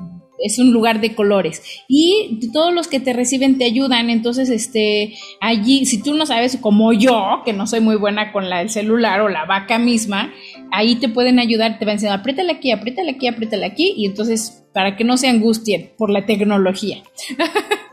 es 0.45 0.59
un 0.59 0.73
lugar 0.73 1.01
de 1.01 1.15
colores. 1.15 1.63
Y 1.89 2.51
todos 2.53 2.73
los 2.73 2.89
que 2.89 3.01
te 3.01 3.13
reciben 3.13 3.59
te 3.59 3.65
ayudan. 3.65 4.11
Entonces 4.11 4.51
este 4.51 5.15
allí 5.41 5.87
si 5.87 6.03
tú 6.03 6.15
no 6.15 6.27
sabes 6.27 6.59
como 6.61 6.93
yo 6.93 7.43
que 7.45 7.53
no 7.53 7.67
soy 7.67 7.81
muy 7.81 7.97
buena 7.97 8.33
con 8.33 8.51
la, 8.51 8.61
el 8.61 8.71
celular 8.71 9.21
o 9.21 9.29
la 9.29 9.45
vaca 9.45 9.79
misma 9.79 10.33
ahí 10.71 10.97
te 10.97 11.09
pueden 11.09 11.39
ayudar 11.39 11.79
te 11.79 11.85
van 11.85 11.97
diciendo 11.97 12.19
apriétale 12.19 12.53
aquí 12.53 12.71
apriétale 12.71 13.13
aquí 13.13 13.27
apriétale 13.27 13.67
aquí 13.67 13.95
y 13.97 14.07
entonces 14.07 14.65
para 14.73 14.97
que 14.97 15.05
no 15.05 15.17
se 15.17 15.29
angustien 15.29 15.93
por 15.97 16.11
la 16.11 16.27
tecnología 16.27 17.03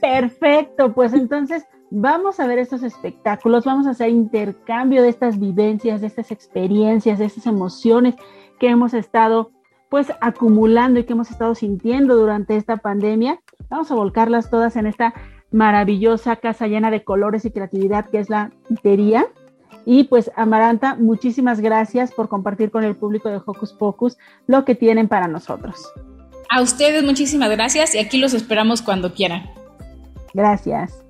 perfecto 0.00 0.92
pues 0.92 1.12
entonces 1.12 1.64
vamos 1.90 2.40
a 2.40 2.46
ver 2.46 2.58
estos 2.58 2.82
espectáculos 2.82 3.64
vamos 3.64 3.86
a 3.86 3.90
hacer 3.90 4.10
intercambio 4.10 5.02
de 5.02 5.08
estas 5.08 5.38
vivencias 5.38 6.00
de 6.00 6.06
estas 6.06 6.30
experiencias 6.30 7.18
de 7.18 7.26
estas 7.26 7.46
emociones 7.46 8.14
que 8.58 8.68
hemos 8.68 8.94
estado 8.94 9.50
pues 9.90 10.06
acumulando 10.20 11.00
y 11.00 11.04
que 11.04 11.12
hemos 11.12 11.30
estado 11.30 11.54
sintiendo 11.54 12.16
durante 12.16 12.56
esta 12.56 12.78
pandemia. 12.78 13.40
Vamos 13.68 13.90
a 13.90 13.96
volcarlas 13.96 14.48
todas 14.48 14.76
en 14.76 14.86
esta 14.86 15.12
maravillosa 15.50 16.36
casa 16.36 16.68
llena 16.68 16.92
de 16.92 17.02
colores 17.02 17.44
y 17.44 17.50
creatividad 17.50 18.08
que 18.08 18.20
es 18.20 18.30
la 18.30 18.52
Titería. 18.68 19.26
Y 19.84 20.04
pues 20.04 20.30
Amaranta, 20.36 20.94
muchísimas 20.94 21.60
gracias 21.60 22.12
por 22.12 22.28
compartir 22.28 22.70
con 22.70 22.84
el 22.84 22.96
público 22.96 23.28
de 23.28 23.40
Hocus 23.44 23.72
Pocus 23.72 24.16
lo 24.46 24.64
que 24.64 24.76
tienen 24.76 25.08
para 25.08 25.26
nosotros. 25.26 25.90
A 26.48 26.62
ustedes 26.62 27.02
muchísimas 27.02 27.50
gracias 27.50 27.94
y 27.94 27.98
aquí 27.98 28.18
los 28.18 28.32
esperamos 28.32 28.82
cuando 28.82 29.12
quieran. 29.12 29.59
Gracias. 30.34 31.04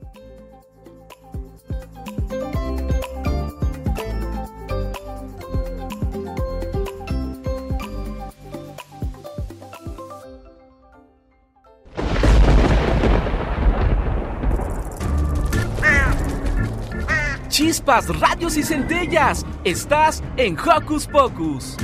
chispas, 17.61 18.09
radios 18.19 18.57
y 18.57 18.63
centellas. 18.63 19.45
Estás 19.65 20.23
en 20.39 20.57
Hocus 20.59 21.07
Pocus. 21.07 21.77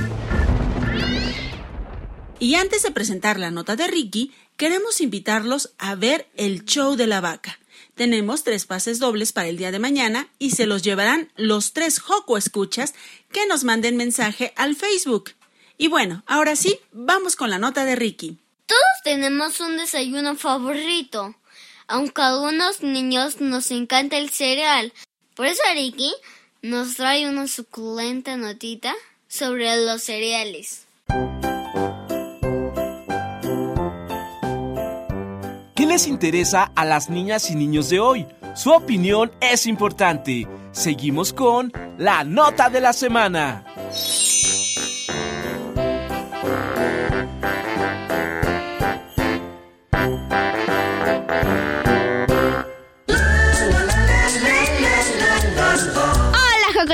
Y 2.39 2.55
antes 2.55 2.81
de 2.81 2.91
presentar 2.91 3.39
la 3.39 3.51
nota 3.51 3.75
de 3.75 3.87
Ricky, 3.87 4.31
queremos 4.57 5.01
invitarlos 5.01 5.71
a 5.77 5.95
ver 5.95 6.27
el 6.35 6.65
show 6.65 6.95
de 6.95 7.07
la 7.07 7.21
vaca. 7.21 7.59
Tenemos 7.95 8.43
tres 8.43 8.65
pases 8.65 8.99
dobles 8.99 9.31
para 9.31 9.47
el 9.47 9.57
día 9.57 9.71
de 9.71 9.79
mañana 9.79 10.27
y 10.39 10.51
se 10.51 10.65
los 10.65 10.81
llevarán 10.81 11.31
los 11.35 11.73
tres 11.73 11.99
Joco 11.99 12.37
escuchas 12.37 12.93
que 13.31 13.45
nos 13.45 13.63
manden 13.63 13.95
mensaje 13.95 14.53
al 14.55 14.75
Facebook. 14.75 15.31
Y 15.77 15.87
bueno, 15.87 16.23
ahora 16.27 16.55
sí, 16.55 16.79
vamos 16.91 17.35
con 17.35 17.49
la 17.49 17.59
nota 17.59 17.85
de 17.85 17.95
Ricky. 17.95 18.37
Todos 18.65 18.81
tenemos 19.03 19.59
un 19.61 19.77
desayuno 19.77 20.35
favorito. 20.35 21.35
Aunque 21.87 22.21
a 22.21 22.27
algunos 22.27 22.81
niños 22.81 23.39
nos 23.39 23.71
encanta 23.71 24.17
el 24.17 24.29
cereal, 24.29 24.91
por 25.35 25.45
eso 25.45 25.61
Ariki 25.69 26.13
nos 26.61 26.95
trae 26.95 27.29
una 27.29 27.47
suculenta 27.47 28.35
notita 28.35 28.93
sobre 29.29 29.85
los 29.85 30.03
cereales. 30.03 30.85
Les 35.87 36.07
interesa 36.07 36.71
a 36.75 36.85
las 36.85 37.09
niñas 37.09 37.49
y 37.49 37.55
niños 37.55 37.89
de 37.89 37.99
hoy? 37.99 38.27
Su 38.55 38.71
opinión 38.71 39.31
es 39.41 39.65
importante. 39.65 40.47
Seguimos 40.71 41.33
con 41.33 41.71
la 41.97 42.23
nota 42.23 42.69
de 42.69 42.81
la 42.81 42.93
semana. 42.93 43.63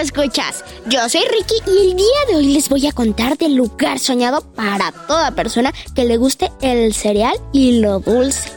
escuchas. 0.04 0.64
Yo 0.88 1.08
soy 1.10 1.22
Ricky 1.22 1.56
y 1.66 1.90
el 1.90 1.96
día 1.96 2.06
de 2.28 2.36
hoy 2.36 2.54
les 2.54 2.70
voy 2.70 2.86
a 2.88 2.92
contar 2.92 3.38
del 3.38 3.56
lugar 3.56 4.00
soñado 4.00 4.42
para 4.54 4.92
toda 5.08 5.32
persona 5.32 5.74
que 5.96 6.06
le 6.06 6.18
guste 6.18 6.52
el 6.62 6.94
cereal 6.94 7.36
y 7.52 7.80
lo 7.80 8.00
dulce. 8.00 8.53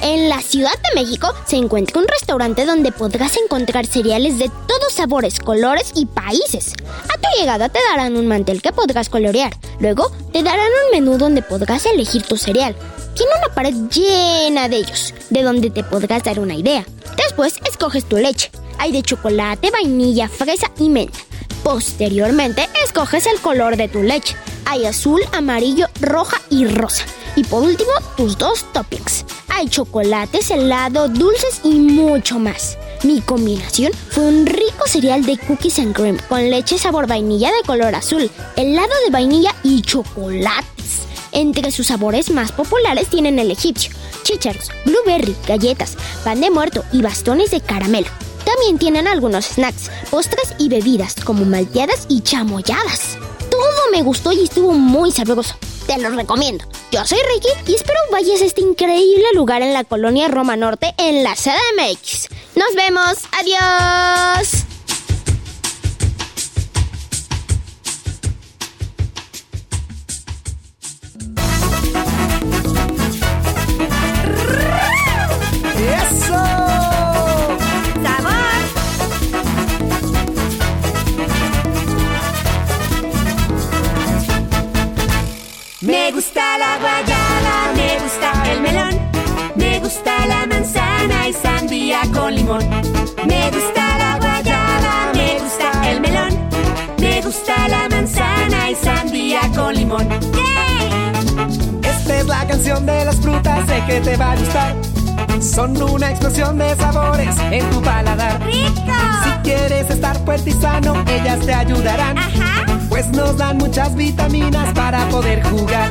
En 0.00 0.28
la 0.28 0.40
Ciudad 0.40 0.72
de 0.72 1.00
México 1.00 1.28
se 1.46 1.56
encuentra 1.56 2.00
un 2.00 2.06
restaurante 2.06 2.66
donde 2.66 2.92
podrás 2.92 3.36
encontrar 3.36 3.86
cereales 3.86 4.38
de 4.38 4.50
todos 4.66 4.92
sabores, 4.92 5.40
colores 5.40 5.92
y 5.94 6.06
países. 6.06 6.74
A 7.04 7.18
tu 7.18 7.28
llegada 7.40 7.68
te 7.68 7.78
darán 7.90 8.16
un 8.16 8.26
mantel 8.26 8.62
que 8.62 8.72
podrás 8.72 9.08
colorear. 9.08 9.52
Luego 9.80 10.10
te 10.32 10.42
darán 10.42 10.68
un 10.84 10.90
menú 10.92 11.18
donde 11.18 11.42
podrás 11.42 11.86
elegir 11.86 12.22
tu 12.22 12.36
cereal. 12.36 12.76
Tiene 13.14 13.32
una 13.38 13.54
pared 13.54 13.74
llena 13.90 14.68
de 14.68 14.76
ellos, 14.76 15.14
de 15.30 15.42
donde 15.42 15.70
te 15.70 15.82
podrás 15.82 16.22
dar 16.22 16.40
una 16.40 16.54
idea. 16.54 16.84
Después 17.16 17.54
escoges 17.66 18.04
tu 18.04 18.18
leche. 18.18 18.50
Hay 18.78 18.92
de 18.92 19.02
chocolate, 19.02 19.70
vainilla, 19.70 20.28
fresa 20.28 20.70
y 20.78 20.90
menta. 20.90 21.18
Posteriormente 21.66 22.68
escoges 22.84 23.26
el 23.26 23.40
color 23.40 23.76
de 23.76 23.88
tu 23.88 24.00
leche. 24.00 24.36
Hay 24.66 24.86
azul, 24.86 25.20
amarillo, 25.32 25.88
roja 26.00 26.40
y 26.48 26.64
rosa. 26.64 27.04
Y 27.34 27.42
por 27.42 27.64
último, 27.64 27.90
tus 28.16 28.38
dos 28.38 28.64
toppings. 28.72 29.24
Hay 29.48 29.68
chocolates, 29.68 30.52
helado, 30.52 31.08
dulces 31.08 31.62
y 31.64 31.70
mucho 31.70 32.38
más. 32.38 32.78
Mi 33.02 33.20
combinación 33.20 33.90
fue 34.10 34.28
un 34.28 34.46
rico 34.46 34.86
cereal 34.86 35.26
de 35.26 35.38
cookies 35.38 35.80
and 35.80 35.92
cream 35.92 36.18
con 36.28 36.48
leche 36.48 36.78
sabor 36.78 37.08
vainilla 37.08 37.48
de 37.48 37.66
color 37.66 37.96
azul, 37.96 38.30
helado 38.54 38.92
de 39.04 39.10
vainilla 39.10 39.52
y 39.64 39.82
chocolates. 39.82 41.00
Entre 41.32 41.72
sus 41.72 41.88
sabores 41.88 42.30
más 42.30 42.52
populares 42.52 43.08
tienen 43.08 43.40
el 43.40 43.50
egipcio, 43.50 43.90
chícharos, 44.22 44.70
blueberry, 44.84 45.34
galletas, 45.48 45.96
pan 46.22 46.40
de 46.40 46.48
muerto 46.48 46.84
y 46.92 47.02
bastones 47.02 47.50
de 47.50 47.60
caramelo. 47.60 48.06
También 48.46 48.78
tienen 48.78 49.08
algunos 49.08 49.44
snacks, 49.44 49.90
postres 50.08 50.54
y 50.58 50.68
bebidas 50.68 51.16
como 51.16 51.44
malteadas 51.44 52.06
y 52.08 52.20
chamoyadas. 52.20 53.18
Todo 53.50 53.90
me 53.90 54.02
gustó 54.02 54.30
y 54.32 54.44
estuvo 54.44 54.72
muy 54.72 55.10
sabroso. 55.10 55.56
Te 55.88 55.98
lo 55.98 56.10
recomiendo. 56.10 56.64
Yo 56.92 57.04
soy 57.04 57.18
Ricky 57.34 57.72
y 57.72 57.74
espero 57.74 57.98
vayas 58.12 58.40
a 58.40 58.44
este 58.44 58.60
increíble 58.60 59.26
lugar 59.34 59.62
en 59.62 59.72
la 59.72 59.82
colonia 59.82 60.28
Roma 60.28 60.56
Norte 60.56 60.94
en 60.96 61.24
la 61.24 61.34
CDMX. 61.34 62.28
Nos 62.54 62.74
vemos. 62.76 63.18
Adiós. 63.32 64.64
¡Eso! 75.76 76.65
Me 86.06 86.12
gusta 86.12 86.56
la 86.56 86.78
guayaba, 86.78 87.72
me 87.74 87.98
gusta 87.98 88.52
el 88.52 88.60
melón, 88.60 89.10
me 89.56 89.80
gusta 89.80 90.24
la 90.26 90.46
manzana 90.46 91.28
y 91.28 91.32
sandía 91.32 92.02
con 92.14 92.32
limón. 92.32 92.64
Me 93.26 93.50
gusta 93.50 93.98
la 93.98 94.16
guayaba, 94.20 95.12
me 95.14 95.40
gusta 95.40 95.90
el 95.90 96.00
melón, 96.00 96.48
me 97.00 97.20
gusta 97.22 97.68
la 97.68 97.88
manzana 97.88 98.70
y 98.70 98.76
sandía 98.76 99.40
con 99.52 99.74
limón. 99.74 100.08
Esta 101.82 102.18
es 102.18 102.26
la 102.26 102.46
canción 102.46 102.86
de 102.86 103.04
las 103.04 103.16
frutas, 103.16 103.66
sé 103.66 103.82
que 103.88 104.00
te 104.00 104.16
va 104.16 104.30
a 104.30 104.36
gustar. 104.36 104.76
Son 105.40 105.82
una 105.82 106.10
explosión 106.10 106.56
de 106.56 106.76
sabores 106.76 107.36
en 107.50 107.68
tu 107.70 107.82
paladar. 107.82 108.40
Si 108.48 109.30
quieres 109.42 109.90
estar 109.90 110.16
fuerte 110.24 110.50
y 110.50 110.52
sano, 110.52 111.02
ellas 111.08 111.40
te 111.44 111.52
ayudarán. 111.52 112.16
Pues 112.96 113.08
nos 113.08 113.36
dan 113.36 113.58
muchas 113.58 113.94
vitaminas 113.94 114.72
para 114.72 115.06
poder 115.10 115.42
jugar. 115.42 115.90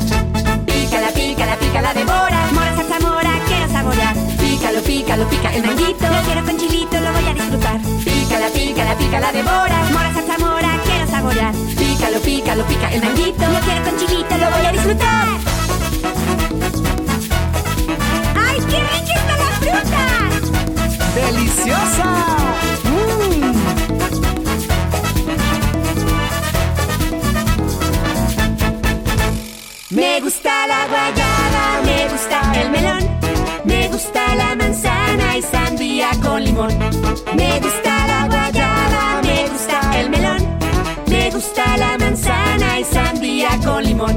Pícala, 0.65 1.09
pícala, 1.09 1.55
pícala, 1.57 1.93
devora. 1.93 2.47
Mora, 2.51 2.75
salsa, 2.75 2.99
mora, 2.99 3.31
quiero 3.45 3.71
saborear. 3.71 4.15
Pícalo, 4.39 4.81
pícalo, 4.81 5.29
pica 5.29 5.53
el 5.53 5.63
manguito. 5.67 6.01
Lo 6.01 6.21
quiero 6.25 6.43
con 6.43 6.57
chilito, 6.57 6.99
lo 6.99 7.13
voy 7.13 7.27
a 7.27 7.33
disfrutar. 7.35 7.79
Pícala, 8.03 8.47
pícala, 8.47 8.97
pícala, 8.97 9.31
devora. 9.31 9.83
Mora, 9.93 10.13
salsa, 10.15 10.37
mora, 10.39 10.79
quiero 10.83 11.05
saborear. 11.05 11.53
Pícalo, 11.77 12.19
pícalo, 12.21 12.65
pica 12.65 12.91
el 12.91 13.03
manguito. 13.03 13.49
Lo 13.53 13.59
quiero 13.59 13.83
con 13.83 13.97
chilito, 13.97 14.37
lo 14.39 14.49
voy 14.49 14.65
a 14.65 14.71
disfrutar. 14.71 15.27
¡Ay, 18.47 18.57
qué 18.67 18.79
rica 18.79 19.13
está 19.13 19.37
la 19.37 19.49
fruta! 19.61 20.01
¡Deliciosa! 21.13 22.84
Me 30.15 30.21
gusta 30.21 30.65
la 30.65 30.87
guayaba, 30.87 31.81
me 31.83 32.07
gusta 32.07 32.61
el 32.61 32.69
melón, 32.69 33.19
me 33.65 33.89
gusta 33.89 34.33
la 34.35 34.55
manzana 34.55 35.37
y 35.37 35.41
sandía 35.41 36.09
con 36.23 36.41
limón. 36.41 36.69
Me 37.35 37.59
gusta 37.59 38.07
la 38.07 38.25
guayaba, 38.25 39.21
me 39.23 39.49
gusta 39.49 39.99
el 39.99 40.09
melón, 40.09 40.57
me 41.07 41.31
gusta 41.31 41.75
la 41.75 41.97
manzana 41.97 42.79
y 42.79 42.85
sandía 42.85 43.59
con 43.61 43.83
limón. 43.83 44.15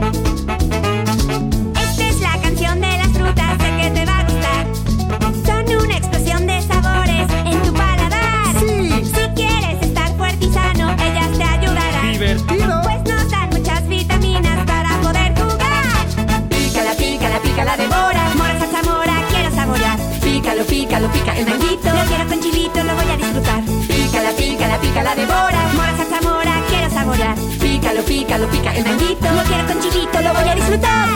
Pica 21.12 21.36
el 21.36 21.46
manguito. 21.46 21.88
Lo 21.92 22.04
quiero 22.04 22.26
con 22.28 22.40
chilito, 22.40 22.84
lo 22.84 22.94
voy 22.94 23.10
a 23.10 23.16
disfrutar. 23.16 23.62
Pícala, 23.86 24.30
pícala, 24.32 24.78
pícala, 24.80 25.14
devora. 25.14 25.60
Mora, 25.74 25.96
salsa, 25.96 26.20
mora, 26.22 26.62
quiero 26.68 26.90
saborear. 26.90 27.36
Pícalo, 27.60 28.02
pícalo, 28.02 28.46
pica 28.48 28.74
el 28.76 28.84
manguito. 28.84 29.26
Lo 29.32 29.42
quiero 29.44 29.66
con 29.66 29.80
chilito, 29.80 30.20
lo 30.20 30.34
voy 30.34 30.48
a 30.48 30.54
disfrutar. 30.54 31.07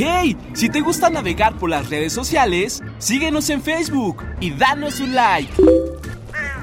¡Hey! 0.00 0.36
Si 0.54 0.68
te 0.68 0.80
gusta 0.80 1.10
navegar 1.10 1.58
por 1.58 1.70
las 1.70 1.90
redes 1.90 2.12
sociales, 2.12 2.84
síguenos 2.98 3.50
en 3.50 3.60
Facebook 3.64 4.24
y 4.38 4.52
danos 4.52 5.00
un 5.00 5.12
like. 5.12 5.52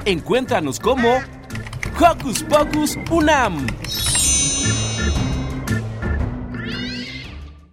Encuéntranos 0.06 0.80
como 0.80 1.20
Hocus 2.00 2.44
Pocus 2.44 2.96
Unam. 3.10 3.66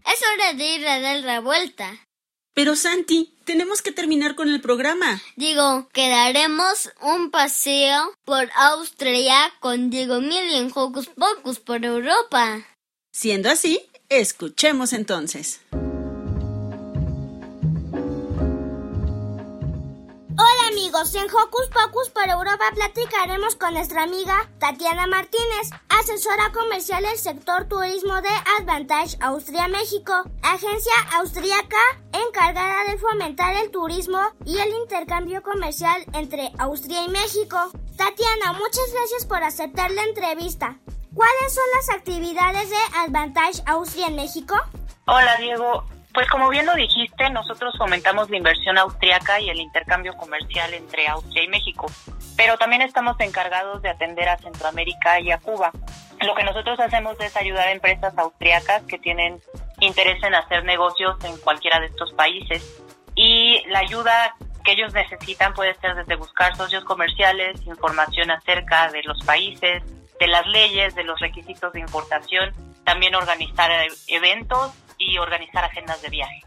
Es 0.05 0.19
hora 0.33 0.53
de 0.53 0.65
ir 0.65 0.85
a 0.85 0.99
dar 0.99 1.21
la 1.21 1.39
vuelta. 1.39 1.89
Pero 2.53 2.75
Santi, 2.75 3.33
tenemos 3.45 3.81
que 3.81 3.93
terminar 3.93 4.35
con 4.35 4.49
el 4.49 4.59
programa. 4.59 5.21
Digo, 5.37 5.87
que 5.93 6.09
daremos 6.09 6.91
un 7.01 7.31
paseo 7.31 8.13
por 8.25 8.49
Austria 8.57 9.53
con 9.61 9.89
Diego 9.89 10.19
Mil 10.19 10.55
en 10.55 10.73
Hocus 10.75 11.07
Pocus 11.07 11.61
por 11.61 11.85
Europa. 11.85 12.67
Siendo 13.13 13.49
así, 13.49 13.79
escuchemos 14.19 14.93
entonces. 14.93 15.61
Hola 20.35 20.67
amigos, 20.71 21.13
en 21.15 21.25
Hocus 21.25 21.67
Pocus 21.67 22.09
por 22.09 22.27
Europa 22.27 22.63
platicaremos 22.73 23.55
con 23.55 23.73
nuestra 23.73 24.03
amiga 24.03 24.49
Tatiana 24.59 25.07
Martínez, 25.07 25.69
asesora 25.89 26.51
comercial 26.51 27.03
del 27.03 27.17
sector 27.17 27.67
turismo 27.67 28.21
de 28.21 28.29
Advantage 28.59 29.17
Austria 29.19 29.67
México, 29.67 30.13
agencia 30.41 30.93
austríaca 31.15 31.77
encargada 32.11 32.91
de 32.91 32.97
fomentar 32.97 33.55
el 33.55 33.71
turismo 33.71 34.19
y 34.45 34.57
el 34.57 34.69
intercambio 34.81 35.41
comercial 35.43 36.03
entre 36.13 36.51
Austria 36.57 37.05
y 37.05 37.09
México. 37.09 37.57
Tatiana, 37.95 38.53
muchas 38.53 38.91
gracias 38.91 39.25
por 39.25 39.43
aceptar 39.43 39.91
la 39.91 40.03
entrevista. 40.03 40.79
¿Cuáles 41.13 41.53
son 41.53 41.63
las 41.75 41.89
actividades 41.95 42.69
de 42.69 42.75
Advantage 43.05 43.61
Austria 43.67 44.07
en 44.07 44.15
México? 44.15 44.55
Hola 45.05 45.35
Diego, 45.37 45.85
pues 46.11 46.27
como 46.29 46.49
bien 46.49 46.65
lo 46.65 46.73
dijiste, 46.73 47.29
nosotros 47.29 47.75
fomentamos 47.77 48.29
la 48.31 48.37
inversión 48.37 48.77
austriaca 48.79 49.39
y 49.39 49.49
el 49.49 49.59
intercambio 49.59 50.15
comercial 50.15 50.73
entre 50.73 51.07
Austria 51.07 51.43
y 51.43 51.47
México, 51.49 51.85
pero 52.35 52.57
también 52.57 52.81
estamos 52.81 53.19
encargados 53.19 53.81
de 53.83 53.89
atender 53.89 54.27
a 54.27 54.37
Centroamérica 54.37 55.19
y 55.19 55.31
a 55.31 55.37
Cuba. 55.37 55.71
Lo 56.21 56.33
que 56.33 56.43
nosotros 56.43 56.79
hacemos 56.79 57.19
es 57.19 57.35
ayudar 57.37 57.67
a 57.67 57.71
empresas 57.71 58.17
austriacas 58.17 58.81
que 58.83 58.97
tienen 58.97 59.39
interés 59.81 60.23
en 60.23 60.33
hacer 60.33 60.63
negocios 60.63 61.15
en 61.25 61.37
cualquiera 61.37 61.79
de 61.79 61.87
estos 61.87 62.11
países 62.13 62.81
y 63.13 63.61
la 63.67 63.79
ayuda 63.79 64.35
que 64.63 64.71
ellos 64.71 64.93
necesitan 64.93 65.53
puede 65.53 65.75
ser 65.75 65.93
desde 65.95 66.15
buscar 66.15 66.55
socios 66.55 66.83
comerciales, 66.85 67.61
información 67.67 68.31
acerca 68.31 68.89
de 68.89 69.03
los 69.03 69.21
países, 69.25 69.83
de 70.19 70.27
las 70.27 70.45
leyes, 70.47 70.95
de 70.95 71.03
los 71.03 71.19
requisitos 71.19 71.73
de 71.73 71.79
importación 71.79 72.53
también 72.83 73.15
organizar 73.15 73.71
eh, 73.71 73.87
eventos 74.07 74.71
y 74.97 75.17
organizar 75.17 75.63
agendas 75.65 76.01
de 76.01 76.09
viaje. 76.09 76.41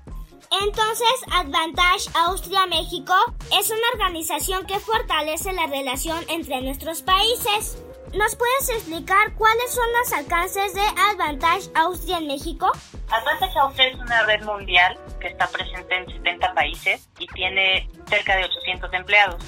Entonces, 0.63 1.09
Advantage 1.33 2.09
Austria-México 2.15 3.15
es 3.59 3.71
una 3.71 3.89
organización 3.95 4.65
que 4.67 4.79
fortalece 4.79 5.53
la 5.53 5.67
relación 5.67 6.19
entre 6.29 6.61
nuestros 6.63 7.03
países. 7.03 7.83
¿Nos 8.15 8.37
puedes 8.37 8.71
explicar 8.71 9.35
cuáles 9.35 9.75
son 9.75 9.87
los 9.93 10.13
alcances 10.13 10.73
de 10.73 10.81
Advantage 11.11 11.69
Austria 11.75 12.19
en 12.19 12.29
México? 12.29 12.71
Advantage 13.11 13.59
Austria 13.59 13.89
es 13.89 13.97
una 13.97 14.23
red 14.23 14.43
mundial 14.45 14.97
que 15.21 15.29
está 15.29 15.49
presente 15.49 15.97
en 15.97 16.07
70 16.07 16.55
países 16.55 17.09
y 17.19 17.27
tiene 17.27 17.91
cerca 18.09 18.37
de 18.37 18.45
800 18.45 18.93
empleados. 18.93 19.45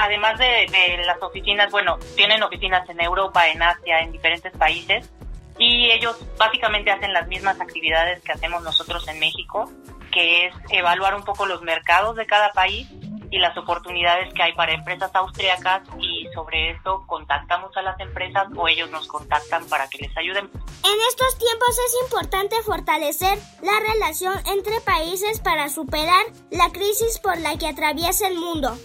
Además 0.00 0.38
de, 0.38 0.66
las 1.04 1.22
oficinas, 1.22 1.70
bueno, 1.70 1.98
tienen 2.16 2.42
oficinas 2.42 2.88
en 2.88 3.02
Europa, 3.02 3.46
en 3.48 3.62
Asia, 3.62 4.00
en 4.00 4.12
diferentes 4.12 4.50
países 4.56 5.10
y 5.58 5.90
ellos 5.90 6.16
básicamente 6.38 6.90
hacen 6.90 7.12
las 7.12 7.28
mismas 7.28 7.60
actividades 7.60 8.22
que 8.22 8.32
hacemos 8.32 8.62
nosotros 8.62 9.06
en 9.08 9.18
México, 9.18 9.70
que 10.10 10.46
es 10.46 10.54
evaluar 10.70 11.14
un 11.14 11.22
poco 11.22 11.44
los 11.44 11.60
mercados 11.60 12.16
de 12.16 12.24
cada 12.24 12.50
país 12.52 12.88
y 13.30 13.38
las 13.40 13.54
oportunidades 13.58 14.32
que 14.32 14.42
hay 14.42 14.54
para 14.54 14.72
empresas 14.72 15.14
austriacas 15.14 15.82
y 15.98 16.26
sobre 16.34 16.70
eso 16.70 17.04
contactamos 17.06 17.76
a 17.76 17.82
las 17.82 18.00
empresas 18.00 18.46
o 18.56 18.68
ellos 18.68 18.90
nos 18.90 19.06
contactan 19.06 19.68
para 19.68 19.86
que 19.90 19.98
les 19.98 20.16
ayuden. 20.16 20.50
En 20.82 21.00
estos 21.10 21.36
tiempos 21.36 21.78
es 21.86 22.02
importante 22.04 22.56
fortalecer 22.62 23.38
la 23.62 23.78
relación 23.92 24.34
entre 24.46 24.80
países 24.80 25.40
para 25.40 25.68
superar 25.68 26.24
la 26.50 26.70
crisis 26.70 27.18
por 27.18 27.38
la 27.38 27.58
que 27.58 27.68
atraviesa 27.68 28.28
el 28.28 28.38
mundo. 28.38 28.78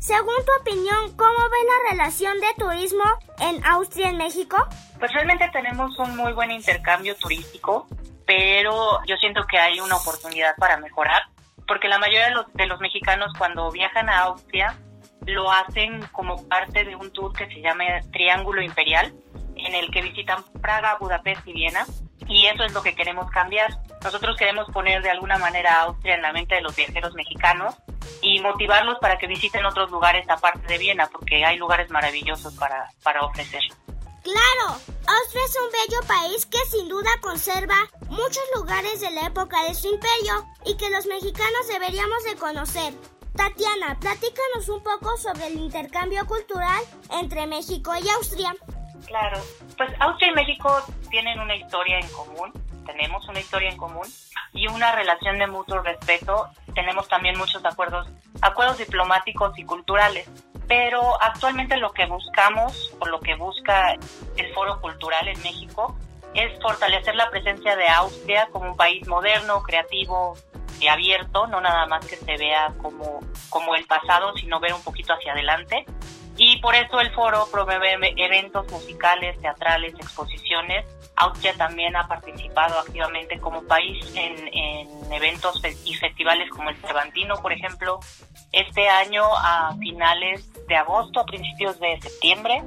Según 0.00 0.34
tu 0.46 0.52
opinión, 0.62 1.14
¿cómo 1.14 1.38
ves 1.50 1.66
la 1.66 1.90
relación 1.90 2.40
de 2.40 2.46
turismo 2.56 3.04
en 3.38 3.62
Austria 3.66 4.10
y 4.10 4.16
México? 4.16 4.56
Pues 4.98 5.12
realmente 5.12 5.46
tenemos 5.52 5.98
un 5.98 6.16
muy 6.16 6.32
buen 6.32 6.50
intercambio 6.50 7.14
turístico, 7.16 7.86
pero 8.24 9.04
yo 9.04 9.16
siento 9.16 9.42
que 9.46 9.58
hay 9.58 9.78
una 9.78 9.96
oportunidad 9.96 10.56
para 10.56 10.78
mejorar, 10.78 11.24
porque 11.68 11.86
la 11.88 11.98
mayoría 11.98 12.28
de 12.28 12.34
los, 12.34 12.50
de 12.54 12.66
los 12.66 12.80
mexicanos 12.80 13.30
cuando 13.36 13.70
viajan 13.70 14.08
a 14.08 14.20
Austria 14.20 14.74
lo 15.26 15.52
hacen 15.52 16.00
como 16.12 16.48
parte 16.48 16.84
de 16.84 16.96
un 16.96 17.12
tour 17.12 17.34
que 17.34 17.48
se 17.48 17.60
llama 17.60 17.84
Triángulo 18.10 18.62
Imperial, 18.62 19.12
en 19.54 19.74
el 19.74 19.90
que 19.90 20.00
visitan 20.00 20.42
Praga, 20.62 20.96
Budapest 20.98 21.46
y 21.46 21.52
Viena, 21.52 21.84
y 22.26 22.46
eso 22.46 22.64
es 22.64 22.72
lo 22.72 22.82
que 22.82 22.94
queremos 22.94 23.30
cambiar. 23.30 23.70
Nosotros 24.02 24.38
queremos 24.38 24.66
poner 24.70 25.02
de 25.02 25.10
alguna 25.10 25.36
manera 25.36 25.74
a 25.74 25.82
Austria 25.82 26.14
en 26.14 26.22
la 26.22 26.32
mente 26.32 26.54
de 26.54 26.62
los 26.62 26.74
viajeros 26.74 27.12
mexicanos 27.12 27.76
y 28.22 28.40
motivarlos 28.40 28.98
para 29.00 29.18
que 29.18 29.26
visiten 29.26 29.64
otros 29.64 29.90
lugares 29.90 30.28
aparte 30.28 30.66
de 30.66 30.78
Viena, 30.78 31.06
porque 31.08 31.44
hay 31.44 31.56
lugares 31.56 31.90
maravillosos 31.90 32.54
para, 32.56 32.90
para 33.02 33.22
ofrecer. 33.22 33.62
Claro, 34.22 34.78
Austria 35.06 35.42
es 35.46 35.56
un 35.56 35.72
bello 35.72 36.06
país 36.06 36.46
que 36.46 36.58
sin 36.70 36.88
duda 36.88 37.10
conserva 37.22 37.76
muchos 38.08 38.42
lugares 38.54 39.00
de 39.00 39.10
la 39.12 39.26
época 39.26 39.62
de 39.64 39.74
su 39.74 39.88
imperio 39.88 40.44
y 40.66 40.76
que 40.76 40.90
los 40.90 41.06
mexicanos 41.06 41.68
deberíamos 41.68 42.22
de 42.24 42.36
conocer. 42.36 42.92
Tatiana, 43.34 43.98
platícanos 43.98 44.68
un 44.68 44.82
poco 44.82 45.16
sobre 45.16 45.46
el 45.46 45.58
intercambio 45.58 46.26
cultural 46.26 46.82
entre 47.12 47.46
México 47.46 47.92
y 47.96 48.08
Austria. 48.10 48.54
Claro, 49.06 49.40
pues 49.76 49.90
Austria 50.00 50.30
y 50.30 50.34
México 50.34 50.82
tienen 51.10 51.40
una 51.40 51.56
historia 51.56 51.98
en 51.98 52.08
común, 52.08 52.52
tenemos 52.86 53.28
una 53.28 53.40
historia 53.40 53.70
en 53.70 53.76
común 53.76 54.06
y 54.52 54.66
una 54.68 54.92
relación 54.92 55.38
de 55.38 55.46
mutuo 55.46 55.80
respeto. 55.80 56.48
Tenemos 56.74 57.08
también 57.08 57.38
muchos 57.38 57.64
acuerdos, 57.64 58.08
acuerdos 58.42 58.78
diplomáticos 58.78 59.58
y 59.58 59.64
culturales 59.64 60.28
pero 60.70 61.20
actualmente 61.20 61.76
lo 61.78 61.90
que 61.92 62.06
buscamos 62.06 62.94
o 63.00 63.06
lo 63.06 63.18
que 63.18 63.34
busca 63.34 63.96
el 64.36 64.54
Foro 64.54 64.80
Cultural 64.80 65.26
en 65.26 65.42
México 65.42 65.98
es 66.32 66.62
fortalecer 66.62 67.16
la 67.16 67.28
presencia 67.28 67.74
de 67.74 67.88
Austria 67.88 68.48
como 68.52 68.70
un 68.70 68.76
país 68.76 69.04
moderno, 69.08 69.64
creativo 69.64 70.36
y 70.78 70.86
abierto, 70.86 71.48
no 71.48 71.60
nada 71.60 71.86
más 71.86 72.06
que 72.06 72.14
se 72.14 72.36
vea 72.36 72.72
como, 72.80 73.18
como 73.48 73.74
el 73.74 73.84
pasado, 73.86 74.32
sino 74.36 74.60
ver 74.60 74.72
un 74.72 74.82
poquito 74.84 75.12
hacia 75.12 75.32
adelante. 75.32 75.86
Y 76.42 76.56
por 76.56 76.74
eso 76.74 76.98
el 77.00 77.10
foro 77.10 77.46
promueve 77.52 78.14
eventos 78.16 78.66
musicales, 78.72 79.38
teatrales, 79.42 79.92
exposiciones. 79.92 80.86
Austria 81.16 81.52
también 81.52 81.94
ha 81.96 82.08
participado 82.08 82.78
activamente 82.78 83.38
como 83.38 83.62
país 83.64 84.02
en, 84.16 84.48
en 84.48 85.12
eventos 85.12 85.60
y 85.84 85.92
festivales 85.96 86.48
como 86.48 86.70
el 86.70 86.76
Cervantino, 86.76 87.34
por 87.42 87.52
ejemplo. 87.52 88.00
Este 88.52 88.88
año, 88.88 89.22
a 89.36 89.76
finales 89.78 90.50
de 90.66 90.76
agosto 90.76 91.20
a 91.20 91.26
principios 91.26 91.78
de 91.78 92.00
septiembre. 92.00 92.62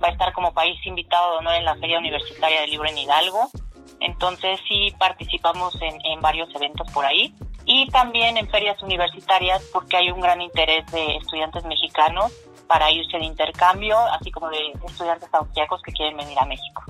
Va 0.00 0.06
a 0.06 0.12
estar 0.12 0.32
como 0.32 0.54
país 0.54 0.78
invitado 0.86 1.32
de 1.32 1.38
honor 1.38 1.54
en 1.56 1.64
la 1.64 1.74
Feria 1.74 1.98
Universitaria 1.98 2.60
del 2.60 2.70
Libro 2.70 2.88
en 2.88 2.96
Hidalgo. 2.96 3.50
Entonces 3.98 4.60
sí 4.68 4.94
participamos 5.00 5.74
en, 5.82 5.98
en 6.04 6.20
varios 6.20 6.54
eventos 6.54 6.88
por 6.92 7.04
ahí 7.04 7.34
y 7.64 7.88
también 7.88 8.36
en 8.36 8.48
ferias 8.48 8.80
universitarias 8.82 9.68
porque 9.72 9.96
hay 9.96 10.12
un 10.12 10.20
gran 10.20 10.40
interés 10.40 10.86
de 10.92 11.16
estudiantes 11.16 11.64
mexicanos 11.64 12.32
para 12.66 12.90
irse 12.90 13.18
de 13.18 13.24
intercambio, 13.24 13.98
así 14.12 14.30
como 14.30 14.48
de 14.50 14.72
estudiantes 14.86 15.28
austriacos 15.32 15.82
que 15.82 15.92
quieren 15.92 16.16
venir 16.16 16.38
a 16.38 16.44
México. 16.46 16.84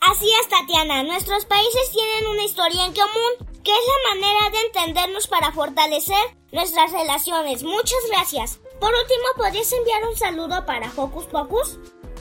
Así 0.00 0.28
es, 0.40 0.48
Tatiana. 0.48 1.02
Nuestros 1.04 1.44
países 1.46 1.92
tienen 1.92 2.26
una 2.26 2.42
historia 2.42 2.84
en 2.84 2.92
común, 2.92 3.48
que 3.62 3.70
es 3.70 3.78
la 3.78 4.14
manera 4.14 4.50
de 4.50 4.66
entendernos 4.66 5.28
para 5.28 5.52
fortalecer 5.52 6.18
nuestras 6.50 6.92
relaciones. 6.92 7.62
Muchas 7.62 8.00
gracias. 8.10 8.60
Por 8.80 8.92
último, 8.92 9.24
¿podrías 9.36 9.72
enviar 9.72 10.02
un 10.04 10.16
saludo 10.16 10.66
para 10.66 10.90
Hocus 10.96 11.26
Pocus? 11.26 11.78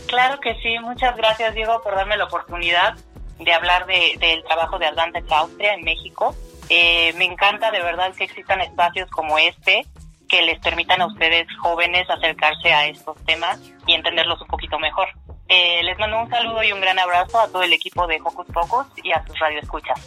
Claro 0.07 0.39
que 0.39 0.53
sí, 0.62 0.78
muchas 0.80 1.16
gracias 1.18 1.55
Diego 1.55 1.82
por 1.82 1.95
darme 1.95 2.18
la 2.18 2.26
oportunidad 2.26 2.95
de 3.39 3.53
hablar 3.53 3.88
de, 3.88 4.16
del 4.20 4.43
trabajo 4.43 4.78
de 4.78 4.86
Advantage 4.86 5.34
Austria 5.34 5.74
en 5.74 5.84
México. 5.84 6.36
Eh, 6.70 7.14
me 7.14 7.26
encanta 7.26 7.72
de 7.72 7.82
verdad 7.82 8.14
que 8.14 8.26
existan 8.26 8.62
espacios 8.62 9.09
como 9.09 9.38
este 9.39 9.86
que 10.32 10.41
les 10.41 10.59
permitan 10.59 11.01
a 11.01 11.07
ustedes 11.07 11.45
jóvenes 11.59 12.09
acercarse 12.09 12.71
a 12.73 12.88
estos 12.88 13.17
temas 13.25 13.59
y 13.86 13.93
entenderlos 13.93 14.41
un 14.41 14.47
poquito 14.47 14.79
mejor. 14.79 15.09
Eh, 15.49 15.84
les 15.84 15.99
mando 15.99 16.21
un 16.21 16.29
saludo 16.29 16.63
y 16.63 16.71
un 16.71 16.79
gran 16.79 16.97
abrazo 16.97 17.38
a 17.38 17.47
todo 17.49 17.63
el 17.63 17.73
equipo 17.73 18.07
de 18.07 18.21
Hocus 18.23 18.47
Pocus 18.47 18.88
y 19.03 19.11
a 19.11 19.21
sus 19.27 19.38
radioescuchas. 19.38 19.99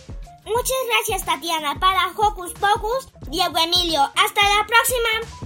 Muchas 0.46 0.76
gracias 0.88 1.26
Tatiana 1.26 1.74
para 1.78 2.08
Hocus 2.16 2.54
Pocus, 2.54 3.12
Diego 3.28 3.58
Emilio. 3.58 4.00
Hasta 4.00 4.40
la 4.40 4.66
próxima. 4.66 5.44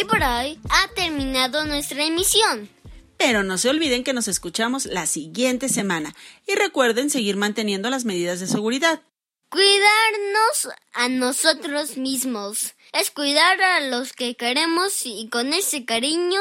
Y 0.00 0.04
por 0.04 0.22
hoy 0.22 0.58
ha 0.70 0.88
terminado 0.94 1.66
nuestra 1.66 2.02
emisión. 2.02 2.79
Pero 3.20 3.42
no 3.42 3.58
se 3.58 3.68
olviden 3.68 4.02
que 4.02 4.14
nos 4.14 4.28
escuchamos 4.28 4.86
la 4.86 5.04
siguiente 5.04 5.68
semana 5.68 6.14
y 6.46 6.54
recuerden 6.54 7.10
seguir 7.10 7.36
manteniendo 7.36 7.90
las 7.90 8.06
medidas 8.06 8.40
de 8.40 8.46
seguridad. 8.46 9.02
Cuidarnos 9.50 10.74
a 10.94 11.10
nosotros 11.10 11.98
mismos 11.98 12.76
es 12.94 13.10
cuidar 13.10 13.60
a 13.60 13.82
los 13.82 14.14
que 14.14 14.36
queremos 14.36 15.04
y 15.04 15.28
con 15.28 15.52
ese 15.52 15.84
cariño 15.84 16.40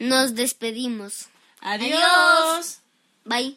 nos 0.00 0.34
despedimos. 0.34 1.28
Adiós. 1.60 2.80
Bye. 3.24 3.56